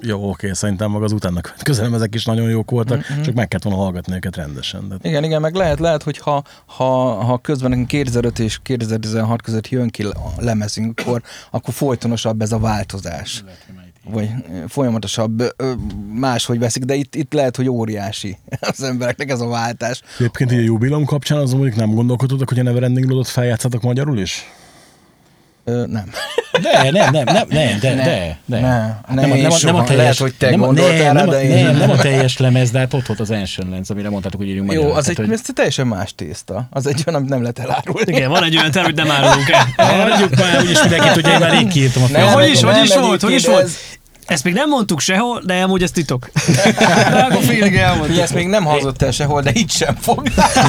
jó, 0.00 0.28
oké, 0.28 0.52
szerintem 0.52 0.90
maga 0.90 1.04
az 1.04 1.12
utána 1.12 1.40
közelem 1.62 1.94
ezek 1.94 2.14
is 2.14 2.24
nagyon 2.24 2.48
jók 2.48 2.70
voltak, 2.70 2.96
mm-hmm. 3.12 3.22
csak 3.22 3.34
meg 3.34 3.48
kellett 3.48 3.64
volna 3.64 3.82
hallgatni 3.82 4.14
őket 4.14 4.36
rendesen. 4.36 4.88
De... 4.88 4.96
Igen, 5.02 5.24
igen, 5.24 5.40
meg 5.40 5.54
lehet, 5.54 5.78
lehet 5.78 6.02
hogy 6.02 6.18
ha, 6.18 6.44
ha, 6.66 7.14
ha 7.24 7.38
közben 7.38 7.70
nekünk 7.70 7.86
2005 7.86 8.38
és 8.38 8.58
2016 8.62 9.42
között 9.42 9.68
jön 9.68 9.88
ki 9.88 10.02
a 10.02 10.32
lemezünk, 10.38 11.00
akkor, 11.00 11.22
akkor 11.50 11.74
folytonosabb 11.74 12.42
ez 12.42 12.52
a 12.52 12.58
változás. 12.58 13.44
Vagy 14.10 14.30
folyamatosabb, 14.68 15.54
máshogy 16.12 16.58
veszik, 16.58 16.84
de 16.84 16.94
itt, 16.94 17.14
itt 17.14 17.32
lehet, 17.32 17.56
hogy 17.56 17.68
óriási 17.68 18.38
az 18.60 18.82
embereknek 18.82 19.30
ez 19.30 19.40
a 19.40 19.46
váltás. 19.46 20.02
Egyébként 20.18 20.52
így 20.52 20.58
a 20.58 20.62
jubileum 20.62 21.04
kapcsán 21.04 21.38
azon 21.38 21.58
mondjuk 21.58 21.80
nem 21.80 21.94
gondolkodottak, 21.94 22.48
hogy 22.48 22.58
a 22.58 22.62
Neverending 22.62 23.08
Roadot 23.08 23.28
feljátszatok 23.28 23.82
magyarul 23.82 24.18
is? 24.18 24.44
Ö, 25.68 25.84
nem. 25.86 26.04
De, 26.62 26.90
nem, 26.90 27.12
nem, 27.12 27.24
nem, 27.24 27.46
nem, 27.48 27.78
de, 27.80 27.94
de, 27.94 28.38
de. 28.44 28.60
Ne, 28.60 29.14
nem, 29.22 29.30
én 29.32 29.50
soha. 29.50 29.94
Lehet, 29.94 30.18
hogy 30.18 30.34
te 30.38 30.50
nem, 30.50 30.60
gondoltál 30.60 31.12
nem, 31.12 31.14
nem, 31.14 31.28
de 31.28 31.42
én- 31.42 31.64
nem, 31.64 31.76
nem, 31.76 31.90
a 31.90 31.96
teljes 31.96 32.38
lemez, 32.38 32.70
de 32.70 32.78
hát 32.78 32.94
ott 32.94 33.06
volt 33.06 33.20
az 33.20 33.30
Ancient 33.30 33.70
Lens, 33.70 33.90
amire 33.90 34.10
mondtátok, 34.10 34.40
hogy 34.40 34.48
írjunk 34.48 34.72
Jó, 34.72 34.76
magyarul. 34.76 34.98
az 34.98 35.08
egy, 35.08 35.14
Tehát, 35.14 35.30
hogy- 35.30 35.40
ez 35.46 35.54
teljesen 35.54 35.86
más 35.86 36.14
tészta. 36.14 36.66
Az 36.70 36.86
egy 36.86 37.02
olyan, 37.06 37.18
amit 37.20 37.30
nem 37.30 37.40
lehet 37.40 37.58
elárulni. 37.58 38.12
Igen, 38.12 38.30
van 38.30 38.44
egy 38.44 38.56
olyan 38.56 38.70
terv, 38.70 38.84
hogy 38.84 38.94
nem 38.94 39.10
árulunk 39.10 39.48
el. 39.48 39.66
Hagyjuk 40.10 40.34
már, 40.36 40.60
úgyis 40.62 40.80
mindenki 40.80 41.08
tudja, 41.12 41.32
én 41.32 41.38
már 41.38 41.50
rég 41.50 41.68
kiírtam 41.68 42.02
a 42.02 42.06
Nem. 42.10 42.26
Hogy 42.26 42.48
is, 42.50 42.62
hogy 42.62 42.72
nem, 42.74 42.84
is 42.84 42.94
volt, 42.94 43.22
hogy 43.22 43.32
is 43.32 43.46
volt? 43.46 43.70
Ez- 44.26 44.34
Ezt 44.34 44.44
még 44.44 44.54
nem 44.54 44.68
mondtuk 44.68 45.00
sehol, 45.00 45.42
de 45.44 45.54
amúgy 45.62 45.82
ez 45.82 45.90
titok. 45.90 46.30
Akkor 47.28 47.42
félig 47.42 47.72
Ugye 47.72 47.84
elmondtuk. 47.84 48.18
ezt 48.18 48.34
még 48.34 48.46
nem 48.46 48.64
hangzott 48.64 49.02
el 49.02 49.10
sehol, 49.10 49.42
de 49.42 49.50
itt 49.54 49.70
sem 49.70 49.94
fog. 50.00 50.28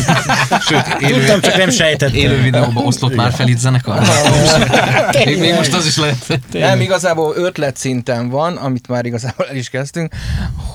Sőt, 0.68 0.86
élő, 1.02 1.18
Tudtam, 1.20 1.42
csak 1.42 1.58
nem 1.58 1.70
sejtettem. 1.70 2.16
élő 2.16 2.42
videóban 2.42 2.86
osztott 2.86 3.16
már 3.16 3.32
fel 3.34 3.48
itt 3.48 3.58
zenekar. 3.58 4.00
még, 5.26 5.40
még 5.40 5.54
most 5.54 5.74
az 5.74 5.86
is 5.86 5.98
lehet. 5.98 6.40
Nem, 6.52 6.82
igazából 6.82 7.34
ötlet 7.36 7.78
szinten 7.78 8.30
van, 8.30 8.56
amit 8.56 8.88
már 8.88 9.06
igazából 9.06 9.46
el 9.48 9.56
is 9.56 9.70
kezdtünk, 9.70 10.14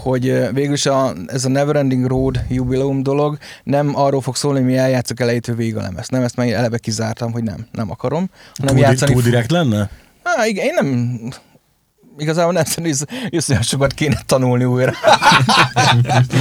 hogy 0.02 0.52
végülis 0.52 0.86
a, 0.86 1.12
ez 1.26 1.44
a 1.44 1.48
Neverending 1.48 2.06
Road 2.06 2.40
jubileum 2.48 3.02
dolog 3.02 3.38
nem 3.64 3.92
arról 3.94 4.20
fog 4.20 4.36
szólni, 4.36 4.58
hogy 4.58 4.68
mi 4.68 4.76
eljátszok 4.76 5.20
elejétől 5.20 5.56
végig 5.56 5.76
a 5.76 5.80
lemez. 5.80 6.08
Nem, 6.08 6.22
ezt 6.22 6.36
már 6.36 6.48
eleve 6.52 6.78
kizártam, 6.78 7.32
hogy 7.32 7.42
nem, 7.42 7.66
nem 7.72 7.90
akarom. 7.90 8.30
Hanem 8.58 8.74
Túl, 8.74 8.84
játszani 8.84 9.12
túl 9.12 9.22
direkt 9.22 9.50
lenne? 9.50 9.88
Á, 10.22 10.46
igen, 10.46 10.64
én 10.64 10.74
nem... 10.80 11.18
Igazából 12.18 12.52
nem 12.52 12.64
szerintem, 12.64 13.18
hogy 13.20 13.34
iszonyat 13.34 13.62
sokat 13.64 13.92
kéne 13.92 14.20
tanulni 14.26 14.64
újra. 14.64 14.92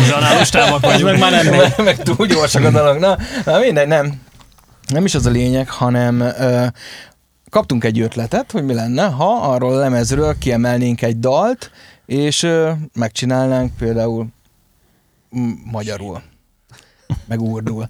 Zanálos 0.07 0.49
támak 0.49 0.83
Az 0.83 0.89
meg 0.91 1.01
vagyunk. 1.01 1.19
már 1.19 1.31
nem 1.43 1.55
meg, 1.61 1.73
meg 1.77 1.97
túl 2.03 2.27
gyorsak 2.27 2.63
a 2.63 2.69
dolog. 2.71 2.97
Na, 2.97 3.17
na 3.45 3.59
mindegy, 3.59 3.87
nem. 3.87 4.21
Nem 4.87 5.05
is 5.05 5.15
az 5.15 5.25
a 5.25 5.29
lényeg, 5.29 5.69
hanem 5.69 6.19
ö, 6.19 6.65
kaptunk 7.49 7.83
egy 7.83 7.99
ötletet, 7.99 8.51
hogy 8.51 8.65
mi 8.65 8.73
lenne, 8.73 9.03
ha 9.05 9.33
arról 9.53 9.73
a 9.73 9.79
lemezről 9.79 10.37
kiemelnénk 10.37 11.01
egy 11.01 11.19
dalt, 11.19 11.71
és 12.05 12.43
ö, 12.43 12.71
megcsinálnánk 12.93 13.75
például 13.77 14.27
magyarul. 15.71 16.21
Meg 17.27 17.41
urdul. 17.41 17.87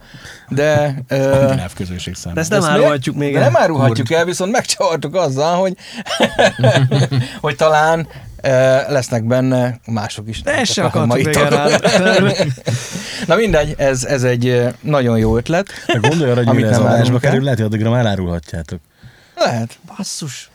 De, 0.50 0.96
ö, 1.08 1.54
közösség 1.76 2.16
De 2.34 2.40
ezt 2.40 2.50
nem 2.50 2.64
árulhatjuk 2.64 3.16
még 3.16 3.36
el. 3.36 3.42
nem 3.42 3.56
árulhatjuk 3.58 4.12
el, 4.12 4.26
viszont 4.26 4.52
megcsavartuk 4.52 5.16
azzal, 5.16 5.60
hogy, 5.60 5.78
hogy 7.42 7.56
talán 7.56 8.08
lesznek 8.88 9.24
benne 9.24 9.80
mások 9.86 10.28
is. 10.28 10.42
De 10.42 10.52
ezt 10.58 10.78
a 10.78 10.86
akartuk. 10.86 11.34
Na 13.28 13.36
mindegy, 13.36 13.74
ez, 13.78 14.04
ez 14.04 14.24
egy 14.24 14.64
nagyon 14.82 15.18
jó 15.18 15.38
ötlet. 15.38 15.68
De 15.88 15.98
gondolj 15.98 16.32
arra, 16.32 16.40
hogy 16.40 16.48
Amit 16.48 16.62
mire 16.62 16.72
ez 16.74 16.78
nem 16.78 16.88
adásba 16.88 17.20
kerül, 17.20 17.44
lehet, 17.44 17.58
hogy 17.58 17.68
addigra 17.68 17.90
már 17.90 18.00
elárulhatjátok. 18.00 18.80
Lehet. 19.36 19.80
Basszus. 19.98 20.50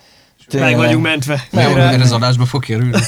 Tényleg. 0.49 0.71
Meg 0.71 0.79
vagyunk 0.79 1.03
mentve. 1.03 1.45
Jó, 1.51 1.75
mert 1.75 2.01
ez 2.01 2.13
adásba 2.13 2.45
fog 2.45 2.65
kerülni. 2.65 2.91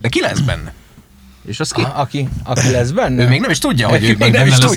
De 0.00 0.08
ki 0.08 0.20
lesz 0.20 0.38
benne? 0.38 0.72
És 1.46 1.60
az 1.60 1.70
ki? 1.70 1.82
A, 1.82 2.00
aki, 2.00 2.28
aki 2.44 2.70
lesz 2.70 2.90
benne? 2.90 3.22
Ő 3.24 3.28
még 3.28 3.40
nem 3.40 3.50
is 3.50 3.58
tudja, 3.58 3.88
hogy 3.88 4.04
ő 4.04 4.06
Még 4.06 4.18
meg 4.18 4.30
nem 4.30 4.46
benne 4.46 4.46
is 4.46 4.58
lesz. 4.58 4.76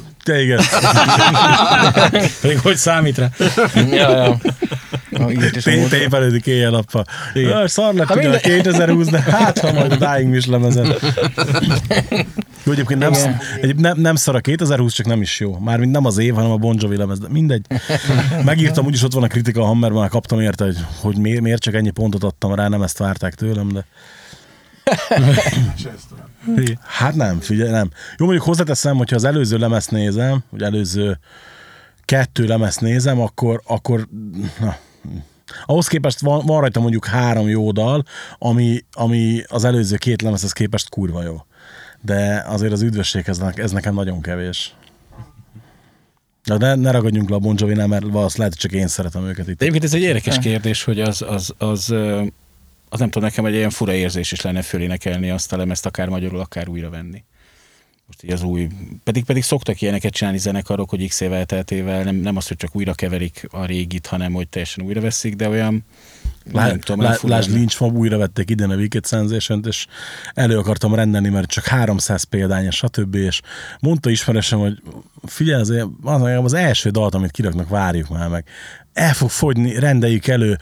Te 0.26 0.42
igen. 0.42 0.60
Pedig 2.40 2.58
hogy 2.58 2.76
számít 2.76 3.18
rá? 3.18 3.28
ja, 3.74 4.10
ja. 4.10 4.38
Na, 5.10 5.24
amúgy. 5.24 5.50
Tépelődik 5.88 6.46
éjjel-nappal. 6.46 7.04
Szar 7.64 7.94
lett 7.94 8.10
ugye 8.10 8.28
a 8.28 8.30
minden- 8.30 8.40
2020, 8.40 9.06
de 9.08 9.20
hát 9.20 9.58
ha 9.58 9.72
majd 9.72 9.92
a 9.92 9.96
Dying 9.96 10.32
Wish 10.32 10.48
lemezen. 10.48 10.94
Jó, 12.64 12.72
egyébként 12.72 13.00
nem, 13.00 13.12
Igen. 13.12 13.40
egy, 13.60 13.76
nem, 13.76 14.00
nem 14.00 14.14
szar 14.14 14.34
a 14.34 14.40
2020, 14.40 14.92
csak 14.92 15.06
nem 15.06 15.20
is 15.22 15.40
jó. 15.40 15.58
Mármint 15.58 15.92
nem 15.92 16.04
az 16.04 16.18
év, 16.18 16.34
hanem 16.34 16.50
a 16.50 16.56
Bon 16.56 16.76
Jovi 16.78 16.96
lemez, 16.96 17.18
de 17.18 17.26
mindegy. 17.30 17.66
Megírtam, 18.44 18.86
úgyis 18.86 19.02
ott 19.02 19.12
van 19.12 19.22
a 19.22 19.26
kritika 19.26 19.60
a 19.60 19.64
Hammerben, 19.64 20.08
kaptam 20.08 20.40
érte, 20.40 20.64
hogy, 20.64 20.76
hogy 21.00 21.16
miért, 21.18 21.40
miért 21.40 21.62
csak 21.62 21.74
ennyi 21.74 21.90
pontot 21.90 22.24
adtam 22.24 22.54
rá, 22.54 22.68
nem 22.68 22.82
ezt 22.82 22.98
várták 22.98 23.34
tőlem, 23.34 23.68
de... 23.68 23.84
Hát 26.82 27.14
nem, 27.14 27.40
figyelj, 27.40 27.70
nem. 27.70 27.90
Jó, 28.18 28.24
mondjuk 28.24 28.46
hozzáteszem, 28.46 28.96
hogyha 28.96 29.16
az 29.16 29.24
előző 29.24 29.58
lemezt 29.58 29.90
nézem, 29.90 30.44
vagy 30.50 30.62
előző 30.62 31.18
kettő 32.04 32.44
lemezt 32.44 32.80
nézem, 32.80 33.20
akkor, 33.20 33.62
akkor 33.66 34.08
na, 34.60 34.76
ahhoz 35.64 35.86
képest 35.86 36.20
van, 36.20 36.46
van 36.46 36.60
rajta 36.60 36.80
mondjuk 36.80 37.06
három 37.06 37.48
jó 37.48 37.70
dal, 37.70 38.04
ami, 38.38 38.84
ami 38.92 39.42
az 39.48 39.64
előző 39.64 39.96
két 39.96 40.22
lemezhez 40.22 40.52
képest 40.52 40.88
kurva 40.88 41.22
jó. 41.22 41.36
De 42.00 42.44
azért 42.46 42.72
az 42.72 42.82
üdvösséghez 42.82 43.40
ez, 43.54 43.70
nekem 43.70 43.94
nagyon 43.94 44.20
kevés. 44.20 44.74
De 46.44 46.74
ne, 46.74 46.90
ragadjunk 46.90 47.28
le 47.28 47.36
a 47.36 47.38
Bon 47.38 47.54
Jovi-nál, 47.58 47.86
mert 47.86 48.02
valószínűleg 48.02 48.36
lehet, 48.36 48.52
hogy 48.52 48.70
csak 48.70 48.80
én 48.80 48.88
szeretem 48.88 49.26
őket 49.26 49.48
itt. 49.48 49.58
De 49.58 49.64
egyébként 49.64 49.84
ez 49.84 49.94
egy 49.94 50.02
érdekes 50.02 50.38
kérdés, 50.38 50.84
hogy 50.84 51.00
az, 51.00 51.22
az, 51.22 51.54
az, 51.58 51.90
ö, 51.90 52.22
az 52.88 52.98
nem 52.98 53.10
tudom, 53.10 53.28
nekem 53.28 53.44
egy 53.44 53.54
ilyen 53.54 53.70
fura 53.70 53.92
érzés 53.92 54.32
is 54.32 54.40
lenne 54.40 54.62
fölénekelni 54.62 55.30
azt 55.30 55.52
a 55.52 55.56
lemezt, 55.56 55.86
akár 55.86 56.08
magyarul, 56.08 56.40
akár 56.40 56.68
újra 56.68 56.90
venni. 56.90 57.24
Most 58.06 58.22
így 58.22 58.30
az 58.30 58.42
új, 58.42 58.68
pedig 59.04 59.24
pedig 59.24 59.42
szoktak 59.42 59.80
ilyeneket 59.80 60.12
csinálni 60.12 60.38
zenekarok, 60.38 60.90
hogy 60.90 61.08
x 61.08 61.20
év 61.20 61.32
elteltével 61.32 62.02
nem, 62.02 62.16
nem 62.16 62.36
az, 62.36 62.48
hogy 62.48 62.56
csak 62.56 62.76
újra 62.76 62.94
keverik 62.94 63.46
a 63.50 63.64
régit, 63.64 64.06
hanem 64.06 64.32
hogy 64.32 64.48
teljesen 64.48 64.84
újra 64.84 65.00
veszik, 65.00 65.34
de 65.34 65.48
olyan 65.48 65.84
Lá, 66.52 66.66
nem 66.66 66.80
tudom, 66.80 67.00
lá, 67.00 67.16
lásd. 67.22 67.50
Lynch 67.50 67.80
Mob 67.80 67.96
újra 67.96 68.18
vették 68.18 68.50
idén 68.50 68.70
a 68.70 68.74
Wicked 68.74 69.06
sensation 69.06 69.64
és 69.66 69.86
elő 70.34 70.58
akartam 70.58 70.94
rendelni, 70.94 71.28
mert 71.28 71.48
csak 71.48 71.64
300 71.64 72.22
példánya, 72.22 72.70
stb. 72.70 73.14
És 73.14 73.40
mondta 73.80 74.10
ismeresem, 74.10 74.58
hogy 74.58 74.82
figyelj, 75.24 75.60
az, 75.60 75.72
az, 76.02 76.22
az 76.44 76.52
első 76.52 76.90
dalt, 76.90 77.14
amit 77.14 77.30
kiraknak, 77.30 77.68
várjuk 77.68 78.08
már 78.08 78.28
meg. 78.28 78.44
El 78.92 79.14
fog 79.14 79.30
fogyni, 79.30 79.78
rendeljük 79.78 80.26
elő. 80.26 80.58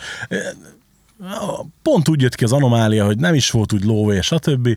Pont 1.82 2.08
úgy 2.08 2.20
jött 2.20 2.34
ki 2.34 2.44
az 2.44 2.52
anomália, 2.52 3.04
hogy 3.04 3.18
nem 3.18 3.34
is 3.34 3.50
volt 3.50 3.72
úgy 3.72 3.84
lóvé, 3.84 4.20
stb. 4.20 4.68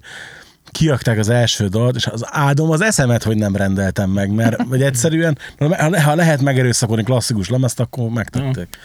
Kiakták 0.72 1.18
az 1.18 1.30
első 1.30 1.68
dalt, 1.68 1.96
és 1.96 2.06
az 2.06 2.26
áldom 2.26 2.72
az 2.72 2.82
eszemet, 2.82 3.24
hogy 3.24 3.38
nem 3.38 3.56
rendeltem 3.56 4.10
meg, 4.10 4.32
mert 4.32 4.64
vagy 4.70 4.82
egyszerűen, 4.82 5.38
ha 5.58 5.90
le- 5.90 6.02
ha 6.02 6.16
lehet 6.16 6.42
megerőszakolni 6.42 7.04
klasszikus 7.04 7.50
lemezt, 7.50 7.80
akkor 7.80 8.10
megtették. 8.10 8.78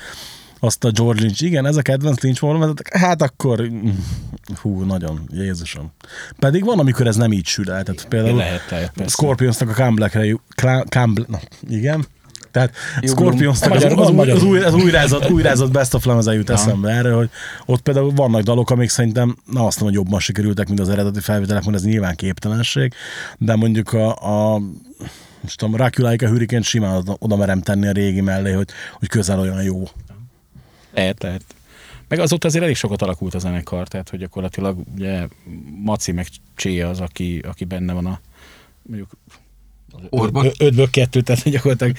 azt 0.60 0.84
a 0.84 0.90
George 0.90 1.20
Lynch, 1.22 1.42
igen, 1.42 1.66
ez 1.66 1.76
a 1.76 1.82
kedvenc 1.82 2.20
Lynch 2.22 2.38
formátok, 2.38 2.88
hát 2.96 3.22
akkor, 3.22 3.70
hú, 4.60 4.82
nagyon, 4.82 5.20
Jézusom. 5.30 5.92
Pedig 6.38 6.64
van, 6.64 6.78
amikor 6.78 7.06
ez 7.06 7.16
nem 7.16 7.32
így 7.32 7.46
sül 7.46 7.70
el, 7.70 7.82
tehát 7.82 8.06
például 8.08 8.36
Lehet, 8.36 8.70
lehet. 8.70 9.10
Scorpionsnak 9.10 9.68
a 9.68 9.72
Come 9.74 10.10
Come 10.88 11.12
Black, 11.12 11.28
na, 11.28 11.38
igen, 11.68 12.06
tehát 12.52 12.74
Scorpionsnak 13.02 13.72
az, 13.74 13.84
az, 13.84 14.10
új, 14.10 14.30
az, 14.30 14.42
új, 14.42 14.62
az 14.62 14.74
újrázott, 14.74 15.30
újrázott 15.30 15.70
Best 15.70 15.94
of 15.94 16.04
Lemeze 16.04 16.32
jut 16.32 16.50
eszembe 16.50 16.90
erre, 16.90 17.12
hogy 17.12 17.30
ott 17.66 17.80
például 17.80 18.10
vannak 18.10 18.42
dalok, 18.42 18.70
amik 18.70 18.88
szerintem 18.88 19.36
nem 19.46 19.64
azt 19.64 19.80
mondom, 19.80 19.96
hogy 19.96 20.06
jobban 20.06 20.20
sikerültek, 20.20 20.66
mint 20.66 20.80
az 20.80 20.88
eredeti 20.88 21.20
felvételek, 21.20 21.64
mert 21.64 21.76
ez 21.76 21.84
nyilván 21.84 22.14
képtelenség, 22.14 22.94
de 23.38 23.56
mondjuk 23.56 23.92
a, 23.92 24.54
a 24.54 24.60
most 25.40 25.58
tudom, 25.58 25.76
Rocky 25.76 26.02
Like 26.02 26.26
a 26.26 26.28
Hurricane 26.28 26.62
simán 26.62 27.16
oda, 27.18 27.36
merem 27.36 27.60
tenni 27.60 27.86
a 27.86 27.92
régi 27.92 28.20
mellé, 28.20 28.52
hogy, 28.52 28.68
hogy 28.98 29.08
közel 29.08 29.40
olyan 29.40 29.62
jó. 29.62 29.82
Lehet, 30.94 31.22
lehet. 31.22 31.44
Meg 32.08 32.18
azóta 32.18 32.46
azért 32.46 32.64
elég 32.64 32.76
sokat 32.76 33.02
alakult 33.02 33.34
a 33.34 33.38
zenekar, 33.38 33.88
tehát 33.88 34.08
hogy 34.08 34.18
gyakorlatilag 34.18 34.78
ugye 34.94 35.28
Maci 35.82 36.12
meg 36.12 36.26
Cséja 36.56 36.88
az, 36.88 37.00
aki, 37.00 37.42
aki 37.48 37.64
benne 37.64 37.92
van 37.92 38.06
a 38.06 38.20
mondjuk 38.82 39.10
Orban. 40.10 40.44
ö- 40.46 40.60
ötből 40.60 40.90
kettő, 40.90 41.20
tehát 41.20 41.42
hogy 41.42 41.52
gyakorlatilag 41.52 41.96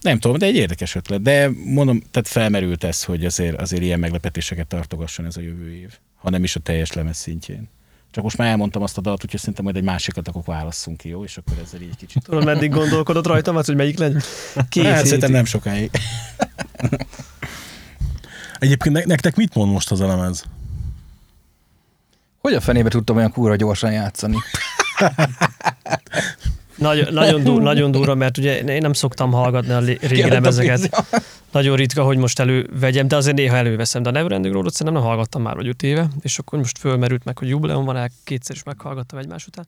nem 0.00 0.18
tudom, 0.18 0.38
de 0.38 0.46
egy 0.46 0.54
érdekes 0.54 0.94
ötlet. 0.94 1.22
De 1.22 1.50
mondom, 1.64 2.02
tehát 2.10 2.28
felmerült 2.28 2.84
ez, 2.84 3.04
hogy 3.04 3.24
azért, 3.24 3.60
azért 3.60 3.82
ilyen 3.82 3.98
meglepetéseket 3.98 4.66
tartogasson 4.66 5.26
ez 5.26 5.36
a 5.36 5.40
jövő 5.40 5.74
év, 5.74 5.98
ha 6.16 6.30
nem 6.30 6.44
is 6.44 6.56
a 6.56 6.60
teljes 6.60 6.92
lemez 6.92 7.16
szintjén. 7.16 7.68
Csak 8.10 8.24
most 8.24 8.36
már 8.36 8.48
elmondtam 8.48 8.82
azt 8.82 8.98
a 8.98 9.00
dalt, 9.00 9.24
úgyhogy 9.24 9.40
szerintem 9.40 9.64
majd 9.64 9.76
egy 9.76 9.82
másikat 9.82 10.28
akkor 10.28 10.42
válasszunk 10.44 10.96
ki, 10.96 11.08
jó? 11.08 11.24
És 11.24 11.36
akkor 11.36 11.56
ezzel 11.64 11.80
így 11.80 11.88
egy 11.90 11.96
kicsit. 11.96 12.22
Tudod, 12.22 12.44
meddig 12.44 12.70
gondolkodott 12.70 13.26
rajtam, 13.26 13.54
hát, 13.54 13.66
hogy 13.66 13.76
melyik 13.76 13.98
legyen? 13.98 14.22
Két 14.68 14.84
hát, 14.84 15.04
szerintem 15.04 15.30
nem 15.30 15.44
sokáig. 15.44 15.90
Egyébként 18.58 18.94
ne- 18.94 19.04
nektek 19.04 19.36
mit 19.36 19.54
mond 19.54 19.72
most 19.72 19.90
az 19.90 20.00
a 20.00 20.06
lemez? 20.06 20.44
Hogy 22.38 22.54
a 22.54 22.60
fenébe 22.60 22.88
tudtam 22.88 23.16
olyan 23.16 23.32
kúra 23.32 23.56
gyorsan 23.56 23.92
játszani? 23.92 24.36
Nagyon, 26.80 27.12
nagyon, 27.12 27.42
dur, 27.42 27.62
nagyon 27.62 27.90
durva, 27.90 28.14
mert 28.14 28.38
ugye 28.38 28.60
én 28.60 28.80
nem 28.80 28.92
szoktam 28.92 29.32
hallgatni 29.32 29.72
a 29.72 29.78
régi 29.78 30.28
lemezeket. 30.28 31.04
Nagyon 31.52 31.76
ritka, 31.76 32.02
hogy 32.02 32.16
most 32.16 32.38
elővegyem, 32.38 33.08
de 33.08 33.16
azért 33.16 33.36
néha 33.36 33.56
előveszem. 33.56 34.02
De 34.02 34.08
a 34.08 34.12
Neverending 34.12 34.54
Road-ot 34.54 34.72
szerintem 34.72 34.94
nem 35.02 35.10
hallgattam 35.10 35.42
már 35.42 35.56
vagy 35.56 35.68
öt 35.68 35.82
éve, 35.82 36.08
és 36.20 36.38
akkor 36.38 36.58
most 36.58 36.78
fölmerült 36.78 37.24
meg, 37.24 37.38
hogy 37.38 37.48
jubileum 37.48 37.84
van, 37.84 37.96
el 37.96 38.10
kétszer 38.24 38.56
is 38.56 38.62
meghallgattam 38.62 39.18
egymás 39.18 39.46
után. 39.46 39.66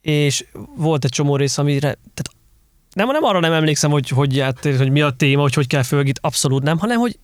És 0.00 0.44
volt 0.76 1.04
egy 1.04 1.10
csomó 1.10 1.36
rész, 1.36 1.58
amire, 1.58 1.80
tehát 1.80 2.30
nem, 2.94 3.06
nem 3.06 3.24
arra 3.24 3.40
nem 3.40 3.52
emlékszem, 3.52 3.90
hogy, 3.90 4.08
hogy, 4.08 4.36
ját, 4.36 4.58
hogy 4.62 4.90
mi 4.90 5.00
a 5.00 5.10
téma, 5.10 5.42
hogy 5.42 5.54
hogy 5.54 5.66
kell 5.66 5.82
fölgít, 5.82 6.18
abszolút 6.22 6.62
nem, 6.62 6.78
hanem 6.78 6.98
hogy 6.98 7.18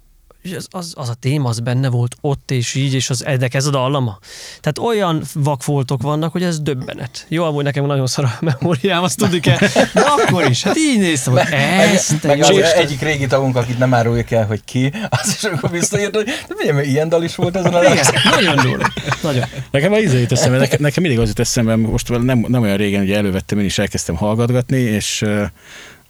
az, 0.44 0.66
az, 0.70 0.92
az, 0.96 1.08
a 1.08 1.14
téma, 1.14 1.48
az 1.48 1.60
benne 1.60 1.88
volt 1.88 2.16
ott 2.20 2.50
és 2.50 2.74
így, 2.74 2.94
és 2.94 3.10
az 3.10 3.24
ennek 3.24 3.54
ez 3.54 3.66
a 3.66 3.70
dallama. 3.70 4.18
Tehát 4.60 4.78
olyan 4.78 5.22
vakfoltok 5.34 6.02
vannak, 6.02 6.32
hogy 6.32 6.42
ez 6.42 6.60
döbbenet. 6.60 7.26
Jó, 7.28 7.44
amúgy 7.44 7.64
nekem 7.64 7.86
nagyon 7.86 8.06
szar 8.06 8.24
a 8.24 8.38
memóriám, 8.40 9.02
azt 9.02 9.16
tudni 9.16 9.40
kell. 9.40 9.58
De 9.94 10.00
akkor 10.00 10.48
is, 10.48 10.62
hát 10.62 10.76
így 10.76 10.98
néztem, 10.98 11.32
hogy 11.32 11.42
ezt, 11.50 12.22
Meg 12.22 12.38
te 12.38 12.46
az 12.46 12.56
jó 12.56 12.62
egyik 12.62 13.00
régi 13.00 13.26
tagunk, 13.26 13.56
akit 13.56 13.78
nem 13.78 13.94
áruljuk 13.94 14.30
el, 14.30 14.46
hogy 14.46 14.64
ki, 14.64 14.92
az 15.08 15.34
is 15.36 15.44
amikor 15.44 15.70
visszaírt, 15.70 16.14
hogy 16.14 16.24
de 16.24 16.54
miért, 16.56 16.74
mert 16.74 16.86
ilyen 16.86 17.08
dal 17.08 17.22
is 17.22 17.34
volt 17.34 17.56
ezen 17.56 17.74
a 17.74 17.82
Igen, 17.82 18.06
nagyon 18.30 18.56
durva. 18.56 18.92
Nagyon. 19.22 19.44
Nekem 19.70 19.92
az 19.92 20.02
izé 20.02 20.26
eszembe, 20.28 20.58
nekem, 20.58 20.78
nekem 20.80 21.02
mindig 21.02 21.20
az 21.20 21.28
jut 21.28 21.38
eszembe, 21.38 21.76
most 21.76 22.08
nem, 22.08 22.44
nem 22.48 22.62
olyan 22.62 22.76
régen 22.76 23.02
ugye 23.02 23.16
elővettem, 23.16 23.58
én 23.58 23.64
is 23.64 23.78
elkezdtem 23.78 24.16
hallgatgatni, 24.16 24.78
és 24.78 25.24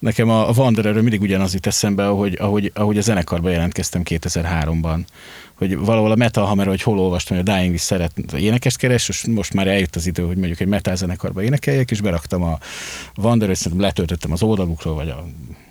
nekem 0.01 0.29
a, 0.29 0.49
a 0.49 0.53
Wandererről 0.57 1.03
mindig 1.03 1.21
ugyanaz 1.21 1.53
jut 1.53 1.67
eszembe, 1.67 2.09
ahogy, 2.09 2.37
ahogy, 2.41 2.71
ahogy 2.75 2.99
a 2.99 3.01
zenekarba 3.01 3.51
jelentkeztem 3.51 4.03
2003-ban. 4.05 5.01
Hogy 5.55 5.79
valahol 5.79 6.11
a 6.11 6.15
Metal 6.15 6.45
Hammer, 6.45 6.67
hogy 6.67 6.83
hol 6.83 6.99
olvastam, 6.99 7.37
hogy 7.37 7.49
a 7.49 7.53
Dying 7.53 7.73
Wish 7.73 7.85
szeret 7.85 8.13
énekest 8.37 8.77
keres, 8.77 9.09
és 9.09 9.25
most 9.25 9.55
már 9.55 9.67
eljött 9.67 9.97
az 9.97 10.07
idő, 10.07 10.23
hogy 10.23 10.37
mondjuk 10.37 10.61
egy 10.61 10.67
metal 10.67 10.97
zenekarba 10.97 11.43
énekeljek, 11.43 11.91
és 11.91 12.01
beraktam 12.01 12.43
a 12.43 12.59
Wanderers, 13.17 13.59
szerintem 13.59 13.87
letöltöttem 13.87 14.33
az 14.33 14.43
oldalukról, 14.43 14.95
vagy 14.95 15.09
a 15.09 15.27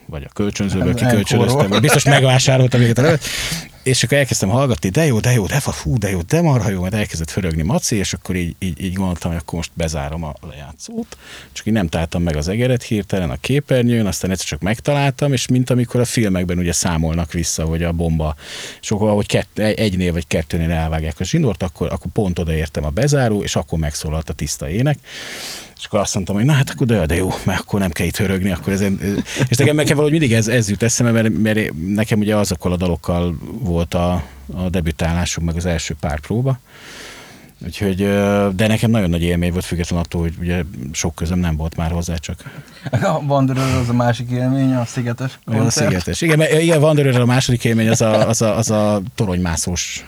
vagy 0.09 0.23
a 0.23 0.33
kölcsönzőből 0.33 0.93
kikölcsönöztem, 0.93 1.69
vagy 1.69 1.81
biztos 1.81 2.03
megvásároltam 2.03 2.81
őket 2.81 2.99
előtt, 2.99 3.23
és 3.83 4.03
akkor 4.03 4.17
elkezdtem 4.17 4.49
hallgatni, 4.49 4.89
de 4.89 5.05
jó, 5.05 5.19
de 5.19 5.31
jó, 5.31 5.45
de 5.45 5.59
fú, 5.59 5.97
de 5.97 6.09
jó, 6.09 6.21
de 6.21 6.41
marha 6.41 6.69
jó, 6.69 6.81
mert 6.81 6.93
elkezdett 6.93 7.29
förögni 7.29 7.61
Maci, 7.61 7.95
és 7.95 8.13
akkor 8.13 8.35
így, 8.35 8.55
így, 8.59 8.83
így 8.83 8.93
gondoltam, 8.93 9.31
hogy 9.31 9.39
akkor 9.39 9.53
most 9.53 9.71
bezárom 9.73 10.23
a 10.23 10.33
lejátszót, 10.49 11.17
csak 11.51 11.65
így 11.65 11.73
nem 11.73 11.87
találtam 11.87 12.23
meg 12.23 12.35
az 12.35 12.47
egeret 12.47 12.83
hirtelen 12.83 13.29
a 13.29 13.35
képernyőn, 13.35 14.05
aztán 14.05 14.31
egyszer 14.31 14.47
csak 14.47 14.61
megtaláltam, 14.61 15.33
és 15.33 15.47
mint 15.47 15.69
amikor 15.69 15.99
a 15.99 16.05
filmekben 16.05 16.57
ugye 16.57 16.71
számolnak 16.71 17.31
vissza, 17.31 17.65
hogy 17.65 17.83
a 17.83 17.91
bomba, 17.91 18.35
és 18.81 18.91
akkor 18.91 19.09
ahogy 19.09 19.27
kett, 19.27 19.59
egynél 19.59 20.13
vagy 20.13 20.27
kettőnél 20.27 20.71
elvágják 20.71 21.19
a 21.19 21.23
zsindort, 21.23 21.63
akkor, 21.63 21.87
akkor 21.87 22.11
pont 22.11 22.39
odaértem 22.39 22.85
a 22.85 22.89
bezáró, 22.89 23.43
és 23.43 23.55
akkor 23.55 23.79
megszólalt 23.79 24.29
a 24.29 24.33
tiszta 24.33 24.69
ének, 24.69 24.97
és 25.79 25.85
akkor 25.85 25.99
azt 25.99 26.13
mondtam, 26.13 26.35
hogy 26.35 26.45
na 26.45 26.53
hát 26.53 26.69
akkor 26.69 26.87
de, 26.87 27.05
de 27.05 27.15
jó, 27.15 27.29
mert 27.43 27.59
akkor 27.59 27.79
nem 27.79 27.91
kell 27.91 28.05
itt 28.05 28.17
hörögni, 28.17 28.51
akkor 28.51 28.73
ezen, 28.73 28.99
és 29.49 29.57
nekem, 29.57 29.75
nekem 29.75 29.95
valahogy 29.95 30.19
mindig 30.19 30.37
ez, 30.37 30.47
ez 30.47 30.69
jut 30.69 30.83
eszembe, 30.83 31.11
mert, 31.21 31.37
mert 31.37 31.73
nekem 31.87 32.19
ugye 32.19 32.35
azokkal 32.35 32.71
a 32.71 32.77
dalokkal 32.77 33.37
volt 33.59 33.93
a, 33.93 34.23
a 34.53 34.69
debütálásunk, 34.69 35.47
meg 35.47 35.55
az 35.55 35.65
első 35.65 35.95
pár 35.99 36.19
próba. 36.19 36.59
Úgyhogy, 37.65 37.95
de 38.55 38.67
nekem 38.67 38.89
nagyon 38.91 39.09
nagy 39.09 39.21
élmény 39.21 39.51
volt, 39.51 39.65
független 39.65 39.99
attól, 39.99 40.21
hogy 40.21 40.33
ugye 40.39 40.63
sok 40.91 41.15
közöm 41.15 41.39
nem 41.39 41.55
volt 41.55 41.75
már 41.75 41.91
hozzá, 41.91 42.15
csak 42.15 42.43
A 42.91 43.23
Wanderer 43.27 43.75
az 43.75 43.89
a 43.89 43.93
másik 43.93 44.29
élmény, 44.29 44.73
a 44.73 44.85
szigetes 44.85 45.39
olyan 45.47 45.59
a 45.59 45.63
koncert. 45.63 45.87
szigetes. 45.87 46.21
Igen, 46.21 46.37
mert 46.37 46.61
igen, 46.61 46.81
Wanderer 46.81 47.19
a 47.19 47.25
második 47.25 47.63
élmény, 47.63 47.89
az 47.89 48.01
a, 48.01 48.27
az 48.27 48.41
a, 48.41 48.57
az 48.57 48.69
a 48.69 49.01
toronymászós 49.15 50.05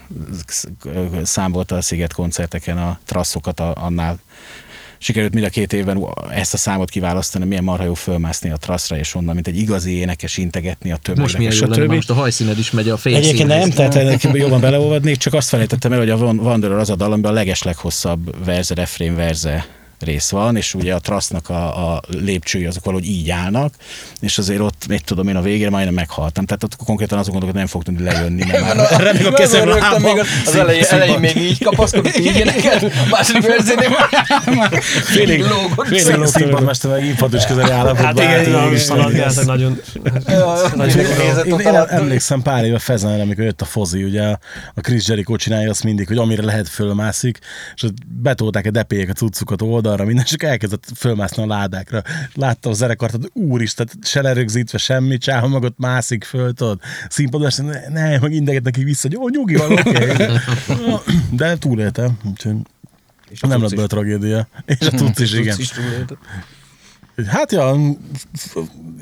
szám 1.24 1.52
volt 1.52 1.72
a 1.72 1.82
sziget 1.82 2.14
koncerteken, 2.14 2.78
a 2.78 3.00
trasszokat 3.06 3.60
a, 3.60 3.74
annál 3.76 4.20
sikerült 5.02 5.34
mind 5.34 5.46
a 5.46 5.50
két 5.50 5.74
évben 5.74 6.06
ezt 6.30 6.54
a 6.54 6.58
számot 6.58 6.90
kiválasztani, 6.90 7.46
milyen 7.46 7.64
marha 7.64 7.84
jó 7.84 7.94
fölmászni 7.94 8.50
a 8.50 8.58
trasszra, 8.58 8.98
és 8.98 9.16
onnan, 9.16 9.34
mint 9.34 9.48
egy 9.48 9.58
igazi 9.58 9.92
énekes 9.92 10.38
integetni 10.38 10.92
a 10.92 10.98
többnek, 10.98 11.24
Most 11.24 11.38
milyen 11.38 11.54
jó 11.60 11.68
lenne, 11.68 11.94
most 11.94 12.10
a 12.10 12.14
hajszíned 12.14 12.58
is 12.58 12.72
megy 12.72 12.90
a 12.90 12.98
fény 12.98 13.16
Egyébként 13.16 13.48
nem, 13.48 13.70
tehát 13.70 13.96
ennek 13.96 14.24
jobban 14.24 14.60
beleolvadnék, 14.60 15.18
csak 15.18 15.34
azt 15.34 15.50
felejtettem 15.50 15.92
el, 15.92 15.98
hogy 15.98 16.10
a 16.10 16.16
Wan- 16.16 16.42
Wanderer 16.42 16.78
az 16.78 16.90
a 16.90 16.96
dal, 16.96 17.12
amiben 17.12 17.32
a 17.32 17.34
legesleghosszabb 17.34 18.46
verze, 18.46 18.76
refrén 18.76 19.16
verze 19.16 19.66
rész 20.02 20.30
van, 20.30 20.56
és 20.56 20.74
ugye 20.74 20.94
a 20.94 21.00
trasznak 21.00 21.50
a, 21.50 21.94
a 21.94 22.02
lépcsői 22.08 22.66
azok 22.66 22.84
valahogy 22.84 23.08
így 23.08 23.30
állnak, 23.30 23.74
és 24.20 24.38
azért 24.38 24.60
ott, 24.60 24.88
mit 24.88 25.04
tudom 25.04 25.28
én, 25.28 25.36
a 25.36 25.42
végére 25.42 25.70
majdnem 25.70 25.94
meghaltam. 25.94 26.46
Tehát 26.46 26.64
ott 26.64 26.76
konkrétan 26.76 27.18
azon 27.18 27.32
gondolok, 27.32 27.56
hogy 27.56 27.64
nem 27.64 27.72
fog 27.72 27.84
tudni 27.84 28.04
lejönni, 28.04 28.46
mert 28.46 28.76
már 28.76 29.02
remeg 29.02 29.26
a 29.26 29.32
kezem 29.32 29.68
lábam. 29.68 30.02
még 30.02 30.20
az, 30.20 30.28
az 30.46 30.56
elején, 30.56 30.84
elején 30.90 31.20
még 31.20 31.36
így 31.36 31.64
kapaszkodott, 31.64 32.18
így 32.18 32.36
énekel, 32.36 32.92
második 33.10 33.48
verziónél 33.48 33.90
már 33.90 34.82
Félig, 35.04 35.40
lógott. 35.42 35.88
félig 35.88 36.04
Színpad 36.04 36.42
lógott. 36.42 36.66
mester 36.66 36.92
meg 36.92 37.06
infarktus 37.06 37.46
közeli 37.46 37.72
állapotban. 37.72 38.06
Hát 38.06 38.18
igen, 38.18 38.56
állt, 38.56 39.12
igen, 39.12 39.34
nagyon. 39.46 39.80
Alatt, 41.64 41.90
emlékszem 41.90 42.42
pár 42.42 42.66
éve 42.66 42.80
Fezenre, 42.80 43.22
amikor 43.22 43.44
jött 43.44 43.62
a 43.62 43.66
Fozi, 43.66 44.04
ugye 44.04 44.24
a 44.74 44.82
Chris 44.82 45.08
Jericho 45.08 45.36
csinálja 45.36 45.70
azt 45.70 45.84
mindig, 45.84 46.08
hogy 46.08 46.18
amire 46.18 46.44
lehet 46.44 46.70
fölmászik, 46.70 47.40
és 47.76 47.84
betolták 48.22 48.66
a 48.66 48.72
depélyek 48.72 49.10
a 49.10 49.14
cuccukat 49.14 49.62
oldalra, 49.92 50.06
minden, 50.06 50.26
és 50.28 50.34
akkor 50.34 50.50
elkezdett 50.50 50.86
fölmászni 50.96 51.44
a 51.44 51.46
ládákra. 51.46 52.02
Láttam 52.34 52.72
a 52.72 52.76
zenekart, 52.76 53.12
hogy 53.12 53.30
úristen, 53.34 53.90
se 54.02 54.22
lerögzítve 54.22 54.78
semmi, 54.78 55.18
csáha 55.18 55.48
meg 55.48 55.64
ott 55.64 55.78
mászik 55.78 56.24
föl, 56.24 56.54
tudod. 56.54 56.80
Színpadon, 57.10 57.50
ne, 57.58 57.88
ne, 57.88 58.20
meg 58.20 58.34
integet 58.34 58.64
neki 58.64 58.84
vissza, 58.84 59.08
hogy 59.08 59.12
jó, 59.12 59.30
nyugi 59.30 59.56
van, 59.56 59.72
oké. 59.72 60.16
De 61.40 61.58
túléltem, 61.58 62.18
úgyhogy 62.30 62.56
a 63.40 63.48
nem 63.48 63.62
lett 63.62 63.70
belőle 63.70 63.88
tragédia. 63.88 64.48
És 64.66 64.88
a 64.88 64.90
tudsz 64.90 65.20
is, 65.20 65.34
igen. 65.40 65.58
Is. 65.60 65.72
Hát 67.28 67.52
ja, 67.52 67.76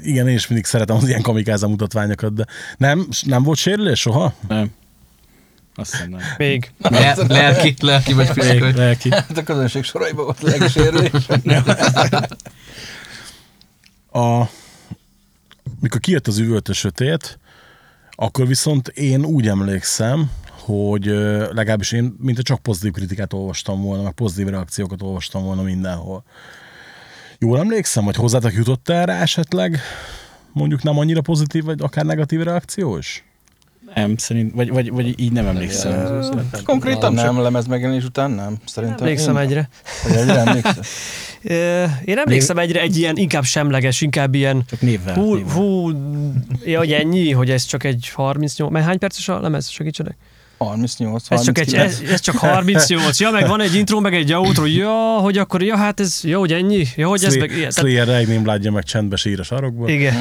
igen, 0.02 0.28
én 0.28 0.36
is 0.36 0.48
mindig 0.48 0.66
szeretem 0.66 0.96
az 0.96 1.08
ilyen 1.08 1.22
kamikáza 1.22 1.68
mutatványokat, 1.68 2.34
de 2.34 2.46
nem, 2.78 3.08
nem 3.24 3.44
volt 3.44 3.58
sérülés 3.58 4.00
soha? 4.00 4.34
Nem. 4.48 4.72
Azt 5.80 5.92
hiszem 5.92 6.10
nem. 6.10 6.20
Még. 6.38 6.72
Le- 6.78 7.16
Lelki, 7.28 7.76
lelki 7.80 8.14
vagy 8.14 8.26
Még 8.36 8.44
fizikai. 8.46 8.74
lelki. 8.74 9.10
Hát 9.10 9.38
a 9.38 9.44
közönség 9.44 9.84
soraiban 9.84 10.26
volt 10.26 10.42
legsérülés. 10.42 11.12
A, 14.12 14.44
mikor 15.80 16.00
kijött 16.00 16.28
az 16.28 16.38
üvöltő 16.38 16.72
sötét, 16.74 17.40
akkor 18.12 18.48
viszont 18.48 18.88
én 18.88 19.26
úgy 19.26 19.48
emlékszem, 19.48 20.32
hogy 20.50 21.06
legalábbis 21.54 21.92
én, 21.92 22.16
mint 22.20 22.40
csak 22.42 22.60
pozitív 22.62 22.92
kritikát 22.92 23.34
olvastam 23.34 23.82
volna, 23.82 24.04
meg 24.04 24.12
pozitív 24.12 24.48
reakciókat 24.48 25.02
olvastam 25.02 25.44
volna 25.44 25.62
mindenhol. 25.62 26.24
Jól 27.40 27.60
emlékszem, 27.60 28.04
hogy 28.04 28.16
hozzátok 28.16 28.54
jutott 28.54 28.90
erre 28.90 29.14
esetleg 29.14 29.80
mondjuk 30.52 30.84
nem 30.84 30.98
annyira 30.98 31.22
pozitív, 31.22 31.64
vagy 31.64 31.82
akár 31.82 32.06
negatív 32.06 32.42
reakció 32.42 32.98
is? 32.98 33.24
Nem, 33.96 34.18
szerint, 34.18 34.54
vagy, 34.54 34.70
vagy, 34.70 34.92
vagy 34.92 35.20
így 35.20 35.32
nem 35.32 35.48
emlékszem. 35.48 36.20
Konkrétan 36.64 37.14
nem, 37.14 37.42
lemez 37.42 37.68
megjelenés 37.68 38.04
után 38.04 38.32
nem. 38.32 38.58
Szerintem 38.66 38.98
Emlékszem 39.00 39.36
én, 39.36 39.42
egyre. 39.42 39.70
Hogy 40.04 40.12
egyre 40.16 40.38
emlékszel? 40.40 40.84
Ö, 41.44 41.84
Én 42.06 42.18
emlékszem 42.18 42.58
egyre 42.58 42.82
egy 42.82 42.98
ilyen 42.98 43.16
inkább 43.18 43.44
semleges, 43.44 44.02
inkább 44.02 44.36
ilyen 44.36 44.64
Csak 44.70 44.82
névvel. 44.82 45.14
hú, 45.14 45.34
névvel. 45.36 45.54
hú, 45.54 45.92
ja, 46.66 46.78
hogy 46.78 46.92
ennyi, 46.92 47.32
hogy 47.32 47.50
ez 47.52 47.64
csak 47.66 47.84
egy 47.84 48.10
38, 48.14 48.72
mert 48.72 48.86
hány 48.86 48.98
perces 49.00 49.30
a 49.30 49.40
lemez, 49.42 49.70
segítsenek? 49.70 50.18
38, 50.60 51.24
Ez 51.30 51.44
csak, 51.44 51.58
egy, 51.58 51.74
39. 51.74 52.02
ez, 52.08 52.14
ez 52.14 52.20
csak 52.20 52.36
38, 52.38 53.20
ja, 53.20 53.30
meg 53.32 53.48
van 53.48 53.62
egy 53.62 53.76
intro, 53.76 54.00
meg 54.00 54.14
egy 54.16 54.34
outro, 54.34 54.66
ja, 54.66 55.18
hogy 55.22 55.38
akkor, 55.38 55.64
ja, 55.64 55.78
hát 55.78 56.00
ez, 56.00 56.20
jó, 56.24 56.40
hogy 56.40 56.54
ennyi, 56.54 56.86
ja, 56.96 57.08
hogy 57.08 57.24
ez 57.24 57.36
meg 57.36 57.50
ilyen. 57.52 57.70
Tehát, 57.70 57.74
Slayer 57.90 58.08
Regném 58.08 58.46
látja 58.46 58.72
meg 58.72 58.84
csendbe 58.84 59.16
sír 59.16 59.40
a 59.40 59.44
sarokból. 59.44 59.90
igen. 59.90 60.14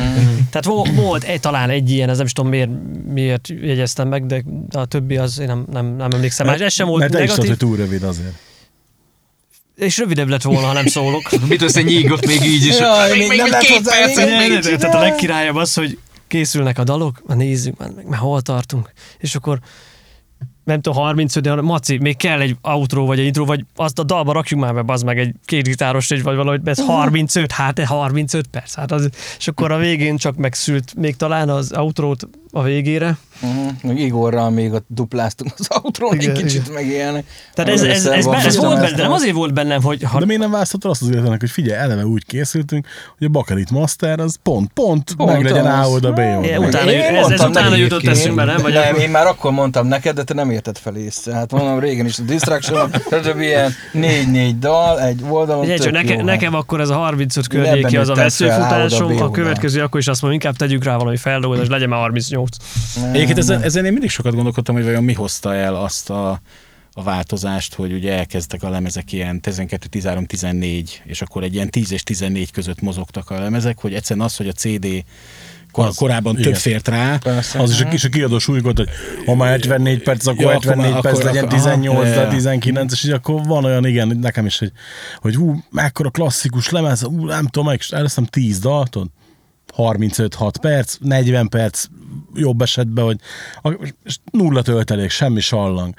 Tehát 0.51 0.65
vo- 0.65 0.95
volt 0.95 1.25
egy, 1.25 1.41
talán 1.41 1.71
egy 1.71 1.91
ilyen, 1.91 2.09
ez 2.09 2.17
nem 2.17 2.27
is 2.27 2.33
tudom 2.33 2.51
miért, 2.51 2.71
miért 3.13 3.49
jegyeztem 3.49 4.09
meg, 4.09 4.27
de 4.27 4.43
a 4.73 4.85
többi 4.85 5.17
az 5.17 5.39
én 5.39 5.47
nem, 5.47 5.65
nem, 5.73 5.97
nem 5.97 6.11
emlékszem. 6.11 6.47
Más, 6.47 6.61
ez 6.61 6.73
sem 6.73 6.87
volt 6.87 7.01
Mert 7.01 7.13
negatív, 7.13 7.47
hogy 7.49 7.57
túl 7.57 7.77
rövid 7.77 8.03
azért. 8.03 8.35
és 9.77 9.99
rövidebb 9.99 10.29
lett 10.29 10.43
volna, 10.43 10.67
ha 10.67 10.73
nem 10.73 10.87
szólok. 10.87 11.31
Mit 11.49 11.63
össze 11.63 11.83
nyígott 11.83 12.27
még 12.27 12.43
így 12.43 12.67
is? 12.67 12.79
Jaj, 12.79 13.11
még, 13.11 13.19
még 13.19 13.29
még, 13.29 13.37
nem 13.37 13.45
még 13.45 13.53
lett 13.53 13.63
két 13.63 13.77
hozzá 13.77 14.07
még 14.07 14.17
Ne, 14.17 14.39
még. 14.39 14.49
ne, 14.49 14.71
ne, 14.71 14.77
Tehát 14.77 14.95
a 14.95 14.99
legkirályabb 15.01 15.57
az, 15.57 15.75
hogy 15.75 15.99
készülnek 16.27 16.79
a 16.79 16.85
dalok, 16.85 17.23
na 17.27 17.35
nézzük 17.35 17.79
már 17.79 17.91
meg, 17.91 18.07
mert 18.09 18.23
hol 18.23 18.41
tartunk. 18.41 18.93
És 19.19 19.35
akkor 19.35 19.59
nem 20.69 20.81
tudom, 20.81 21.03
35, 21.03 21.43
de 21.43 21.61
Maci, 21.61 21.99
még 21.99 22.17
kell 22.17 22.41
egy 22.41 22.57
outro 22.63 23.05
vagy 23.05 23.19
egy 23.19 23.27
intro, 23.27 23.45
vagy 23.45 23.65
azt 23.77 23.99
a 23.99 24.03
dalba 24.03 24.33
rakjuk 24.33 24.61
már 24.61 24.75
be, 24.75 24.93
az 24.93 25.03
meg 25.03 25.19
egy 25.19 25.35
két 25.45 25.63
gitáros 25.63 26.09
vagy 26.09 26.37
valahogy, 26.37 26.61
ez 26.65 26.85
35, 26.85 27.53
hát 27.53 27.85
35 27.85 28.47
perc, 28.47 28.75
hát 28.75 28.93
az, 28.93 29.09
és 29.39 29.49
akkor 29.49 29.73
a 29.73 29.79
végén 29.79 30.17
csak 30.17 30.37
megszült 30.37 30.95
még 30.95 31.17
talán 31.17 31.49
az 31.49 31.73
outrót 31.77 32.29
a 32.51 32.63
végére. 32.63 33.17
Uh-huh. 33.43 33.71
Meg 33.83 33.99
Igorral 33.99 34.51
még 34.51 34.73
ott 34.73 34.85
dupláztunk 34.89 35.53
az 35.59 35.67
autón, 35.69 36.19
egy 36.19 36.33
kicsit 36.33 36.61
igen. 36.63 36.73
meg 36.73 36.87
ilyenek. 36.87 37.25
Tehát 37.55 37.71
ez, 37.71 37.83
ez, 37.83 38.07
ez, 38.07 38.27
ez, 38.27 38.45
ez 38.45 38.57
volt 38.57 38.81
benne, 38.81 38.97
de 38.97 39.03
nem 39.03 39.13
azért 39.13 39.35
volt 39.35 39.55
bennem, 39.55 39.83
hogy 39.83 40.03
ha 40.03 40.19
De 40.19 40.25
miért 40.25 40.41
nem 40.41 40.51
választottad 40.51 40.91
azt 40.91 41.03
az 41.03 41.09
életlenek, 41.09 41.41
hogy 41.41 41.51
figyelj, 41.51 41.81
eleve 41.81 42.05
úgy 42.07 42.25
készültünk, 42.25 42.87
hogy 43.19 43.27
a 43.27 43.31
Bakelit 43.31 43.71
Master 43.71 44.21
az 44.21 44.39
pont, 44.43 44.71
pont, 44.75 45.15
Pont 45.17 45.31
meg 45.33 45.43
legyen. 45.43 45.67
A 45.67 45.87
oldal, 45.89 46.13
B 46.13 46.19
É, 46.19 46.35
oldal. 46.35 46.65
utána- 46.65 46.91
ez- 46.91 47.31
ez 47.31 47.41
utána 47.45 47.77
jutott 47.77 48.07
eszünkbe, 48.07 48.45
nem? 48.45 48.57
Vagy 48.63 48.73
nem, 48.73 48.83
akkor- 48.83 49.01
én 49.01 49.11
már 49.11 49.27
akkor 49.27 49.53
mondtam 49.53 49.87
neked, 49.87 50.15
de 50.15 50.23
te 50.25 50.35
nem 50.35 50.51
érted 50.51 50.79
fel 50.79 50.97
észre. 50.97 51.35
Hát 51.35 51.53
mondom, 51.53 51.79
régen 51.79 52.07
is 52.07 52.19
a 52.19 52.23
Distraction, 52.23 52.91
stb. 53.11 53.41
ilyen 53.41 53.73
négy-négy 53.93 54.59
dal, 54.59 55.01
egy 55.01 55.23
oldalon, 55.29 55.67
jó, 55.67 56.21
nekem 56.23 56.53
hát. 56.53 56.63
akkor 56.63 56.81
ez 56.81 56.89
a 56.89 56.95
35 56.95 57.47
Én 57.53 57.61
környéki 57.63 57.97
az 57.97 58.09
a 58.09 58.15
veszőfutásom, 58.15 59.23
a 59.23 59.31
következő 59.31 59.83
akkor 59.83 60.01
is 60.01 60.07
azt 60.09 60.23
mondom, 60.23 60.41
inkább 60.41 60.57
tegyük 60.57 60.85
rá 60.85 60.97
valami 60.97 61.17
feldolgozás, 61.17 61.69
legyen 61.69 61.89
már 61.89 61.99
38. 62.01 62.38
Egyébként 63.13 63.39
ezen, 63.39 63.63
ezen 63.63 63.85
én 63.85 63.93
mindig 63.93 64.11
sokat 64.11 64.35
gondolkodtam, 64.35 64.75
hogy 64.75 64.85
vajon 64.85 65.05
mi 65.05 65.13
hozta 65.13 65.55
el 65.55 65.75
azt 65.75 66.11
a, 66.11 66.41
a 66.93 67.03
változást, 67.03 67.75
hogy 67.75 67.93
ugye 67.93 68.13
elkezdtek 68.13 68.63
a 68.63 68.69
lemezek 68.71 69.13
ilyen 69.13 69.41
12, 69.41 69.87
13, 69.89 70.25
14, 70.27 71.03
és 71.05 71.23
akkor 71.23 71.43
egy 71.43 71.55
ilyen 71.55 71.71
10 71.71 71.93
és 71.93 72.03
14 72.03 72.51
között 72.51 72.81
mozogtak 72.81 73.31
a 73.31 73.41
lemezek, 73.41 73.79
hogy 73.81 73.95
egyszerűen 73.95 74.27
az, 74.27 74.37
hogy 74.37 74.49
a 74.49 74.53
CD 74.53 75.05
kor, 75.73 75.87
Az- 75.87 75.97
korábban 75.97 76.33
igen. 76.39 76.45
több 76.53 76.61
fért 76.61 76.89
rá, 76.89 77.17
Persze. 77.19 77.59
Az 77.61 77.71
is 77.71 77.81
a 77.81 77.89
kis 77.89 78.05
a 78.05 78.09
kiadó 78.09 78.39
súlykot, 78.39 78.77
hogy 78.77 78.89
ha 79.27 79.35
már 79.35 79.49
74 79.51 80.03
perc, 80.03 80.27
akkor 80.27 80.41
Ja, 80.45 80.51
ja, 80.51 80.57
akkor 80.57 80.65
74 80.65 80.93
már- 80.93 81.03
perc 81.03 81.15
akkor- 81.15 81.25
legyen 81.27 81.45
akkor- 81.45 81.59
18, 81.59 81.97
aha, 82.07 82.15
de 82.15 82.21
ja. 82.21 82.29
19, 82.29 82.93
és 82.93 83.05
így 83.05 83.11
akkor 83.11 83.43
van 83.45 83.65
olyan, 83.65 83.87
igen, 83.87 84.19
nekem 84.21 84.47
is, 84.47 84.59
hogy, 84.59 84.73
hogy 85.21 85.35
hú, 85.35 85.63
mekkora 85.71 86.11
klasszikus 86.11 86.71
lemez, 86.71 87.03
hú, 87.03 87.25
nem 87.27 87.47
tudom, 87.47 87.69
meg, 87.69 87.77
és 87.81 87.91
elveszem 87.91 88.25
10 88.25 88.59
dalt, 88.59 88.91
tudod, 88.91 89.09
35-6 89.79 90.53
perc, 90.61 90.97
40 91.01 91.49
perc, 91.49 91.85
jobb 92.35 92.63
esetben, 92.63 93.05
hogy 93.05 93.95
nulla 94.31 94.63
töltelék, 94.63 95.11
semmi 95.11 95.41
sallang. 95.41 95.95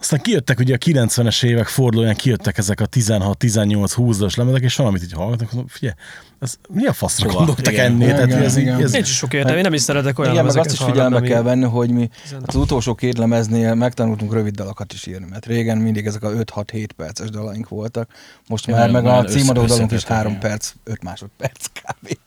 Aztán 0.00 0.20
kijöttek 0.20 0.58
ugye 0.58 0.74
a 0.74 0.78
90-es 0.78 1.44
évek 1.44 1.66
fordulóján, 1.66 2.14
kijöttek 2.14 2.58
ezek 2.58 2.80
a 2.80 2.86
16-18-20-as 2.86 4.36
lemezek, 4.36 4.62
és 4.62 4.76
valamit 4.76 5.02
így 5.02 5.12
hallgatok, 5.12 5.52
mondom, 5.52 5.68
figyelj, 5.68 5.94
ez 6.38 6.54
mi 6.68 6.86
a 6.86 6.92
faszra 6.92 7.26
Hova? 7.26 7.38
gondoltak 7.38 7.72
Igen. 7.72 7.84
ennél? 7.84 8.08
Tehát, 8.08 8.26
Igen, 8.26 8.42
ez, 8.42 8.56
igen. 8.56 8.82
ez, 8.82 8.92
Nincs 8.92 9.06
sok 9.06 9.32
értelme, 9.32 9.56
én 9.56 9.62
nem 9.62 9.72
is 9.72 9.80
szeretek 9.80 10.18
olyan 10.18 10.32
Igen, 10.32 10.44
meg 10.44 10.56
azt 10.56 10.72
is 10.72 10.78
hallgatni, 10.78 11.28
kell 11.28 11.42
venni, 11.42 11.64
hogy 11.64 11.90
mi 11.90 12.10
az 12.44 12.54
utolsó 12.54 12.94
két 12.94 13.18
lemeznél 13.18 13.74
megtanultunk 13.74 14.32
rövid 14.32 14.54
dalokat 14.54 14.92
is 14.92 15.06
írni, 15.06 15.26
mert 15.30 15.46
régen 15.46 15.78
mindig 15.78 16.06
ezek 16.06 16.22
a 16.22 16.30
5-6-7 16.30 16.88
perces 16.96 17.30
dalaink 17.30 17.68
voltak, 17.68 18.10
most 18.48 18.66
már 18.66 18.90
meg 18.90 19.06
a 19.06 19.24
címadó 19.24 19.64
dalunk 19.64 19.90
is 19.90 19.96
összetettek, 19.96 20.16
3 20.16 20.32
igen. 20.32 20.50
perc, 20.50 20.72
5 20.84 21.02
másodperc 21.02 21.66
kb. 21.66 22.18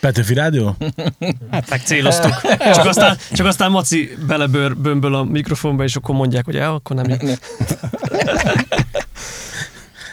Petőfi 0.00 0.34
Rádió? 0.34 0.76
Hát 1.50 1.70
megcéloztuk. 1.70 2.40
Csak 2.58 2.86
aztán, 2.86 3.16
csak 3.32 3.46
aztán 3.46 3.70
Maci 3.70 4.10
belebőr 4.26 4.76
bömböl 4.76 5.14
a 5.14 5.24
mikrofonba, 5.24 5.84
és 5.84 5.96
akkor 5.96 6.14
mondják, 6.14 6.44
hogy 6.44 6.54
ja, 6.54 6.74
akkor 6.74 6.96
nem 6.96 7.10
így. 7.10 7.38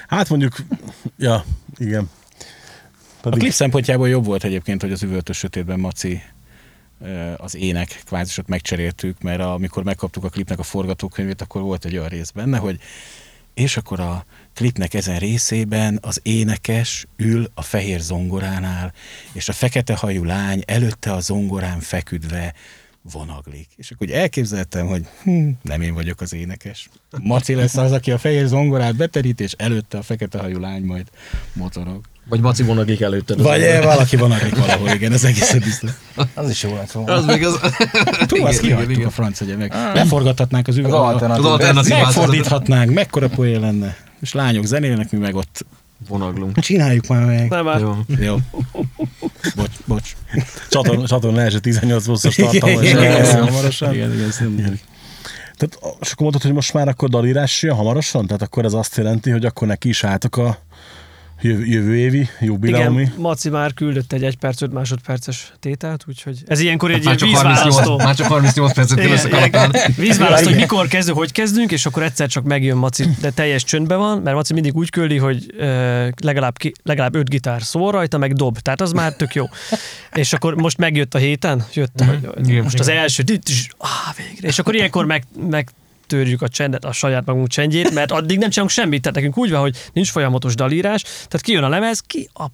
Hát 0.07 0.29
mondjuk, 0.29 0.55
ja, 1.17 1.43
igen. 1.77 2.09
A 3.21 3.29
klip 3.29 3.51
szempontjából 3.51 4.09
jobb 4.09 4.25
volt 4.25 4.43
egyébként, 4.43 4.81
hogy 4.81 4.91
az 4.91 5.03
üvöltös 5.03 5.37
sötétben 5.37 5.79
Maci 5.79 6.21
az 7.37 7.55
ének 7.55 8.01
kvázisot 8.05 8.47
megcseréltük, 8.47 9.21
mert 9.21 9.41
amikor 9.41 9.83
megkaptuk 9.83 10.23
a 10.23 10.29
klipnek 10.29 10.59
a 10.59 10.63
forgatókönyvét, 10.63 11.41
akkor 11.41 11.61
volt 11.61 11.85
egy 11.85 11.97
olyan 11.97 12.09
rész 12.09 12.29
benne, 12.29 12.57
hogy 12.57 12.79
és 13.53 13.77
akkor 13.77 13.99
a 13.99 14.25
klipnek 14.55 14.93
ezen 14.93 15.19
részében 15.19 15.99
az 16.01 16.19
énekes 16.23 17.05
ül 17.17 17.51
a 17.53 17.61
fehér 17.61 17.99
zongoránál, 17.99 18.93
és 19.33 19.49
a 19.49 19.53
fekete 19.53 19.95
hajú 19.95 20.23
lány 20.23 20.63
előtte 20.65 21.13
a 21.13 21.19
zongorán 21.19 21.79
feküdve 21.79 22.53
vonaglik. 23.11 23.67
És 23.75 23.91
akkor 23.91 24.07
úgy 24.07 24.13
elképzeltem, 24.13 24.87
hogy 24.87 25.05
hm, 25.23 25.49
nem 25.61 25.81
én 25.81 25.93
vagyok 25.93 26.21
az 26.21 26.33
énekes. 26.33 26.89
Maci 27.21 27.53
lesz 27.53 27.77
az, 27.77 27.91
aki 27.91 28.11
a 28.11 28.17
fehér 28.17 28.47
zongorát 28.47 28.95
beterít, 28.95 29.39
és 29.39 29.51
előtte 29.57 29.97
a 29.97 30.01
fekete 30.01 30.39
hajú 30.39 30.59
lány 30.59 30.83
majd 30.83 31.07
motorog. 31.53 32.03
Vagy 32.29 32.39
Maci 32.39 32.63
vonagik 32.63 33.01
előtted. 33.01 33.41
Vagy 33.41 33.61
eh, 33.61 33.83
valaki 33.83 34.15
van 34.15 34.31
akik 34.31 34.55
valahol, 34.55 34.89
igen, 34.89 35.13
ez 35.13 35.23
egészen 35.23 35.59
biztos. 35.59 35.89
Az 36.33 36.49
is 36.49 36.63
jó 36.63 36.73
lett 36.73 36.91
volna. 36.91 37.13
Az 37.13 37.25
még 37.25 37.45
az... 37.45 37.59
Túl, 38.25 38.45
azt 38.45 38.57
igen, 38.63 38.69
kihagytuk 38.69 38.95
igen. 38.95 39.07
a 39.07 39.09
franc, 39.09 39.41
ugye 39.41 39.55
meg 39.55 39.73
leforgathatnánk 39.93 40.67
az 40.67 40.73
Az 40.73 40.79
üveg. 40.79 40.93
alternatív. 40.93 41.45
Az 41.45 41.51
alternatív. 41.51 41.91
Megfordíthatnánk, 41.91 42.93
mekkora 42.93 43.27
poén 43.27 43.59
lenne. 43.59 43.95
És 44.21 44.33
lányok 44.33 44.65
zenélnek, 44.65 45.11
mi 45.11 45.17
meg 45.17 45.35
ott 45.35 45.65
Vonaglunk. 46.07 46.59
csináljuk 46.59 47.07
már 47.07 47.25
meg. 47.25 47.49
Nem, 47.49 47.65
már 47.65 47.79
Jó. 47.79 47.95
Jó. 48.19 48.37
Bocs, 49.55 49.71
bocs. 49.85 50.15
Csatorna, 50.69 51.07
csatorna 51.07 51.41
első 51.41 51.59
18 51.59 52.05
buszos 52.05 52.35
tartalma, 52.35 52.81
és 52.83 52.93
hamarosan. 53.31 53.93
Igen, 53.93 54.13
igen, 54.13 54.31
igen. 54.57 54.79
Tehát, 55.57 55.79
és 56.01 56.11
akkor 56.11 56.21
mondtad, 56.21 56.41
hogy 56.41 56.53
most 56.53 56.73
már 56.73 56.87
akkor 56.87 57.09
dalírás 57.09 57.61
jön 57.61 57.75
hamarosan? 57.75 58.25
Tehát 58.25 58.41
akkor 58.41 58.65
ez 58.65 58.73
azt 58.73 58.97
jelenti, 58.97 59.29
hogy 59.29 59.45
akkor 59.45 59.67
neki 59.67 59.89
is 59.89 60.03
álltok 60.03 60.37
a 60.37 60.57
jövő, 61.41 61.65
jövő 61.65 61.97
évi 61.97 62.27
jubileumi? 62.39 63.01
Igen, 63.01 63.13
Maci 63.17 63.49
már 63.49 63.73
küldött 63.73 64.13
egy 64.13 64.23
1 64.23 64.37
perc 64.37 64.61
5 64.61 64.73
másodperces 64.73 65.51
tételt, 65.59 66.03
úgyhogy 66.07 66.43
ez 66.47 66.59
ilyenkor 66.59 66.91
egy 66.91 67.05
Hát 67.05 67.05
Már 67.05 67.15
ilyen 67.21 67.33
csak, 67.33 67.41
38, 67.41 67.63
vízválasztó. 67.65 67.97
már 68.05 68.15
csak 68.15 68.27
38 68.27 68.73
percet 68.73 68.99
kell 68.99 69.09
összekalapálni. 69.09 69.79
Vízválasztó, 69.97 70.47
hogy 70.49 70.57
mikor 70.57 70.87
kezdő, 70.87 71.11
hogy 71.11 71.31
kezdünk, 71.31 71.71
és 71.71 71.85
akkor 71.85 72.03
egyszer 72.03 72.27
csak 72.27 72.43
megjön 72.43 72.77
Maci, 72.77 73.05
de 73.21 73.31
teljes 73.31 73.63
csöndben 73.63 73.97
van, 73.97 74.17
mert 74.17 74.35
Maci 74.35 74.53
mindig 74.53 74.75
úgy 74.75 74.89
küldi, 74.89 75.17
hogy 75.17 75.53
ö, 75.57 76.07
legalább, 76.23 76.57
ki, 76.57 76.71
legalább 76.83 77.15
öt 77.15 77.29
gitár 77.29 77.61
szól 77.63 77.91
rajta, 77.91 78.17
meg 78.17 78.33
dob. 78.33 78.59
Tehát 78.59 78.81
az 78.81 78.91
már 78.91 79.13
tök 79.13 79.35
jó. 79.35 79.45
És 80.13 80.33
akkor 80.33 80.55
most 80.55 80.77
megjött 80.77 81.13
a 81.13 81.17
héten, 81.17 81.65
jött, 81.73 82.03
Igen. 82.43 82.63
most 82.63 82.79
az 82.79 82.87
első, 82.87 83.23
ah, 83.77 84.15
végre. 84.17 84.47
És 84.47 84.59
akkor 84.59 84.75
ilyenkor 84.75 85.05
meg, 85.05 85.23
meg 85.49 85.69
törjük 86.07 86.41
a 86.41 86.47
csendet, 86.47 86.85
a 86.85 86.91
saját 86.91 87.25
magunk 87.25 87.47
csendjét, 87.47 87.93
mert 87.93 88.11
addig 88.11 88.37
nem 88.37 88.49
csinálunk 88.49 88.75
semmit, 88.75 89.01
tehát 89.01 89.15
nekünk 89.15 89.37
úgy 89.37 89.51
van, 89.51 89.59
hogy 89.59 89.77
nincs 89.93 90.11
folyamatos 90.11 90.55
dalírás, 90.55 91.01
tehát 91.01 91.41
kijön 91.41 91.63
a 91.63 91.69
lemez, 91.69 91.99
ki 91.99 92.29
a 92.33 92.45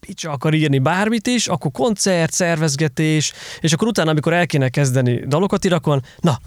picsa 0.00 0.30
akar 0.30 0.54
írni 0.54 0.78
bármit 0.78 1.26
is, 1.26 1.46
akkor 1.46 1.70
koncert, 1.70 2.32
szervezgetés, 2.32 3.32
és 3.60 3.72
akkor 3.72 3.88
utána, 3.88 4.10
amikor 4.10 4.32
el 4.32 4.46
kéne 4.46 4.68
kezdeni 4.68 5.26
dalokat 5.26 5.64
irakon, 5.64 6.04
na, 6.20 6.38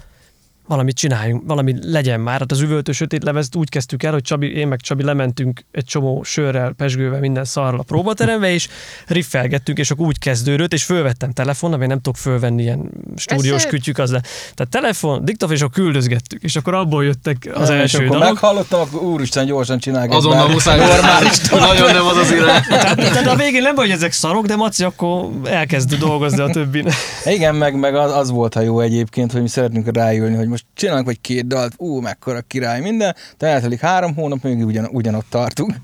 valamit 0.66 0.96
csináljunk, 0.96 1.42
valami 1.46 1.74
legyen 1.82 2.20
már. 2.20 2.38
Hát 2.38 2.50
az 2.50 2.60
üvöltő 2.60 2.92
sötét 2.92 3.22
lemezt 3.22 3.54
úgy 3.54 3.68
kezdtük 3.68 4.02
el, 4.02 4.12
hogy 4.12 4.22
Csabi, 4.22 4.56
én 4.56 4.68
meg 4.68 4.80
Csabi 4.80 5.02
lementünk 5.02 5.64
egy 5.72 5.84
csomó 5.84 6.22
sörrel, 6.22 6.72
pesgővel, 6.72 7.20
minden 7.20 7.44
szarral 7.44 7.80
a 7.80 7.82
próbaterembe, 7.82 8.52
és 8.52 8.68
riffelgettünk, 9.06 9.78
és 9.78 9.90
akkor 9.90 10.06
úgy 10.06 10.18
kezdődött, 10.18 10.72
és 10.72 10.84
fölvettem 10.84 11.32
telefonnal, 11.32 11.78
mert 11.78 11.90
nem 11.90 12.00
tudok 12.00 12.16
fölvenni 12.16 12.62
ilyen 12.62 12.90
stúdiós 13.16 13.66
kütyük, 13.66 13.98
az 13.98 14.10
le. 14.10 14.20
Tehát 14.54 14.68
telefon, 14.70 15.24
diktafon, 15.24 15.54
és 15.54 15.60
akkor 15.60 15.74
küldözgettük, 15.74 16.42
és 16.42 16.56
akkor 16.56 16.74
abból 16.74 17.04
jöttek 17.04 17.50
az 17.54 17.68
És 17.70 17.74
első 17.76 17.98
akkor 17.98 18.18
dalok. 18.18 18.32
meghallottam, 18.32 18.80
akkor 18.80 19.02
úristen, 19.02 19.46
gyorsan 19.46 19.78
csinálj. 19.78 20.08
Azonnal 20.08 20.48
muszáj. 20.48 20.78
Normális. 20.78 21.40
Nagyon 21.50 21.92
nem 21.92 22.06
az 22.06 22.16
az 22.16 22.30
irány. 22.30 22.62
Tehát, 22.68 22.96
tehát 22.96 23.26
a 23.26 23.36
végén 23.36 23.62
nem 23.62 23.74
baj, 23.74 23.86
hogy 23.86 23.94
ezek 23.94 24.12
szarok, 24.12 24.46
de 24.46 24.56
Maci 24.56 24.84
akkor 24.84 25.30
elkezd 25.44 25.94
dolgozni 25.94 26.40
a 26.40 26.48
többin. 26.48 26.88
Igen, 27.24 27.54
meg, 27.54 27.78
meg 27.78 27.94
az, 27.94 28.16
az 28.16 28.30
volt, 28.30 28.54
ha 28.54 28.60
jó 28.60 28.80
egyébként, 28.80 29.32
hogy 29.32 29.42
mi 29.42 29.48
szeretnénk 29.48 29.96
rájönni, 29.96 30.36
hogy 30.36 30.48
most 30.54 30.66
csinálunk 30.74 31.06
vagy 31.06 31.20
két 31.20 31.46
dalt, 31.46 31.74
ú, 31.76 32.00
mekkora 32.00 32.40
király 32.40 32.80
minden, 32.80 33.14
de 33.38 33.46
eltelik 33.46 33.80
három 33.80 34.14
hónap, 34.14 34.42
még 34.42 34.64
ugyan, 34.64 34.86
ugyanott 34.86 35.26
tartunk. 35.28 35.74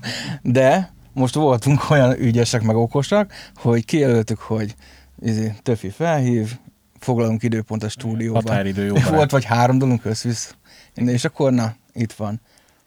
De 0.41 0.93
most 1.13 1.33
voltunk 1.33 1.89
olyan 1.89 2.19
ügyesek, 2.19 2.61
meg 2.61 2.75
okosak, 2.75 3.33
hogy 3.55 3.85
kijelöltük, 3.85 4.39
hogy 4.39 4.75
izé, 5.21 5.53
Töfi 5.61 5.89
felhív, 5.89 6.57
foglalunk 6.99 7.43
időpont 7.43 7.83
a 7.83 7.89
stúdióban. 7.89 8.41
Határidő 8.41 8.85
jó 8.85 8.93
barát. 8.93 9.09
Volt 9.09 9.31
vagy 9.31 9.45
három 9.45 9.77
dolgunk 9.77 10.05
összvisz. 10.05 10.55
És 10.93 11.25
akkor 11.25 11.51
na, 11.51 11.75
itt 11.93 12.13
van. 12.13 12.41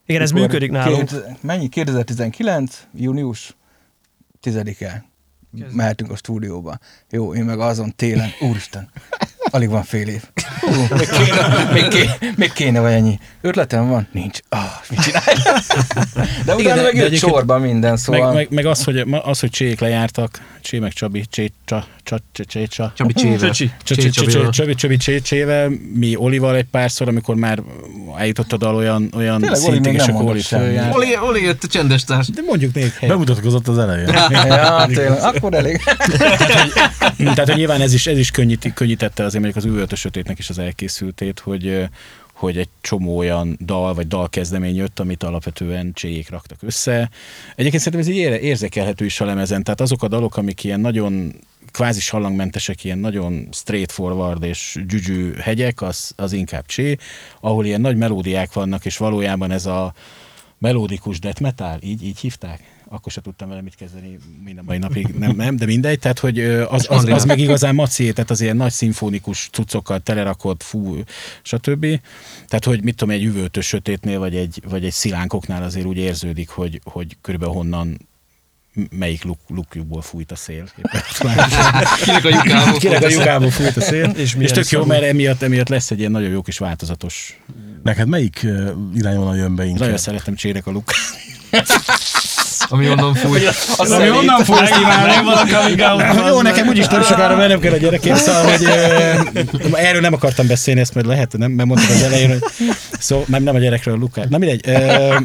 Igen, 0.07 0.23
ez 0.23 0.31
Mikor 0.31 0.47
működik 0.47 0.71
nálunk. 0.71 1.09
Két, 1.09 1.43
mennyi? 1.43 1.69
2019. 1.69 2.87
június 2.95 3.57
10-e. 4.43 5.05
Mehetünk 5.71 6.11
a 6.11 6.17
stúdióba. 6.17 6.79
Jó, 7.11 7.35
én 7.35 7.45
meg 7.45 7.59
azon 7.61 7.93
télen, 7.97 8.29
úristen, 8.41 8.91
alig 9.55 9.69
van 9.69 9.83
fél 9.83 10.09
év. 10.09 10.23
Hú, 10.61 10.71
még, 10.97 11.09
kéne, 11.09 11.71
még, 11.73 11.89
kéne, 11.89 12.17
még 12.37 12.53
kéne 12.53 12.81
vagy 12.81 12.93
ennyi. 12.93 13.19
Ötletem 13.41 13.89
van? 13.89 14.09
Nincs. 14.13 14.39
Ah, 14.49 14.61
mit 14.89 15.01
csinálj? 15.01 15.37
De 16.45 16.55
utána 16.55 16.83
meg 16.83 16.95
de 16.95 17.03
jött 17.03 17.17
sorban 17.17 17.61
minden, 17.61 17.97
szóval... 17.97 18.27
Meg, 18.27 18.35
meg, 18.35 18.47
meg 18.51 18.67
az, 18.67 18.85
hogy, 18.85 19.05
az, 19.25 19.41
hogy 19.41 19.51
csék 19.51 19.81
lejártak, 19.81 20.41
Csé 20.61 20.79
meg 20.79 20.93
Csabi, 20.93 21.25
Csé, 21.31 21.53
Csa, 21.65 21.87
Csa, 22.05 22.19
Csé, 22.33 22.45
Csé, 22.45 22.67
Csa. 22.67 22.93
Csabi 24.75 24.97
Csével. 25.23 25.73
Mi 25.95 26.17
Olival 26.17 26.57
egy 26.57 26.65
párszor, 26.65 27.09
amikor 27.09 27.35
már 27.35 27.63
eljutott 28.19 28.53
a 28.53 28.57
dal 28.57 28.75
olyan, 28.75 29.13
olyan 29.17 29.41
Tényleg, 29.41 29.63
Oli 29.63 29.73
szintig, 29.73 29.95
és 29.95 30.07
akkor 30.07 30.25
Oli 30.25 30.41
följárt. 30.41 30.95
Oli, 30.95 31.19
Oli 31.19 31.43
jött 31.43 31.65
a 31.65 31.67
csendes 31.67 32.05
társ. 32.05 32.29
De 32.29 32.43
mondjuk 32.47 32.75
még 32.75 32.93
helyet. 32.93 33.15
Bemutatkozott 33.15 33.69
az 33.69 33.79
elején. 33.79 34.09
Ja, 34.31 34.87
tényleg, 34.87 35.23
akkor 35.23 35.55
elég. 35.55 35.81
Tehát, 37.17 37.45
hogy 37.45 37.57
nyilván 37.57 37.81
ez 37.81 37.95
is, 37.95 38.07
ez 38.07 38.19
is 38.19 38.31
könnyíti, 38.31 38.73
könnyítette 38.73 39.25
azért 39.25 39.43
mondjuk 39.43 39.65
az 39.65 39.71
üvöltös 39.71 40.01
sötétnek 40.01 40.39
is 40.39 40.49
az 40.49 40.59
elkészültét, 40.59 41.41
hogy 41.41 41.89
hogy 42.35 42.59
egy 42.59 42.69
csomó 42.81 43.17
olyan 43.17 43.59
dal 43.65 43.95
vagy 43.95 44.07
dalkezdemény 44.07 44.77
jött, 44.77 45.01
amit 45.01 45.23
alapvetően 45.23 45.93
cséjék 45.93 46.31
raktak 46.31 46.59
össze. 46.63 47.11
Egyébként 47.55 47.83
szerintem 47.83 48.01
ez 48.01 48.19
így 48.19 48.43
érzékelhető 48.43 49.05
is 49.05 49.21
a 49.21 49.25
lemezen, 49.25 49.63
tehát 49.63 49.81
azok 49.81 50.03
a 50.03 50.09
dalok, 50.09 50.37
amik 50.37 50.65
ilyen 50.65 50.81
nagyon 50.81 51.35
kvázi 51.75 52.01
sallangmentesek, 52.01 52.85
ilyen 52.85 52.99
nagyon 52.99 53.49
straightforward 53.53 54.43
és 54.43 54.85
gyügyű 54.89 55.33
hegyek, 55.33 55.83
az, 55.83 56.13
az 56.17 56.33
inkább 56.33 56.67
csé, 56.67 56.97
ahol 57.41 57.65
ilyen 57.65 57.81
nagy 57.81 57.97
melódiák 57.97 58.53
vannak, 58.53 58.85
és 58.85 58.97
valójában 58.97 59.51
ez 59.51 59.67
a 59.67 59.95
melódikus 60.59 61.19
death 61.19 61.41
metal, 61.41 61.79
így, 61.83 62.05
így 62.05 62.19
hívták? 62.19 62.63
Akkor 62.89 63.13
se 63.13 63.21
tudtam 63.21 63.49
vele 63.49 63.63
mit 63.63 63.75
kezdeni 63.75 64.19
minden 64.45 64.65
mai 64.65 64.79
napig, 64.79 65.07
nem, 65.07 65.37
nem 65.37 65.57
de 65.57 65.67
mindegy, 65.67 65.99
tehát 65.99 66.19
hogy 66.19 66.41
az, 66.41 66.87
az, 66.91 67.05
az 67.05 67.25
meg 67.25 67.39
igazán 67.39 67.75
maci, 67.75 68.13
tehát 68.13 68.31
az 68.31 68.41
ilyen 68.41 68.57
nagy 68.57 68.73
szimfonikus 68.73 69.49
cuccokkal 69.53 70.01
telerakott, 70.01 70.63
fú, 70.63 70.97
stb. 71.43 71.87
Tehát, 72.47 72.65
hogy 72.65 72.83
mit 72.83 72.97
tudom, 72.97 73.15
egy 73.15 73.25
üvöltös 73.25 73.67
sötétnél, 73.67 74.19
vagy 74.19 74.37
egy, 74.37 74.63
vagy 74.69 74.85
egy 74.85 74.93
szilánkoknál 74.93 75.63
azért 75.63 75.87
úgy 75.87 75.97
érződik, 75.97 76.49
hogy, 76.49 76.81
hogy 76.85 77.17
körülbelül 77.21 77.55
honnan 77.55 77.99
melyik 78.91 79.25
luk, 79.25 79.39
lukjukból 79.49 80.03
fújt 80.03 80.33
a 80.33 80.37
szél. 80.37 80.65
Kinek 82.05 82.25
a 82.25 82.29
lyukából 82.37 82.79
Kinek 82.79 83.03
a 83.03 83.09
lyukából 83.09 83.51
fújt 83.51 83.77
a 83.77 83.81
szél. 83.81 84.11
És 84.17 84.37
És, 84.39 84.51
tök 84.51 84.69
jó, 84.69 84.85
mert 84.85 85.03
emiatt, 85.03 85.43
emiatt 85.43 85.69
lesz 85.69 85.91
egy 85.91 85.99
ilyen 85.99 86.11
nagyon 86.11 86.31
jó 86.31 86.43
kis 86.43 86.59
változatos. 86.59 87.41
Neked 87.83 88.09
melyik 88.09 88.47
irányvonal 88.95 89.37
jön 89.37 89.57
be 89.57 89.65
inkább? 89.65 89.81
Nagyon 89.81 89.97
szeretem 89.97 90.35
csérek 90.35 90.67
a 90.67 90.71
luk. 90.71 90.91
Ami 92.69 92.89
onnan 92.89 93.15
fúj. 93.15 93.41
Ami 93.77 94.11
onnan 94.11 94.45
fújt, 94.45 94.71
kívánom. 94.71 96.27
Jó, 96.27 96.43
nekem 96.43 96.69
úgyis 96.69 96.87
nem 96.87 97.03
sokára 97.03 97.37
mennem 97.37 97.61
kell 97.61 97.73
a 97.73 97.77
gyerekért, 97.77 98.17
szóval, 98.17 98.43
hogy 98.43 98.65
ö, 98.65 99.77
erről 99.77 100.01
nem 100.01 100.13
akartam 100.13 100.47
beszélni, 100.47 100.81
ezt 100.81 100.95
majd 100.95 101.07
lehet, 101.07 101.39
nem, 101.39 101.51
mert 101.51 101.69
mondtad 101.69 101.91
az 101.91 102.03
elején, 102.03 102.29
hogy 102.29 102.43
szóval 102.99 103.25
nem, 103.29 103.43
nem 103.43 103.55
a 103.55 103.59
gyerekről, 103.59 103.99
Lukát. 103.99 104.29
Na 104.29 104.39
mindegy. 104.39 104.61
Ö, 104.67 105.17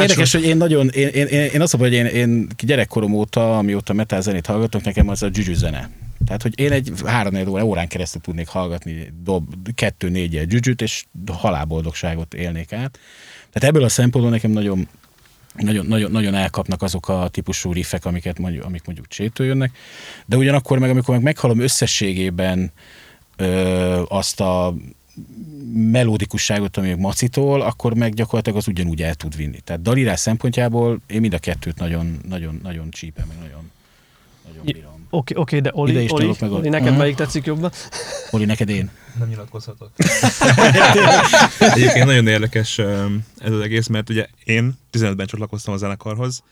érdekes, 0.00 0.32
hogy 0.32 0.44
én 0.44 0.56
nagyon, 0.56 0.88
én, 0.88 1.08
én, 1.08 1.26
én, 1.26 1.50
én 1.52 1.60
azt 1.60 1.78
mondom, 1.78 1.80
hogy 1.80 1.92
én, 1.92 2.06
én 2.06 2.46
gyerekkorom 2.58 3.12
óta, 3.12 3.58
amióta 3.58 3.92
metal 3.92 4.20
zenét 4.20 4.46
hallgatok, 4.46 4.82
nekem 4.82 5.08
az 5.08 5.22
a 5.22 5.28
gyügyű 5.28 5.54
zene. 5.54 5.90
Tehát, 6.26 6.42
hogy 6.42 6.60
én 6.60 6.72
egy 6.72 6.92
három 7.06 7.48
óra, 7.48 7.64
órán 7.64 7.88
keresztül 7.88 8.20
tudnék 8.20 8.48
hallgatni 8.48 9.12
dob, 9.22 9.44
kettő 9.74 10.08
négy 10.08 10.46
gyügyűt, 10.46 10.82
és 10.82 11.04
halálboldogságot 11.32 12.34
élnék 12.34 12.72
át. 12.72 12.98
Tehát 13.52 13.68
ebből 13.68 13.84
a 13.84 13.88
szempontból 13.88 14.32
nekem 14.32 14.50
nagyon 14.50 14.88
nagyon, 15.56 15.86
nagyon, 15.86 16.10
nagyon 16.10 16.34
elkapnak 16.34 16.82
azok 16.82 17.08
a 17.08 17.28
típusú 17.28 17.72
riffek, 17.72 18.04
amiket 18.04 18.38
mondjuk, 18.38 18.64
amik 18.64 18.84
mondjuk 18.84 19.08
csétől 19.08 19.46
jönnek, 19.46 19.76
de 20.26 20.36
ugyanakkor 20.36 20.78
meg, 20.78 20.90
amikor 20.90 21.14
meg 21.14 21.24
meghallom 21.24 21.60
összességében 21.60 22.72
ö, 23.36 24.02
azt 24.08 24.40
a 24.40 24.74
melódikusságot, 25.72 26.76
ami 26.76 26.94
macitól, 26.94 27.60
akkor 27.60 27.94
meg 27.94 28.14
gyakorlatilag 28.14 28.58
az 28.58 28.68
ugyanúgy 28.68 29.02
el 29.02 29.14
tud 29.14 29.36
vinni. 29.36 29.60
Tehát 29.60 29.82
dalírás 29.82 30.20
szempontjából 30.20 31.00
én 31.06 31.20
mind 31.20 31.34
a 31.34 31.38
kettőt 31.38 31.78
nagyon, 31.78 32.20
nagyon, 32.28 32.60
nagyon 32.62 32.90
csípem, 32.90 33.32
nagyon, 33.40 33.70
nagyon 34.46 34.64
bírom. 34.64 34.95
Oké, 35.10 35.34
oké, 35.36 35.60
de 35.60 35.68
Ide 35.68 35.80
Oli, 35.80 36.02
is 36.02 36.10
Oli, 36.10 36.34
meg 36.40 36.52
Oli, 36.52 36.68
neked 36.68 36.88
Aha. 36.88 36.96
melyik 36.96 37.16
tetszik 37.16 37.44
jobban? 37.44 37.72
Oli, 38.30 38.44
neked 38.44 38.68
én? 38.68 38.90
Nem 39.18 39.28
nyilatkozhatok. 39.28 39.90
Egyébként 41.58 42.06
nagyon 42.06 42.26
érdekes 42.26 42.78
ez 43.38 43.52
az 43.52 43.60
egész, 43.60 43.86
mert 43.86 44.08
ugye 44.08 44.26
én 44.44 44.78
15-ben 44.92 45.26
csatlakoztam 45.26 45.74
a 45.74 45.76
zenekarhoz, 45.76 46.42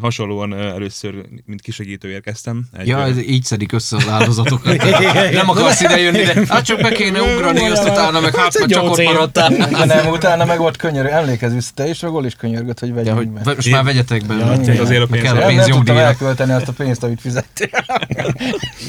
hasonlóan 0.00 0.54
először, 0.54 1.14
mint 1.46 1.60
kisegítő 1.60 2.08
érkeztem. 2.10 2.64
Egy, 2.72 2.86
Ja, 2.86 3.02
ez 3.02 3.18
így 3.18 3.44
szedik 3.44 3.72
össze 3.72 3.96
az 3.96 4.08
áldozatokat. 4.08 4.76
Nem 5.32 5.48
akarsz 5.48 5.80
ide 5.80 6.00
jönni, 6.00 6.22
de 6.22 6.44
hát 6.48 6.64
csak 6.64 6.80
be 6.80 6.92
kéne 6.92 7.22
ugrani, 7.22 7.68
azt 7.68 7.88
utána 7.88 8.20
meg 8.20 8.34
hát 8.36 8.54
egy 8.54 8.66
csak 8.68 8.82
ott 8.82 9.02
maradtál. 9.02 9.48
Nem, 9.86 10.06
utána 10.06 10.44
meg 10.44 10.60
ott 10.60 10.76
könyörű. 10.76 11.08
Emlékezz 11.08 11.52
vissza, 11.52 11.70
te 11.74 11.88
is, 11.88 12.00
meg 12.00 12.12
Oli 12.12 12.26
is 12.26 12.34
könyörgött, 12.34 12.78
hogy 12.78 12.88
Ja, 12.88 12.94
vegyünk 12.94 13.16
hogy 13.16 13.28
be. 13.28 13.54
most 13.54 13.70
már 13.70 13.84
vegyetek 13.84 14.26
be. 14.26 14.34
Ja, 14.34 14.80
azért 14.82 15.02
a 15.02 15.06
pénz- 15.06 15.24
kell 15.24 15.36
a 15.36 15.38
Nem, 15.38 15.48
pénz 15.48 15.66
nem 15.66 15.76
tudtam 15.76 15.96
elkölteni 15.96 16.52
azt 16.52 16.68
a 16.68 16.72
pénzt, 16.72 17.02
amit 17.02 17.20
fizettél. 17.20 17.68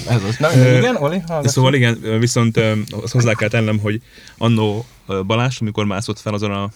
Ez 0.10 0.24
az. 0.28 0.38
Na, 0.40 0.52
igen, 0.78 0.96
Oli? 0.96 1.22
Szóval 1.44 1.74
igen, 1.74 2.20
viszont 2.20 2.58
azt 3.02 3.14
hozzá 3.14 3.34
kell 3.34 3.50
tennem, 3.50 3.80
hogy 3.80 4.02
annó 4.38 4.86
Balázs, 5.26 5.58
amikor 5.62 5.86
mászott 5.86 6.20
fel 6.20 6.34
azon 6.34 6.52
az 6.52 6.70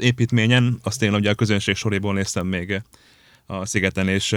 építményen, 0.00 0.78
azt 0.82 1.02
én 1.02 1.14
ugye 1.14 1.30
a 1.30 1.34
közönség 1.34 1.74
soréból 1.76 2.14
néztem 2.14 2.46
még 2.46 2.82
a 3.50 3.66
szigeten, 3.66 4.08
és 4.08 4.36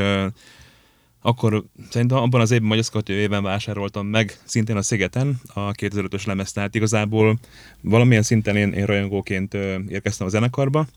akkor 1.21 1.63
szerintem 1.89 2.17
abban 2.17 2.41
az 2.41 2.51
évben, 2.51 2.69
vagy 2.69 3.09
évben 3.09 3.43
vásároltam 3.43 4.07
meg 4.07 4.39
szintén 4.43 4.75
a 4.75 4.81
szigeten 4.81 5.41
a 5.53 5.71
2005-ös 5.71 6.25
lemezt, 6.25 6.53
tehát 6.53 6.75
igazából 6.75 7.39
valamilyen 7.81 8.23
szinten 8.23 8.55
én, 8.55 8.73
én 8.73 8.85
rajongóként 8.85 9.53
érkeztem 9.87 10.27
a 10.27 10.29
zenekarba, 10.29 10.87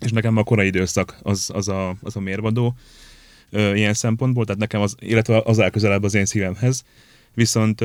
és 0.00 0.10
nekem 0.10 0.36
a 0.36 0.42
korai 0.42 0.66
időszak 0.66 1.18
az, 1.22 1.50
az, 1.54 1.68
a, 1.68 1.96
az 2.02 2.16
a 2.16 2.20
mérvadó 2.20 2.74
ö, 3.50 3.74
ilyen 3.74 3.94
szempontból, 3.94 4.44
tehát 4.44 4.60
nekem 4.60 4.80
az, 4.80 4.94
illetve 4.98 5.42
az 5.44 5.60
áll 5.60 5.70
az 6.02 6.14
én 6.14 6.24
szívemhez. 6.24 6.84
Viszont 7.34 7.84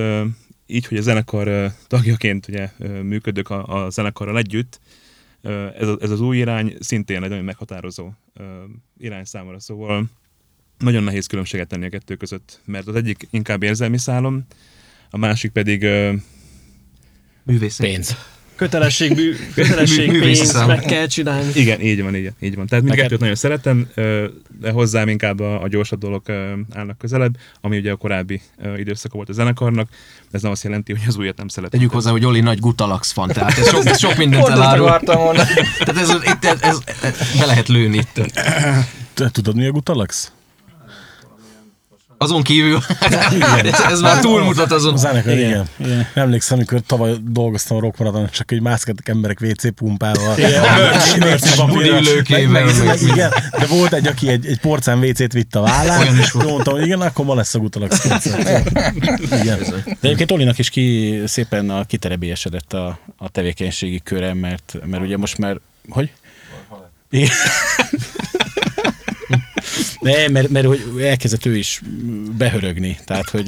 így, 0.66 0.86
hogy 0.86 0.97
a 0.97 1.01
zenekar 1.01 1.72
tagjaként 1.88 2.47
ugye 2.47 2.70
ö, 2.78 3.01
működök 3.01 3.49
a, 3.49 3.86
a 3.86 3.89
zenekarral 3.89 4.38
együtt, 4.38 4.80
ez, 5.44 5.88
a- 5.88 5.98
ez 6.02 6.10
az 6.10 6.22
új 6.22 6.38
irány 6.38 6.76
szintén 6.80 7.24
egy 7.24 7.30
nagyon 7.30 7.44
meghatározó 7.46 8.10
irány 8.98 9.24
számomra, 9.24 9.60
szóval 9.60 10.06
nagyon 10.78 11.04
nehéz 11.04 11.26
különbséget 11.26 11.68
tenni 11.68 11.86
a 11.86 11.89
kettő 11.89 12.16
között, 12.16 12.62
mert 12.66 12.88
az 12.88 12.96
egyik 12.96 13.28
inkább 13.30 13.64
érzelmi 13.64 13.98
szálom, 13.98 14.46
a 15.10 15.18
másik 15.18 15.52
pedig 15.52 15.82
Művészet. 17.44 17.86
Pénz. 17.86 18.16
Kötelesség, 18.66 19.16
bű, 19.16 19.36
kötelesség 19.53 20.36
szám. 20.36 20.68
meg 20.68 20.80
kell 20.80 21.07
csinálni. 21.07 21.51
Igen, 21.53 21.82
így 21.82 22.03
van, 22.03 22.16
így, 22.16 22.32
így 22.39 22.55
van. 22.55 22.68
Tehát 22.68 22.84
mindkettőt 22.84 23.20
nagyon 23.20 23.36
szeretem, 23.36 23.88
de 24.59 24.72
hozzám 24.72 25.07
inkább 25.07 25.39
a, 25.39 25.62
a 25.62 25.68
gyorsabb 25.68 25.99
dolgok 25.99 26.28
ö, 26.28 26.51
állnak 26.74 26.97
közelebb, 26.97 27.38
ami 27.62 27.78
ugye 27.78 27.91
a 27.91 27.95
korábbi 27.95 28.41
időszaka 28.78 29.16
volt 29.16 29.30
a 29.30 29.34
zenekarnak. 29.34 29.89
Ez 30.32 30.41
nem 30.41 30.51
azt 30.51 30.64
jelenti, 30.64 30.91
hogy 30.91 31.01
az 31.07 31.18
újat 31.18 31.38
nem 31.38 31.47
szeretem. 31.47 31.80
Tegyük 31.80 31.93
hozzá, 31.93 32.12
hogy 32.12 32.26
Oli 32.26 32.39
nagy 32.39 32.59
Gutalax 32.59 33.12
fan, 33.12 33.28
tehát 33.28 33.57
ez 33.57 33.70
sok, 33.70 33.95
sok 33.95 34.18
mindent 34.18 34.47
elárul. 34.47 34.86
Tehát 34.88 35.97
ez, 35.97 36.09
itt, 36.09 36.45
ez, 36.45 36.62
ez, 36.62 36.78
ez, 37.01 37.39
be 37.39 37.45
lehet 37.45 37.68
lőni 37.68 37.97
itt. 37.97 38.32
Te 39.14 39.30
tudod, 39.30 39.55
mi 39.55 39.66
a 39.66 39.72
Gutalax? 39.72 40.32
Azon 42.22 42.42
kívül, 42.42 42.80
ez, 43.64 43.80
ez 43.80 44.02
már 44.02 44.20
túlmutat 44.20 44.72
azon. 44.72 44.94
A 44.94 44.98
zenekar, 44.98 45.38
igen. 45.38 45.66
igen. 45.78 46.08
Emlékszem, 46.14 46.58
amikor 46.58 46.82
tavaly 46.86 47.16
dolgoztam 47.22 47.78
a 47.78 47.80
rockmaraton, 47.80 48.30
csak 48.32 48.52
egy 48.52 48.62
mászkáltak 48.62 49.08
emberek 49.08 49.42
WC 49.42 49.74
pumpával. 49.74 50.38
Igen, 53.02 53.32
de 53.60 53.66
volt 53.66 53.94
egy, 53.94 54.08
aki 54.08 54.28
egy, 54.28 54.46
egy 54.46 54.60
porcán 54.60 55.00
WC-t 55.00 55.34
vitt 55.34 55.56
a 55.56 55.62
vállán. 55.62 56.00
Olyan 56.00 56.20
is 56.20 56.32
volt. 56.32 56.48
Mondtam, 56.48 56.74
hogy 56.74 56.86
igen, 56.86 57.02
akkor 57.02 57.26
ma 57.26 57.36
lesz 57.36 57.56
a. 57.56 57.62
Igen. 59.42 59.60
De 59.84 59.96
egyébként 60.02 60.32
Olinak 60.32 60.58
is 60.58 60.70
ki 60.70 61.20
szépen 61.26 61.70
a 61.70 61.84
kiterebélyesedett 61.84 62.74
a, 62.74 63.00
a 63.18 63.30
tevékenységi 63.30 64.02
köre, 64.04 64.34
mert, 64.34 64.78
mert 64.86 65.04
ugye 65.04 65.18
most 65.18 65.38
már, 65.38 65.58
hogy? 65.90 66.12
Igen. 67.10 67.30
Nem, 70.02 70.32
mert, 70.32 70.49
mert 70.49 70.66
hogy 70.66 70.82
elkezdett 71.02 71.45
ő 71.45 71.56
is 71.58 71.82
behörögni. 72.38 72.97
Tehát, 73.06 73.30
hogy 73.30 73.45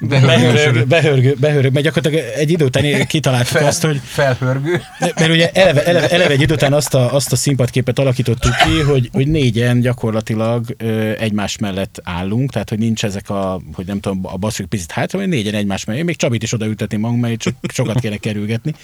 behörög, 0.00 0.86
behörög, 0.86 1.38
behörög, 1.38 1.72
mert 1.72 1.84
gyakorlatilag 1.84 2.24
egy 2.36 2.50
idő 2.50 2.64
után 2.64 3.06
kitaláltuk 3.06 3.60
azt, 3.60 3.84
hogy 3.84 4.00
Felhörgő. 4.04 4.82
mert 4.98 5.30
ugye 5.30 5.50
eleve, 5.50 5.84
eleve, 5.84 6.08
eleve 6.08 6.32
egy 6.32 6.40
idő 6.40 6.54
után 6.54 6.72
azt 6.72 6.94
a, 6.94 7.14
azt 7.14 7.32
a 7.32 7.36
színpadképet 7.36 7.98
alakítottuk 7.98 8.52
ki, 8.64 8.80
hogy, 8.80 9.10
hogy 9.12 9.28
négyen 9.28 9.80
gyakorlatilag 9.80 10.76
egymás 11.18 11.58
mellett 11.58 12.00
állunk, 12.04 12.52
tehát 12.52 12.68
hogy 12.68 12.78
nincs 12.78 13.04
ezek 13.04 13.30
a, 13.30 13.60
hogy 13.72 13.86
nem 13.86 14.00
tudom, 14.00 14.20
a 14.22 14.36
basszuk 14.36 14.68
picit 14.68 14.90
hátra, 14.90 15.18
hogy 15.18 15.28
négyen 15.28 15.54
egymás 15.54 15.84
mellett. 15.84 16.00
Én 16.00 16.06
még 16.06 16.16
Csabit 16.16 16.42
is 16.42 16.52
odaültetném 16.52 17.00
magunk 17.00 17.20
mellé, 17.20 17.36
csak 17.36 17.54
sokat 17.72 18.00
kéne 18.00 18.16
kerülgetni. 18.16 18.74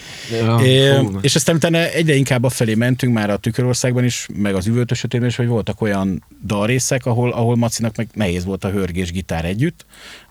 Ja, 0.41 0.61
É, 0.63 0.97
fú. 0.97 1.19
és 1.21 1.35
aztán 1.35 1.55
utána 1.55 1.79
egyre 1.79 2.15
inkább 2.15 2.45
afelé 2.45 2.75
mentünk 2.75 3.15
már 3.15 3.31
a 3.31 3.37
Tükörországban 3.37 4.05
is, 4.05 4.29
meg 4.35 4.55
az 4.55 4.67
üvöltösötében 4.67 5.29
is, 5.29 5.37
hogy 5.37 5.47
voltak 5.47 5.81
olyan 5.81 6.25
dalrészek, 6.53 7.07
ahol, 7.07 7.33
ahol 7.33 7.57
Macinak 7.57 7.97
meg 7.97 8.09
nehéz 8.15 8.45
volt 8.45 8.65
a 8.65 8.71
hörgés 8.71 9.13
gitár 9.13 9.45
együtt. 9.45 9.87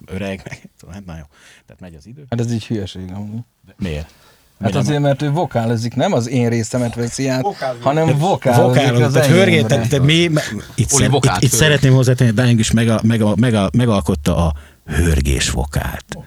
Öreg, 0.06 0.42
meg, 0.50 0.70
szóval, 0.82 0.96
hát 0.96 1.18
jó. 1.18 1.26
Tehát 1.66 1.80
megy 1.80 1.96
az 1.98 2.08
idő. 2.08 2.26
Hát 2.30 2.40
ez 2.40 2.52
így 2.52 2.66
hülyeség 2.66 3.12
amúgy. 3.14 3.44
De 3.66 3.76
miért? 3.78 4.14
Hát 4.62 4.76
azért, 4.76 5.00
mert 5.00 5.22
ő 5.22 5.32
vokálozik, 5.32 5.96
nem 5.96 6.14
az 6.14 6.30
én 6.30 6.50
részemet 6.50 6.96
veszi 6.96 7.28
át, 7.28 7.46
hanem 7.80 8.18
vokálozik 8.18 8.82
Vokálok, 8.82 9.02
az 9.02 9.14
tehát 9.14 9.28
hörgét, 9.28 9.66
tehát, 9.66 9.90
tehát 9.90 10.06
mi, 10.06 10.30
itt, 10.76 10.90
szer, 10.90 11.10
itt, 11.14 11.30
itt 11.40 11.52
szeretném 11.52 11.94
hozzátenni, 11.94 12.32
hogy 12.36 12.44
Dying 12.44 12.60
is 12.60 12.72
mega, 12.72 13.00
mega, 13.04 13.36
mega, 13.36 13.70
megalkotta 13.78 14.36
a 14.36 14.54
hörgés 14.86 15.50
vokált. 15.50 16.18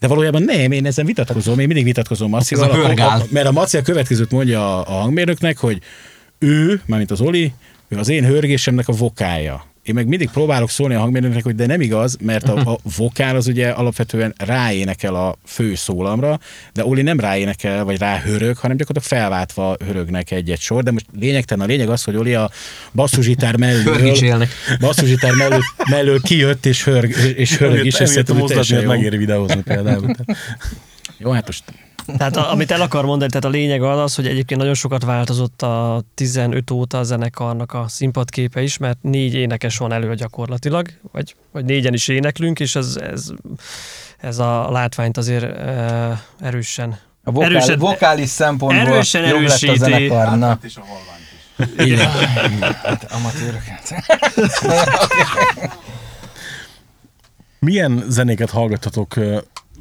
De 0.00 0.06
valójában 0.06 0.42
nem, 0.42 0.72
én 0.72 0.86
ezen 0.86 1.06
vitatkozom, 1.06 1.58
én 1.58 1.66
mindig 1.66 1.84
vitatkozom 1.84 2.30
Macival, 2.30 2.70
a 2.70 2.74
hörgál. 2.74 3.22
mert 3.30 3.46
a 3.46 3.52
Maci 3.52 3.76
a 3.76 3.82
következőt 3.82 4.30
mondja 4.30 4.78
a, 4.78 4.96
a 4.96 5.00
hangmérnöknek, 5.00 5.58
hogy 5.58 5.82
ő, 6.38 6.80
mármint 6.86 7.10
az 7.10 7.20
Oli, 7.20 7.52
ő 7.88 7.98
az 7.98 8.08
én 8.08 8.24
hörgésemnek 8.24 8.88
a 8.88 8.92
vokája. 8.92 9.64
Én 9.82 9.94
meg 9.94 10.06
mindig 10.06 10.30
próbálok 10.30 10.70
szólni 10.70 10.94
a 10.94 10.98
hangmérnöknek, 11.00 11.44
hogy 11.44 11.54
de 11.54 11.66
nem 11.66 11.80
igaz, 11.80 12.16
mert 12.20 12.48
a, 12.48 12.56
a 12.72 12.78
vokál 12.96 13.36
az 13.36 13.46
ugye 13.46 13.68
alapvetően 13.68 14.34
ráénekel 14.36 15.14
a 15.14 15.36
fő 15.46 15.74
szólamra, 15.74 16.38
de 16.72 16.84
Oli 16.84 17.02
nem 17.02 17.20
ráénekel, 17.20 17.84
vagy 17.84 17.98
ráhörög, 17.98 18.56
hanem 18.56 18.76
gyakorlatilag 18.76 19.20
felváltva 19.20 19.76
hörögnek 19.84 20.30
egy-egy 20.30 20.60
sor, 20.60 20.82
de 20.82 20.90
most 20.90 21.06
lényegtelen 21.18 21.64
a 21.64 21.68
lényeg 21.68 21.88
az, 21.88 22.04
hogy 22.04 22.16
Oli 22.16 22.34
a 22.34 22.50
basszusgitár 22.92 23.56
mellől, 23.56 24.12
basszusgitár 24.80 25.32
mellől, 25.32 25.60
mellől 25.90 26.20
kijött 26.20 26.66
és 26.66 26.84
hörg, 26.84 27.14
és 27.36 27.56
hörög 27.56 27.84
is, 27.84 27.94
Emiatt- 27.94 28.00
a 28.00 28.06
szerintem 28.06 28.36
mozdulat 28.36 28.66
teljesen 28.66 28.76
miatt 28.76 28.90
jó. 28.90 28.96
megéri 28.96 29.16
videózni 29.16 29.62
például. 29.62 30.14
Jó, 31.18 31.30
hát 31.30 31.46
most 31.46 31.64
Tehát 32.16 32.36
a, 32.36 32.50
amit 32.52 32.70
el 32.70 32.80
akar 32.80 33.04
mondani, 33.04 33.30
tehát 33.30 33.44
a 33.44 33.48
lényeg 33.48 33.82
az, 33.82 33.98
az, 33.98 34.14
hogy 34.14 34.26
egyébként 34.26 34.60
nagyon 34.60 34.74
sokat 34.74 35.04
változott 35.04 35.62
a 35.62 36.02
15 36.14 36.70
óta 36.70 36.98
a 36.98 37.02
zenekarnak 37.02 37.72
a 37.72 37.84
színpadképe 37.88 38.62
is, 38.62 38.76
mert 38.78 38.98
négy 39.00 39.34
énekes 39.34 39.76
van 39.78 39.92
elő 39.92 40.14
gyakorlatilag, 40.14 40.88
vagy, 41.12 41.34
vagy 41.52 41.64
négyen 41.64 41.94
is 41.94 42.08
éneklünk, 42.08 42.60
és 42.60 42.74
ez, 42.76 42.96
ez, 43.12 43.28
ez 44.18 44.38
a 44.38 44.70
látványt 44.70 45.16
azért 45.16 45.44
e, 45.44 46.22
erősen 46.40 46.98
A 47.24 47.30
vokál, 47.30 47.50
erősen- 47.50 47.78
vokális 47.78 48.28
szempontból 48.28 48.92
erősen 48.94 49.22
jobb 49.22 49.40
lett 49.40 49.40
a 49.40 49.44
erősíti. 49.44 49.78
zenekar. 49.78 50.38
Na, 50.38 50.58
így 51.80 51.96
van. 51.96 52.06
hát 52.82 53.12
amatőröket. 53.12 53.94
Milyen 57.58 58.04
zenéket 58.08 58.50
hallgattatok 58.50 59.14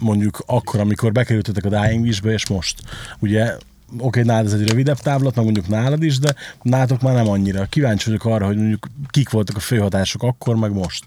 mondjuk 0.04 0.44
akkor, 0.46 0.80
amikor 0.80 1.12
bekerültetek 1.12 1.66
a 1.66 1.70
Dying 1.70 2.04
Wish-be, 2.04 2.32
és 2.32 2.48
most? 2.48 2.82
Ugye, 3.20 3.58
oké, 3.98 4.22
nálad 4.22 4.46
ez 4.46 4.54
egy 4.54 4.68
rövidebb 4.68 5.00
táblat, 5.00 5.36
meg 5.36 5.44
mondjuk 5.44 5.68
nálad 5.68 6.04
is, 6.04 6.20
de 6.20 6.36
nálatok 6.62 7.02
már 7.02 7.14
nem 7.14 7.30
annyira. 7.30 7.66
Kíváncsi 7.66 8.06
vagyok 8.06 8.26
arra, 8.26 8.46
hogy 8.46 8.58
mondjuk 8.58 8.88
kik 9.10 9.30
voltak 9.30 9.56
a 9.56 9.60
főhatások 9.60 10.24
akkor, 10.24 10.56
meg 10.56 10.72
most. 10.72 11.04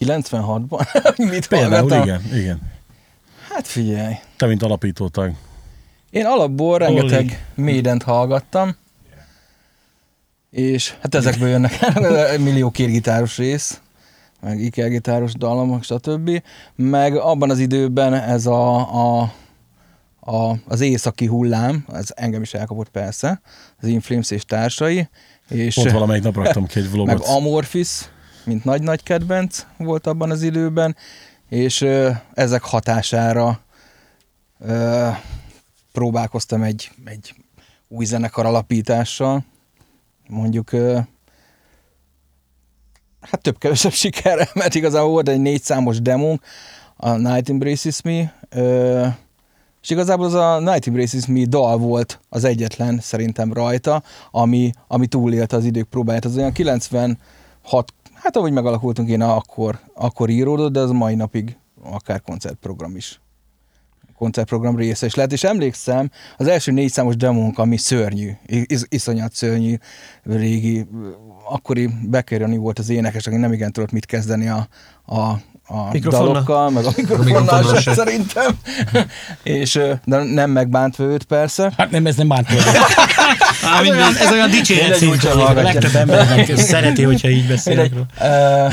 96-ban? 0.00 0.86
Mit 1.30 1.46
Például, 1.46 1.92
igen, 1.92 2.22
igen. 2.32 2.60
Hát 3.48 3.66
figyelj. 3.66 4.14
Te, 4.36 4.46
mint 4.46 4.62
alapítótag. 4.62 5.32
Én 6.10 6.26
alapból 6.26 6.78
rengeteg 6.78 7.46
médent 7.54 8.02
hallgattam, 8.02 8.76
és 10.50 10.94
hát 11.00 11.14
ezekből 11.14 11.48
jönnek 11.48 11.78
millió 12.38 12.70
kérgitáros 12.70 13.36
rész, 13.36 13.80
meg 14.40 14.60
ikergitáros 14.60 15.32
dallamok, 15.32 15.82
stb. 15.82 16.42
Meg 16.74 17.16
abban 17.16 17.50
az 17.50 17.58
időben 17.58 18.14
ez 18.14 18.46
a, 18.46 18.76
a, 18.76 19.32
a, 20.20 20.56
az 20.64 20.80
északi 20.80 21.26
hullám, 21.26 21.84
ez 21.92 22.08
engem 22.14 22.42
is 22.42 22.54
elkapott 22.54 22.88
persze, 22.88 23.40
az 23.80 23.88
Inflames 23.88 24.30
és 24.30 24.44
társai, 24.44 25.08
és 25.48 25.74
Pont 25.74 25.90
valamelyik 25.90 26.22
nap 26.22 26.36
raktam 26.36 26.66
ki 26.66 26.78
egy 26.78 26.90
vlogot. 26.92 27.18
meg 27.18 27.26
Amorphis, 27.26 28.08
mint 28.44 28.64
nagy-nagy 28.64 29.02
kedvenc 29.02 29.66
volt 29.76 30.06
abban 30.06 30.30
az 30.30 30.42
időben, 30.42 30.96
és 31.48 31.86
ezek 32.34 32.62
hatására 32.62 33.60
ö, 34.58 35.08
próbálkoztam 35.92 36.62
egy, 36.62 36.90
egy 37.04 37.34
új 37.88 38.04
zenekar 38.04 38.46
alapítással, 38.46 39.44
mondjuk 40.28 40.70
hát 43.20 43.40
több-kevesebb 43.42 43.92
sikerrel, 44.02 44.48
mert 44.54 44.74
igazából 44.74 45.10
volt 45.10 45.28
egy 45.28 45.40
négy 45.40 45.62
számos 45.62 46.00
demónk, 46.00 46.42
a 46.96 47.16
Night 47.16 47.48
Embraces 47.48 48.02
Me, 48.02 48.34
ö, 48.48 49.06
és 49.82 49.90
igazából 49.90 50.26
az 50.26 50.34
a 50.34 50.58
Night 50.58 50.86
Embraces 50.86 51.26
Me 51.26 51.44
dal 51.44 51.78
volt 51.78 52.20
az 52.28 52.44
egyetlen 52.44 52.98
szerintem 53.00 53.52
rajta, 53.52 54.02
ami, 54.30 54.72
ami 54.88 55.06
túlélte 55.06 55.56
az 55.56 55.64
idők 55.64 55.88
próbáját. 55.88 56.24
Az 56.24 56.36
olyan 56.36 56.52
96, 56.52 57.18
hát 58.14 58.36
ahogy 58.36 58.52
megalakultunk 58.52 59.08
én, 59.08 59.22
akkor, 59.22 59.78
akkor 59.94 60.28
íródott, 60.28 60.72
de 60.72 60.80
az 60.80 60.90
mai 60.90 61.14
napig 61.14 61.56
akár 61.82 62.20
koncertprogram 62.20 62.96
is 62.96 63.20
koncertprogram 64.20 64.76
része 64.76 65.06
is 65.06 65.14
lett, 65.14 65.32
és 65.32 65.44
emlékszem, 65.44 66.10
az 66.36 66.46
első 66.46 66.72
négy 66.72 66.90
számos 66.90 67.16
demónk, 67.16 67.58
ami 67.58 67.76
szörnyű, 67.76 68.30
is, 68.46 68.80
iszonyat 68.88 69.34
szörnyű, 69.34 69.74
régi, 70.22 70.86
akkori 71.52 71.88
Becker 72.02 72.48
volt 72.48 72.78
az 72.78 72.88
énekes, 72.88 73.26
aki 73.26 73.36
nem 73.36 73.52
igen 73.52 73.72
tudott 73.72 73.92
mit 73.92 74.06
kezdeni 74.06 74.48
a, 74.48 74.68
a, 75.06 75.20
a 75.66 75.98
dalokkal, 76.02 76.70
meg 76.70 76.84
a 76.84 76.90
mikrofonnal 76.96 77.62
sem 77.62 77.80
se. 77.80 77.94
szerintem, 77.94 78.58
és 79.42 79.80
de 80.04 80.22
nem 80.22 80.50
megbántva 80.50 81.04
őt 81.04 81.24
persze. 81.24 81.72
Hát 81.76 81.90
nem, 81.90 82.06
ez 82.06 82.16
nem 82.16 82.28
bántó. 82.28 82.54
Á, 83.64 83.80
Ez 83.80 83.88
olyan, 83.88 84.16
ez 84.16 84.32
olyan 84.32 84.50
dicséret 84.50 84.96
szint, 84.96 85.24
a 85.24 85.52
legtöbb 85.52 85.94
embernek 85.94 86.56
szereti, 86.56 87.02
hogyha 87.02 87.28
így. 87.28 87.60
Ö, 88.20 88.66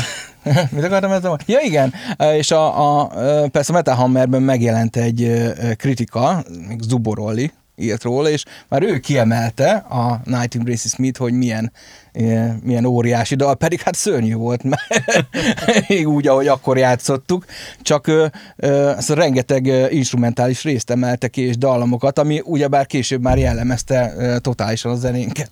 Mit 0.72 0.84
akartam 0.84 1.12
ezzel 1.12 1.30
mondani? 1.30 1.44
Ja 1.46 1.60
igen, 1.60 1.94
és 2.38 2.52
a, 2.52 3.00
a, 3.02 3.08
persze 3.52 3.72
a 3.72 3.76
Metal 3.76 3.96
Hammerben 3.96 4.42
megjelent 4.42 4.96
egy 4.96 5.44
kritika, 5.78 6.44
még 6.68 6.82
Zuborolli 6.82 7.52
írt 7.78 8.04
róla, 8.04 8.30
és 8.30 8.44
már 8.68 8.84
ő 8.84 9.00
kiemelte 9.00 9.72
a 9.76 10.22
Night 10.24 10.56
Embraces 10.56 10.92
Smith, 10.92 11.20
hogy 11.20 11.34
milyen, 11.34 11.72
ö, 12.14 12.46
milyen 12.64 12.86
óriási 12.86 13.36
dal, 13.36 13.56
pedig 13.56 13.82
hát 13.82 13.96
szörnyű 13.96 14.34
volt, 14.34 14.64
mert 14.64 15.28
még 15.88 16.08
úgy, 16.08 16.28
ahogy 16.28 16.48
akkor 16.48 16.78
játszottuk, 16.78 17.46
csak 17.82 18.08
ö, 18.08 18.26
ö, 18.56 18.90
ezt 18.90 19.10
a 19.10 19.14
rengeteg 19.14 19.66
instrumentális 19.92 20.64
részt 20.64 20.90
emelte 20.90 21.28
ki, 21.28 21.42
és 21.42 21.58
dallamokat, 21.58 22.20
ami 22.20 22.42
ugyebár 22.44 22.86
később 22.86 23.22
már 23.22 23.38
jellemezte 23.38 24.14
ö, 24.18 24.40
totálisan 24.40 24.92
a 24.92 24.96
zenénket. 24.96 25.50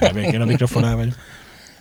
Bebékén 0.00 0.40
a 0.40 0.44
mikrofonál 0.44 0.96
vagyok. 0.96 1.14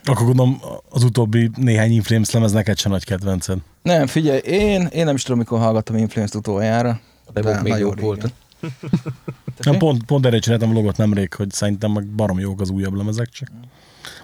Akkor 0.04 0.26
gondolom 0.26 0.62
az 0.90 1.04
utóbbi 1.04 1.50
néhány 1.56 1.92
Inflames 1.92 2.32
lemez 2.32 2.52
neked 2.52 2.78
sem 2.78 2.92
nagy 2.92 3.06
kedvenced. 3.06 3.58
Nem, 3.82 4.08
figyelj, 4.08 4.40
én, 4.40 4.82
én 4.92 5.06
nem 5.06 5.16
is 5.16 5.24
tudom, 5.24 5.38
mikor 5.38 5.60
hallgattam 5.60 5.98
Influence-t 5.98 6.36
utoljára. 6.36 7.00
De 7.34 7.42
még 7.44 7.54
nagyon 7.54 7.78
jók 7.78 7.96
régen. 7.96 8.06
voltak. 8.06 8.32
Nem, 9.64 9.78
pont, 9.78 10.04
pont 10.04 10.26
erre 10.26 10.40
csináltam 10.40 10.70
vlogot 10.70 10.98
nemrég, 10.98 11.34
hogy 11.34 11.52
szerintem 11.52 11.92
meg 11.92 12.08
barom 12.08 12.40
jók 12.40 12.62
az 12.62 12.70
újabb 12.70 12.94
lemezek 12.94 13.30
csak. 13.30 13.48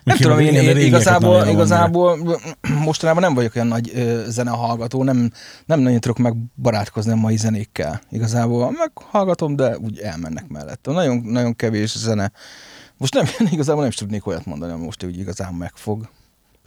Nem 0.03 0.17
tudom, 0.17 0.39
én, 0.39 0.53
én 0.53 0.77
igazából, 0.77 1.47
igazából 1.47 2.39
mostanában 2.83 3.21
nem 3.21 3.33
vagyok 3.33 3.55
olyan 3.55 3.67
nagy 3.67 3.91
ö, 3.95 4.23
zenehallgató, 4.27 5.03
nem, 5.03 5.31
nem 5.65 5.79
nagyon 5.79 5.99
tudok 5.99 6.17
megbarátkozni 6.17 7.11
a 7.11 7.15
mai 7.15 7.37
zenékkel. 7.37 8.01
Igazából 8.09 8.71
meghallgatom, 8.71 9.55
de 9.55 9.77
úgy 9.77 9.99
elmennek 9.99 10.47
mellette. 10.47 10.91
Nagyon, 10.91 11.17
nagyon 11.17 11.55
kevés 11.55 11.97
zene. 11.97 12.31
Most 12.97 13.13
nem, 13.13 13.25
igazából 13.51 13.81
nem 13.81 13.89
is 13.89 13.95
tudnék 13.95 14.27
olyat 14.27 14.45
mondani, 14.45 14.71
ami 14.71 14.83
most 14.83 15.03
úgy 15.03 15.19
igazán 15.19 15.53
megfog. 15.53 16.09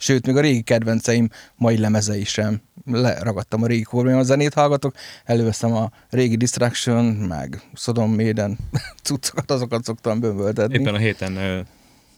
Sőt, 0.01 0.25
még 0.25 0.35
a 0.35 0.41
régi 0.41 0.61
kedvenceim 0.61 1.29
mai 1.55 1.77
lemezei 1.77 2.23
sem. 2.23 2.61
Leragadtam 2.85 3.63
a 3.63 3.67
régi 3.67 3.85
a 3.93 4.23
zenét 4.23 4.53
hallgatok, 4.53 4.95
előveszem 5.23 5.73
a 5.73 5.91
régi 6.09 6.35
Distraction, 6.35 7.05
meg 7.05 7.61
Sodom 7.73 8.15
Maiden 8.15 8.57
cuccokat, 9.03 9.51
azokat 9.51 9.83
szoktam 9.83 10.19
bömböltetni. 10.19 10.79
Éppen 10.79 10.93
a 10.93 10.97
héten 10.97 11.35
ö, 11.35 11.61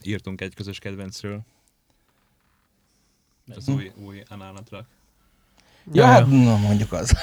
írtunk 0.01 0.41
egy 0.41 0.55
közös 0.55 0.79
kedvencről. 0.79 1.41
Az 3.55 3.67
új, 3.67 3.91
új 4.05 4.23
Anánatrak. 4.29 4.85
Ja, 5.93 6.05
hát 6.05 6.27
na, 6.27 6.57
mondjuk 6.57 6.91
az. 6.91 7.11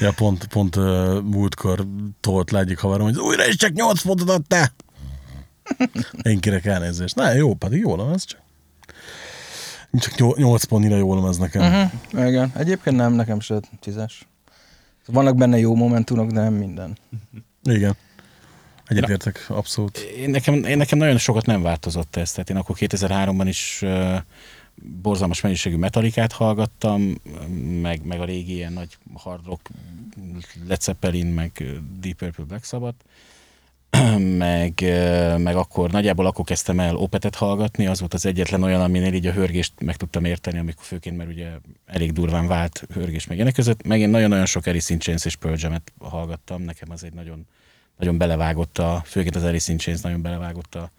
Ja, 0.00 0.12
pont, 0.12 0.46
pont 0.46 0.76
uh, 0.76 1.20
múltkor 1.22 1.86
tolt 2.20 2.50
le 2.50 2.58
egyik 2.58 2.78
haverom, 2.78 3.06
hogy 3.06 3.18
újra 3.18 3.46
is 3.46 3.56
csak 3.56 3.72
8 3.72 4.02
pontot 4.02 4.30
adtál. 4.30 4.72
Én 6.22 6.40
kérek 6.40 6.64
elnézést. 6.64 7.14
Na, 7.14 7.32
jó, 7.32 7.54
pedig 7.54 7.80
jó 7.80 7.96
lemez 7.96 8.24
csak. 8.24 8.40
Csak 9.98 10.36
8 10.36 10.64
pontnyira 10.64 10.96
jó 10.96 11.14
lemez 11.14 11.36
nekem. 11.36 11.62
Uh-huh. 11.62 12.28
Igen, 12.28 12.52
egyébként 12.56 12.96
nem, 12.96 13.12
nekem 13.12 13.40
se 13.40 13.60
tízes. 13.80 14.26
Vannak 15.06 15.36
benne 15.36 15.58
jó 15.58 15.74
momentumok, 15.74 16.30
de 16.30 16.40
nem 16.40 16.54
minden. 16.54 16.96
Igen. 17.62 17.96
Egyetértek, 18.86 19.44
abszolút. 19.48 19.98
Én 19.98 20.30
nekem, 20.30 20.54
én 20.64 20.76
nekem 20.76 20.98
nagyon 20.98 21.18
sokat 21.18 21.46
nem 21.46 21.62
változott 21.62 22.16
ez, 22.16 22.32
tehát 22.32 22.50
én 22.50 22.56
akkor 22.56 22.76
2003-ban 22.78 23.44
is 23.46 23.80
uh, 23.82 24.16
borzalmas 25.02 25.40
mennyiségű 25.40 25.76
metalikát 25.76 26.32
hallgattam, 26.32 27.20
meg, 27.80 28.04
meg 28.04 28.20
a 28.20 28.24
régi 28.24 28.52
ilyen 28.52 28.72
nagy 28.72 28.96
hard 29.14 29.46
rock, 29.46 29.68
Led 30.66 30.80
Zeppelin, 30.80 31.26
meg 31.26 31.64
Deep 32.00 32.16
Purple 32.16 32.44
Black 32.44 32.64
Sabbath, 32.64 32.96
meg, 34.38 34.80
meg 35.38 35.56
akkor, 35.56 35.90
nagyjából 35.90 36.26
akkor 36.26 36.44
kezdtem 36.44 36.80
el 36.80 36.96
opetet 36.96 37.34
hallgatni, 37.34 37.86
az 37.86 38.00
volt 38.00 38.14
az 38.14 38.26
egyetlen 38.26 38.62
olyan, 38.62 38.80
aminél 38.80 39.12
így 39.12 39.26
a 39.26 39.32
hörgést 39.32 39.72
meg 39.80 39.96
tudtam 39.96 40.24
érteni, 40.24 40.58
amikor 40.58 40.84
főként, 40.84 41.16
mert 41.16 41.30
ugye 41.30 41.50
elég 41.86 42.12
durván 42.12 42.46
vált 42.46 42.86
hörgés 42.92 43.26
meg 43.26 43.36
ilyenek 43.36 43.54
között, 43.54 43.86
meg 43.86 44.00
én 44.00 44.08
nagyon-nagyon 44.08 44.46
sok 44.46 44.66
Alice 44.66 44.92
in 44.92 44.98
Chains 44.98 45.24
és 45.24 45.36
Pearl 45.36 45.56
Jam-et 45.58 45.92
hallgattam, 45.98 46.62
nekem 46.62 46.90
az 46.90 47.04
egy 47.04 47.14
nagyon 47.14 47.46
nagyon 47.96 48.18
belevágott 48.18 48.78
a, 48.78 49.02
főként 49.04 49.36
az 49.36 49.42
Alice 49.42 49.72
in 49.72 49.78
Chains 49.78 50.00
nagyon 50.00 50.22
belevágott 50.22 50.74
a, 50.74 50.90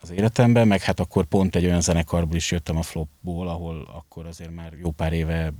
az 0.00 0.10
életembe, 0.10 0.64
meg 0.64 0.82
hát 0.82 1.00
akkor 1.00 1.24
pont 1.24 1.56
egy 1.56 1.64
olyan 1.64 1.80
zenekarból 1.80 2.36
is 2.36 2.50
jöttem 2.50 2.76
a 2.76 2.82
flopból, 2.82 3.48
ahol 3.48 3.88
akkor 3.92 4.26
azért 4.26 4.54
már 4.54 4.72
jó 4.72 4.90
pár 4.90 5.12
éve 5.12 5.52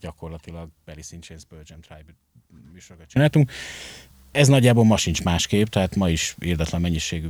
gyakorlatilag 0.00 0.68
Alice 0.86 1.14
in 1.14 1.20
Chains, 1.20 1.44
Pearl 1.44 1.62
Jam 1.66 1.80
Tribe 1.80 2.14
műsorokat 2.72 3.08
csináltunk. 3.08 3.50
Ez 4.32 4.48
nagyjából 4.48 4.84
ma 4.84 4.96
sincs 4.96 5.22
másképp, 5.22 5.66
tehát 5.66 5.96
ma 5.96 6.08
is 6.08 6.36
érdetlen 6.38 6.80
mennyiségű 6.80 7.28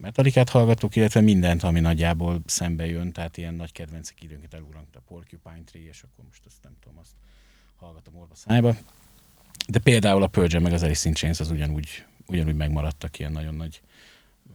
metalikát 0.00 0.48
hallgatok, 0.48 0.96
illetve 0.96 1.20
mindent, 1.20 1.62
ami 1.62 1.80
nagyjából 1.80 2.40
szembe 2.46 2.86
jön, 2.86 3.12
tehát 3.12 3.36
ilyen 3.36 3.54
nagy 3.54 3.72
kedvencek 3.72 4.22
időnként 4.22 4.54
elúrant 4.54 4.96
a 4.96 5.00
Porcupine 5.08 5.62
Tree, 5.64 5.88
és 5.88 6.02
akkor 6.02 6.24
most 6.24 6.42
azt 6.46 6.56
nem 6.62 6.72
tudom, 6.80 6.98
azt 6.98 7.10
hallgatom 7.76 8.16
orva 8.16 8.34
szájba. 8.34 8.76
De 9.68 9.78
például 9.78 10.22
a 10.22 10.30
Jam 10.46 10.62
meg 10.62 10.72
az 10.72 10.82
Alice 10.82 11.08
in 11.08 11.14
Chains 11.14 11.40
az 11.40 11.50
ugyanúgy, 11.50 12.04
ugyanúgy 12.26 12.54
megmaradtak 12.54 13.18
ilyen 13.18 13.32
nagyon 13.32 13.54
nagy 13.54 13.80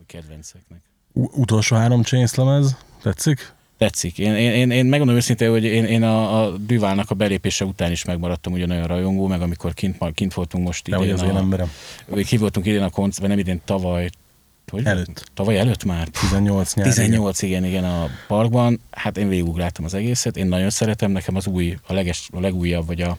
kedvenceknek. 0.05 0.81
U- 1.11 1.35
utolsó 1.35 1.75
három 1.75 2.03
Chains 2.03 2.35
lemez, 2.35 2.77
tetszik? 3.01 3.53
Tetszik. 3.77 4.19
Én, 4.19 4.35
én, 4.35 4.51
én, 4.51 4.71
én 4.71 4.85
megmondom 4.85 5.15
őszintén, 5.15 5.49
hogy 5.49 5.63
én, 5.63 5.83
én 5.83 6.03
a, 6.03 6.43
a 6.43 6.57
Duvalnak 6.57 7.09
a 7.09 7.15
belépése 7.15 7.65
után 7.65 7.91
is 7.91 8.05
megmaradtam 8.05 8.53
ugyanolyan 8.53 8.87
rajongó, 8.87 9.27
meg 9.27 9.41
amikor 9.41 9.73
kint, 9.73 9.97
kint 10.13 10.33
voltunk 10.33 10.65
most 10.65 10.87
idén. 10.87 11.13
az 11.13 11.21
én 11.21 11.29
a, 11.29 11.37
emberem. 11.37 11.71
ki 12.25 12.37
voltunk 12.37 12.65
idén 12.65 12.81
a 12.81 12.89
koncert, 12.89 13.27
nem 13.27 13.39
idén, 13.39 13.61
tavaly, 13.65 14.09
hogy 14.71 14.85
Előtt. 14.85 15.29
Tavaly 15.33 15.57
előtt 15.57 15.83
már? 15.83 16.07
18 16.07 16.73
nyár. 16.73 16.87
18, 16.87 17.41
igen, 17.41 17.65
igen, 17.65 17.83
a 17.83 18.09
parkban. 18.27 18.81
Hát 18.91 19.17
én 19.17 19.29
végigugráltam 19.29 19.85
az 19.85 19.93
egészet, 19.93 20.37
én 20.37 20.47
nagyon 20.47 20.69
szeretem, 20.69 21.11
nekem 21.11 21.35
az 21.35 21.47
új, 21.47 21.77
a, 21.87 21.93
leges, 21.93 22.29
a 22.31 22.39
legújabb, 22.39 22.85
vagy 22.85 23.01
a 23.01 23.17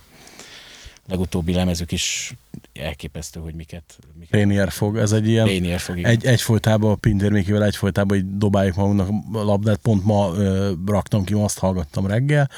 legutóbbi 1.08 1.52
lemezük 1.52 1.92
is 1.92 2.34
elképesztő, 2.74 3.40
hogy 3.40 3.54
miket... 3.54 3.98
miket 4.18 4.34
Rainier 4.34 4.70
fog, 4.70 4.96
ez 4.96 5.12
egy 5.12 5.28
ilyen... 5.28 5.46
Rainier 5.46 5.80
fog, 5.80 5.98
igen. 5.98 6.10
Egy, 6.10 6.26
egyfolytában, 6.26 6.90
a 6.90 6.94
Pintér 6.94 7.30
Mikivel 7.30 7.64
egyfolytában 7.64 8.16
így 8.16 8.36
dobáljuk 8.36 8.74
magunknak 8.74 9.08
a 9.32 9.44
labdát, 9.44 9.76
pont 9.76 10.04
ma 10.04 10.32
ö, 10.34 10.72
raktam 10.86 11.24
ki, 11.24 11.32
azt 11.32 11.58
hallgattam 11.58 12.06
reggel, 12.06 12.50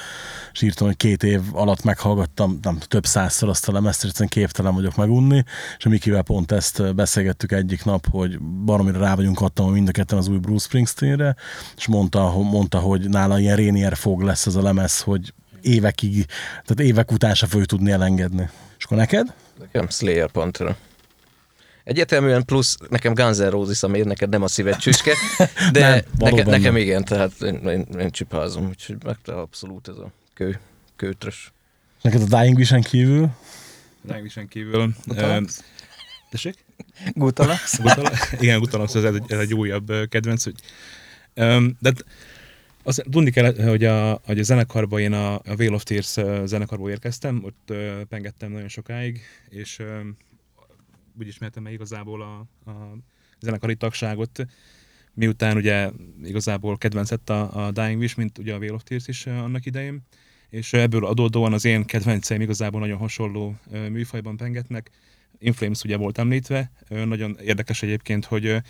és 0.52 0.62
írtam, 0.62 0.86
hogy 0.86 0.96
két 0.96 1.22
év 1.22 1.40
alatt 1.52 1.82
meghallgattam 1.82 2.58
nem, 2.62 2.78
több 2.78 3.06
százszor 3.06 3.48
azt 3.48 3.68
a 3.68 3.72
lemezt, 3.72 4.04
egyszerűen 4.04 4.28
képtelen 4.28 4.74
vagyok 4.74 4.96
megunni, 4.96 5.42
és 5.78 5.84
a 5.84 5.88
Mikivel 5.88 6.22
pont 6.22 6.52
ezt 6.52 6.94
beszélgettük 6.94 7.52
egyik 7.52 7.84
nap, 7.84 8.06
hogy 8.10 8.40
baromira 8.40 8.98
rá 8.98 9.14
vagyunk 9.14 9.40
adtam 9.40 9.72
mind 9.72 9.88
a 9.88 9.92
ketten 9.92 10.18
az 10.18 10.28
új 10.28 10.38
Bruce 10.38 10.64
Springsteenre, 10.64 11.36
és 11.76 11.86
mondta, 11.86 12.38
mondta 12.42 12.78
hogy 12.78 13.08
nála 13.08 13.38
ilyen 13.38 13.56
Rainier 13.56 13.96
fog 13.96 14.20
lesz 14.20 14.46
ez 14.46 14.54
a 14.54 14.62
lemez, 14.62 15.00
hogy 15.00 15.32
évekig, 15.68 16.24
tehát 16.64 16.80
évek 16.80 17.12
után 17.12 17.34
se 17.34 17.46
fogjuk 17.46 17.68
tudni 17.68 17.90
elengedni. 17.90 18.48
És 18.78 18.84
akkor 18.84 18.96
neked? 18.96 19.34
Nekem 19.58 19.88
Slayer 19.88 20.30
Pantera. 20.30 20.76
Egyeteműen 21.84 22.44
plusz 22.44 22.76
nekem 22.90 23.14
Guns 23.14 23.36
N' 23.38 23.48
Roses, 23.50 23.82
ami 23.82 24.00
neked 24.00 24.28
nem 24.28 24.42
a 24.42 24.48
szíved 24.48 24.76
csüske, 24.76 25.12
de 25.72 25.80
Nem, 25.88 26.00
neke, 26.18 26.44
nekem 26.44 26.72
nem. 26.72 26.76
igen, 26.76 27.04
tehát 27.04 27.42
én, 27.42 27.54
én, 27.54 27.86
én 27.98 28.10
csipázom, 28.10 28.66
úgyhogy 28.66 28.96
meg 29.04 29.16
abszolút 29.24 29.88
ez 29.88 29.96
a 29.96 30.10
kő, 30.34 30.60
kőtrös. 30.96 31.52
Neked 32.02 32.22
a 32.32 32.40
Dying 32.40 32.56
Vision 32.56 32.80
kívül? 32.82 33.28
Rágvisen 34.08 34.48
kívül. 34.48 34.92
Gutalax? 35.06 35.58
ö, 35.58 35.62
Tessék? 36.30 36.64
Gutalax? 37.14 37.80
Gutala? 37.80 38.10
Igen, 38.40 38.58
Gutalax, 38.58 38.94
ez 38.94 39.04
egy, 39.04 39.22
ez 39.26 39.38
egy 39.38 39.54
újabb 39.54 39.92
kedvenc. 40.08 40.44
Hogy, 40.44 40.54
öm, 41.34 41.76
de 41.80 41.92
azt 42.88 43.04
tudni 43.10 43.30
kell, 43.30 43.62
hogy 43.68 43.84
a, 43.84 44.20
hogy 44.24 44.38
a 44.38 44.42
zenekarba 44.42 45.00
én 45.00 45.12
a, 45.12 45.34
a 45.34 45.56
Veil 45.56 45.74
of 45.74 45.82
Tears 45.82 46.16
zenekarból 46.44 46.90
érkeztem, 46.90 47.44
ott 47.44 47.70
ö, 47.70 48.00
pengettem 48.08 48.52
nagyon 48.52 48.68
sokáig, 48.68 49.20
és 49.48 49.78
ö, 49.78 50.00
úgy 51.18 51.26
ismertem 51.26 51.62
meg 51.62 51.72
igazából 51.72 52.22
a, 52.22 52.46
a 52.70 52.96
zenekari 53.40 53.76
tagságot, 53.76 54.46
miután 55.14 55.56
ugye 55.56 55.90
igazából 56.22 56.78
kedvenc 56.78 57.10
lett 57.10 57.30
a, 57.30 57.66
a 57.66 57.70
Dying 57.70 58.00
Wish, 58.00 58.16
mint 58.16 58.38
ugye 58.38 58.54
a 58.54 58.58
Veil 58.58 58.74
of 58.74 58.82
Tears 58.82 59.08
is 59.08 59.26
annak 59.26 59.66
idején, 59.66 60.02
és 60.50 60.72
ebből 60.72 61.06
adódóan 61.06 61.52
az 61.52 61.64
én 61.64 61.84
kedvenceim 61.84 62.40
igazából 62.40 62.80
nagyon 62.80 62.98
hasonló 62.98 63.56
műfajban 63.70 64.36
pengetnek. 64.36 64.90
Inflames 65.38 65.82
ugye 65.82 65.96
volt 65.96 66.18
említve, 66.18 66.70
nagyon 66.88 67.38
érdekes 67.44 67.82
egyébként, 67.82 68.24
hogy 68.24 68.62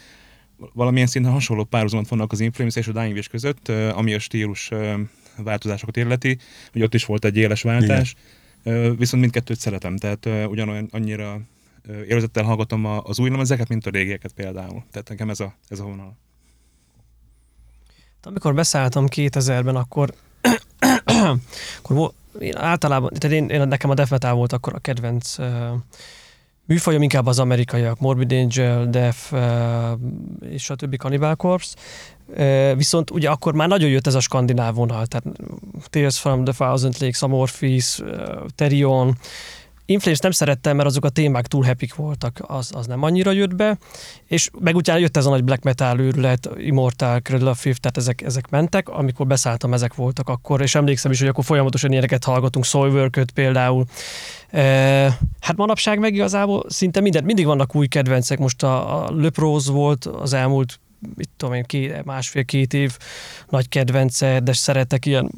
valamilyen 0.73 1.07
szinten 1.07 1.33
hasonló 1.33 1.65
párhuzamot 1.65 2.09
vannak 2.09 2.33
az 2.33 2.41
Inflames 2.41 2.77
és 2.77 2.89
a 2.89 2.93
Dying 2.93 3.15
Wish 3.15 3.29
között, 3.29 3.69
ami 3.69 4.15
a 4.15 4.19
stílus 4.19 4.71
változásokat 5.37 5.97
illeti, 5.97 6.39
hogy 6.73 6.83
ott 6.83 6.95
is 6.95 7.05
volt 7.05 7.25
egy 7.25 7.37
éles 7.37 7.63
váltás, 7.63 8.15
ö, 8.63 8.93
viszont 8.97 9.23
mindkettőt 9.23 9.59
szeretem, 9.59 9.97
tehát 9.97 10.29
ugyanolyan 10.49 10.89
annyira 10.91 11.41
ö, 11.83 12.03
élvezettel 12.03 12.45
hallgatom 12.45 12.85
a- 12.85 13.03
az 13.03 13.19
új 13.19 13.31
lemezeket, 13.31 13.69
mint 13.69 13.87
a 13.87 13.91
régieket 13.91 14.33
például. 14.33 14.85
Tehát 14.91 15.09
nekem 15.09 15.31
ez 15.31 15.41
a, 15.41 15.55
ez 15.69 15.81
a 15.81 15.85
vonal. 15.85 16.17
Amikor 18.23 18.55
beszálltam 18.55 19.07
2000-ben, 19.15 19.77
akkor, 19.77 20.15
akkor 21.83 22.13
én 22.41 22.57
általában, 22.57 23.11
tehát 23.19 23.37
én, 23.37 23.49
én, 23.49 23.69
nekem 23.69 23.91
a 23.91 23.95
death 23.95 24.11
metal 24.11 24.35
volt 24.35 24.53
akkor 24.53 24.75
a 24.75 24.79
kedvenc 24.79 25.39
uh, 25.39 25.47
műfajom, 26.69 27.03
inkább 27.03 27.27
az 27.27 27.39
amerikaiak, 27.39 27.99
Morbid 27.99 28.33
Angel, 28.33 28.87
Death 28.87 29.33
uh, 29.33 29.41
és 30.51 30.71
a 30.71 30.75
többi 30.75 30.97
Cannibal 30.97 31.37
Corpse. 31.37 31.77
Uh, 32.27 32.77
viszont 32.77 33.11
ugye 33.11 33.31
akkor 33.31 33.55
már 33.55 33.69
nagyon 33.69 33.91
jött 33.91 34.07
ez 34.07 34.15
a 34.15 34.21
skandináv 34.21 34.75
vonal, 34.75 35.07
tehát 35.07 35.39
Tales 35.91 36.19
from 36.19 36.45
the 36.45 36.53
Thousand 36.53 36.95
Lakes, 37.01 37.23
Amorphis, 37.23 37.99
uh, 37.99 38.09
Terion, 38.55 39.17
Inflames 39.91 40.19
nem 40.19 40.31
szerettem, 40.31 40.77
mert 40.77 40.89
azok 40.89 41.05
a 41.05 41.09
témák 41.09 41.47
túl 41.47 41.65
happy 41.65 41.89
voltak, 41.97 42.39
az, 42.47 42.71
az 42.75 42.87
nem 42.87 43.03
annyira 43.03 43.31
jött 43.31 43.55
be, 43.55 43.79
és 44.27 44.51
meg 44.59 44.77
utána 44.77 44.99
jött 44.99 45.17
ez 45.17 45.27
a 45.27 45.31
nagy 45.31 45.45
black 45.45 45.63
metal 45.63 45.99
őrület, 45.99 46.49
Immortal, 46.57 47.21
Cradle 47.21 47.51
of 47.51 47.61
Filth, 47.61 47.81
tehát 47.81 47.97
ezek, 47.97 48.23
ezek 48.23 48.51
mentek, 48.51 48.89
amikor 48.89 49.27
beszálltam, 49.27 49.73
ezek 49.73 49.95
voltak 49.95 50.29
akkor, 50.29 50.61
és 50.61 50.75
emlékszem 50.75 51.11
is, 51.11 51.19
hogy 51.19 51.29
akkor 51.29 51.45
folyamatosan 51.45 51.91
ilyeneket 51.91 52.25
hallgatunk, 52.25 52.65
Soilwork 52.65 53.25
például. 53.35 53.85
E, 54.51 54.63
hát 55.41 55.57
manapság 55.57 55.99
meg 55.99 56.15
igazából 56.15 56.65
szinte 56.69 57.01
mindent, 57.01 57.27
mindig 57.27 57.47
vannak 57.47 57.75
új 57.75 57.87
kedvencek, 57.87 58.39
most 58.39 58.63
a, 58.63 59.05
a 59.07 59.31
Prose 59.31 59.73
volt 59.73 60.05
az 60.05 60.33
elmúlt 60.33 60.81
mit 61.15 61.29
tudom 61.37 61.55
én, 61.55 61.63
két, 61.63 62.05
másfél-két 62.05 62.75
év 62.75 62.97
nagy 63.49 63.69
kedvence, 63.69 64.41
de 64.41 64.53
szeretek 64.53 65.07
ilyen 65.07 65.31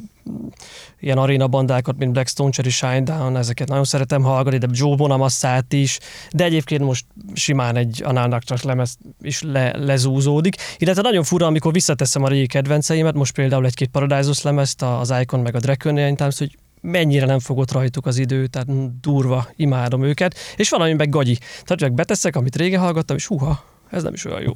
ilyen 1.00 1.18
aréna 1.18 1.48
bandákat, 1.48 1.98
mint 1.98 2.12
Blackstone, 2.12 2.50
Cherry 2.50 2.70
Shinedown, 2.70 3.36
ezeket 3.36 3.68
nagyon 3.68 3.84
szeretem 3.84 4.22
hallgatni, 4.22 4.58
de 4.58 4.66
Joe 4.70 4.96
Bonamassát 4.96 5.72
is, 5.72 5.98
de 6.30 6.44
egyébként 6.44 6.82
most 6.82 7.06
simán 7.34 7.76
egy 7.76 8.02
Análnak 8.04 8.62
lemez 8.62 8.96
is 9.20 9.42
le, 9.42 9.76
lezúzódik. 9.76 10.56
Illetve 10.78 11.02
nagyon 11.02 11.24
fura, 11.24 11.46
amikor 11.46 11.72
visszateszem 11.72 12.22
a 12.22 12.28
régi 12.28 12.46
kedvenceimet, 12.46 13.14
most 13.14 13.34
például 13.34 13.66
egy-két 13.66 13.88
Paradisos 13.88 14.42
lemezt, 14.42 14.82
az 14.82 15.14
Icon 15.20 15.40
meg 15.40 15.54
a 15.54 15.58
Draconian 15.58 16.16
Times, 16.16 16.38
hogy 16.38 16.58
mennyire 16.80 17.26
nem 17.26 17.38
fogott 17.38 17.72
rajtuk 17.72 18.06
az 18.06 18.18
idő, 18.18 18.46
tehát 18.46 19.00
durva, 19.00 19.48
imádom 19.56 20.02
őket, 20.02 20.34
és 20.56 20.68
valami 20.68 20.92
meg 20.92 21.08
gagyi. 21.08 21.36
Tehát 21.36 21.78
csak 21.78 21.92
beteszek, 21.92 22.36
amit 22.36 22.56
régen 22.56 22.80
hallgattam, 22.80 23.16
és 23.16 23.26
húha, 23.26 23.64
ez 23.90 24.02
nem 24.02 24.12
is 24.12 24.24
olyan 24.24 24.42
jó. 24.42 24.52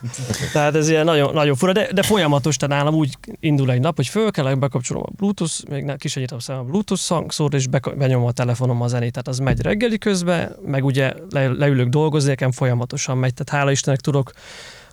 tehát 0.52 0.74
ez 0.74 0.88
ilyen 0.88 1.04
nagyon, 1.04 1.34
nagyon 1.34 1.56
fura, 1.56 1.72
de, 1.72 1.92
de 1.92 2.02
folyamatos, 2.02 2.56
tehát 2.56 2.76
nálam 2.76 2.94
úgy 2.94 3.16
indul 3.40 3.70
egy 3.70 3.80
nap, 3.80 3.96
hogy 3.96 4.06
föl 4.06 4.30
kell, 4.30 4.54
bekapcsolom 4.54 5.02
a 5.06 5.10
Bluetooth, 5.16 5.68
még 5.68 5.84
ne, 5.84 5.96
ki 5.96 6.08
sem 6.08 6.22
nyitom 6.22 6.38
szemem 6.38 6.60
a 6.60 6.64
Bluetooth 6.64 7.08
hangszórt, 7.08 7.54
és 7.54 7.66
beka- 7.66 7.96
benyomom 7.96 8.26
a 8.26 8.32
telefonom 8.32 8.82
a 8.82 8.88
zenét, 8.88 9.10
tehát 9.10 9.28
az 9.28 9.38
megy 9.38 9.60
reggeli 9.60 9.98
közben, 9.98 10.56
meg 10.66 10.84
ugye 10.84 11.12
le, 11.30 11.48
leülök 11.48 11.88
dolgozni, 11.88 12.28
nekem 12.28 12.52
folyamatosan 12.52 13.18
megy, 13.18 13.34
tehát 13.34 13.60
hála 13.62 13.70
Istennek 13.70 14.00
tudok 14.00 14.32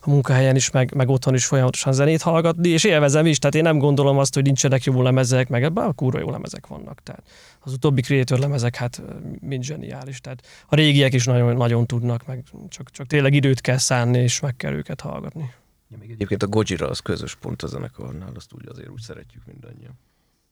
a 0.05 0.09
munkahelyen 0.09 0.55
is, 0.55 0.69
meg, 0.69 0.93
meg 0.93 1.09
otthon 1.09 1.33
is 1.33 1.45
folyamatosan 1.45 1.93
zenét 1.93 2.21
hallgatni, 2.21 2.69
és 2.69 2.83
élvezem 2.83 3.25
is, 3.25 3.39
tehát 3.39 3.55
én 3.55 3.61
nem 3.61 3.77
gondolom 3.77 4.17
azt, 4.17 4.33
hogy 4.33 4.43
nincsenek 4.43 4.83
jó 4.83 5.01
lemezek, 5.01 5.49
meg 5.49 5.63
ebben 5.63 5.85
a 5.85 5.93
kurva 5.93 6.19
jó 6.19 6.29
lemezek 6.29 6.67
vannak. 6.67 7.03
Tehát 7.03 7.23
az 7.59 7.73
utóbbi 7.73 8.01
Creator 8.01 8.39
lemezek, 8.39 8.75
hát 8.75 9.01
mind 9.39 9.63
zseniális. 9.63 10.21
Tehát 10.21 10.47
a 10.67 10.75
régiek 10.75 11.13
is 11.13 11.25
nagyon, 11.25 11.55
nagyon 11.55 11.85
tudnak, 11.85 12.25
meg 12.27 12.43
csak, 12.69 12.91
csak 12.91 13.07
tényleg 13.07 13.33
időt 13.33 13.61
kell 13.61 13.77
szánni, 13.77 14.19
és 14.19 14.39
meg 14.39 14.55
kell 14.55 14.73
őket 14.73 15.01
hallgatni. 15.01 15.53
Ja, 15.89 15.97
még 15.99 16.11
egyébként 16.11 16.43
a 16.43 16.47
Gojira 16.47 16.89
az 16.89 16.99
közös 16.99 17.35
pont 17.35 17.61
a 17.61 17.67
zenekarnál, 17.67 18.31
azt 18.35 18.53
úgy 18.53 18.67
azért 18.69 18.89
úgy 18.89 19.01
szeretjük 19.01 19.45
mindannyian. 19.45 19.99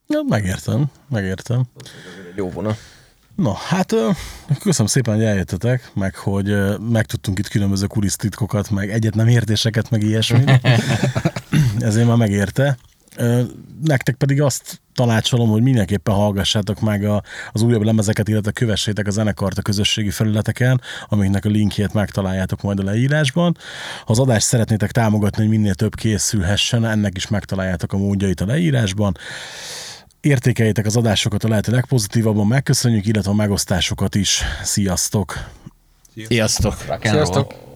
Ja, 0.07 0.21
megértem, 0.27 0.91
megértem. 1.09 1.59
Az 1.73 1.91
azért 2.13 2.27
egy 2.27 2.35
jó 2.35 2.49
vonal. 2.49 2.75
Na, 3.35 3.53
hát 3.53 3.95
köszönöm 4.59 4.87
szépen, 4.87 5.15
hogy 5.15 5.23
eljöttetek, 5.23 5.91
meg 5.93 6.15
hogy 6.15 6.55
megtudtunk 6.91 7.39
itt 7.39 7.47
különböző 7.47 7.87
kulisztitkokat, 7.87 8.69
meg 8.69 8.89
egyet 8.89 9.15
nem 9.15 9.27
értéseket, 9.27 9.89
meg 9.89 10.03
ilyesmit. 10.03 10.51
Ezért 11.79 12.07
már 12.07 12.17
megérte. 12.17 12.77
Nektek 13.83 14.15
pedig 14.15 14.41
azt 14.41 14.81
tanácsolom, 14.93 15.49
hogy 15.49 15.61
mindenképpen 15.61 16.15
hallgassátok 16.15 16.79
meg 16.79 17.05
a, 17.05 17.23
az 17.51 17.61
újabb 17.61 17.81
lemezeket, 17.81 18.27
illetve 18.27 18.51
kövessétek 18.51 19.07
a 19.07 19.11
zenekart 19.11 19.57
a 19.57 19.61
közösségi 19.61 20.09
felületeken, 20.09 20.81
amiknek 21.07 21.45
a 21.45 21.49
linkjét 21.49 21.93
megtaláljátok 21.93 22.61
majd 22.61 22.79
a 22.79 22.83
leírásban. 22.83 23.57
Ha 24.05 24.11
az 24.11 24.19
adást 24.19 24.45
szeretnétek 24.45 24.91
támogatni, 24.91 25.41
hogy 25.41 25.57
minél 25.57 25.73
több 25.73 25.95
készülhessen, 25.95 26.85
ennek 26.85 27.15
is 27.15 27.27
megtaláljátok 27.27 27.93
a 27.93 27.97
módjait 27.97 28.41
a 28.41 28.45
leírásban. 28.45 29.17
Értékeljétek 30.23 30.85
az 30.85 30.95
adásokat 30.95 31.43
a 31.43 31.47
lehető 31.47 31.71
legpozitívabban, 31.71 32.47
megköszönjük, 32.47 33.05
illetve 33.05 33.31
a 33.31 33.33
megosztásokat 33.33 34.15
is. 34.15 34.41
Sziasztok! 34.61 35.49
Sziasztok! 36.27 36.75
Sziasztok! 37.01 37.72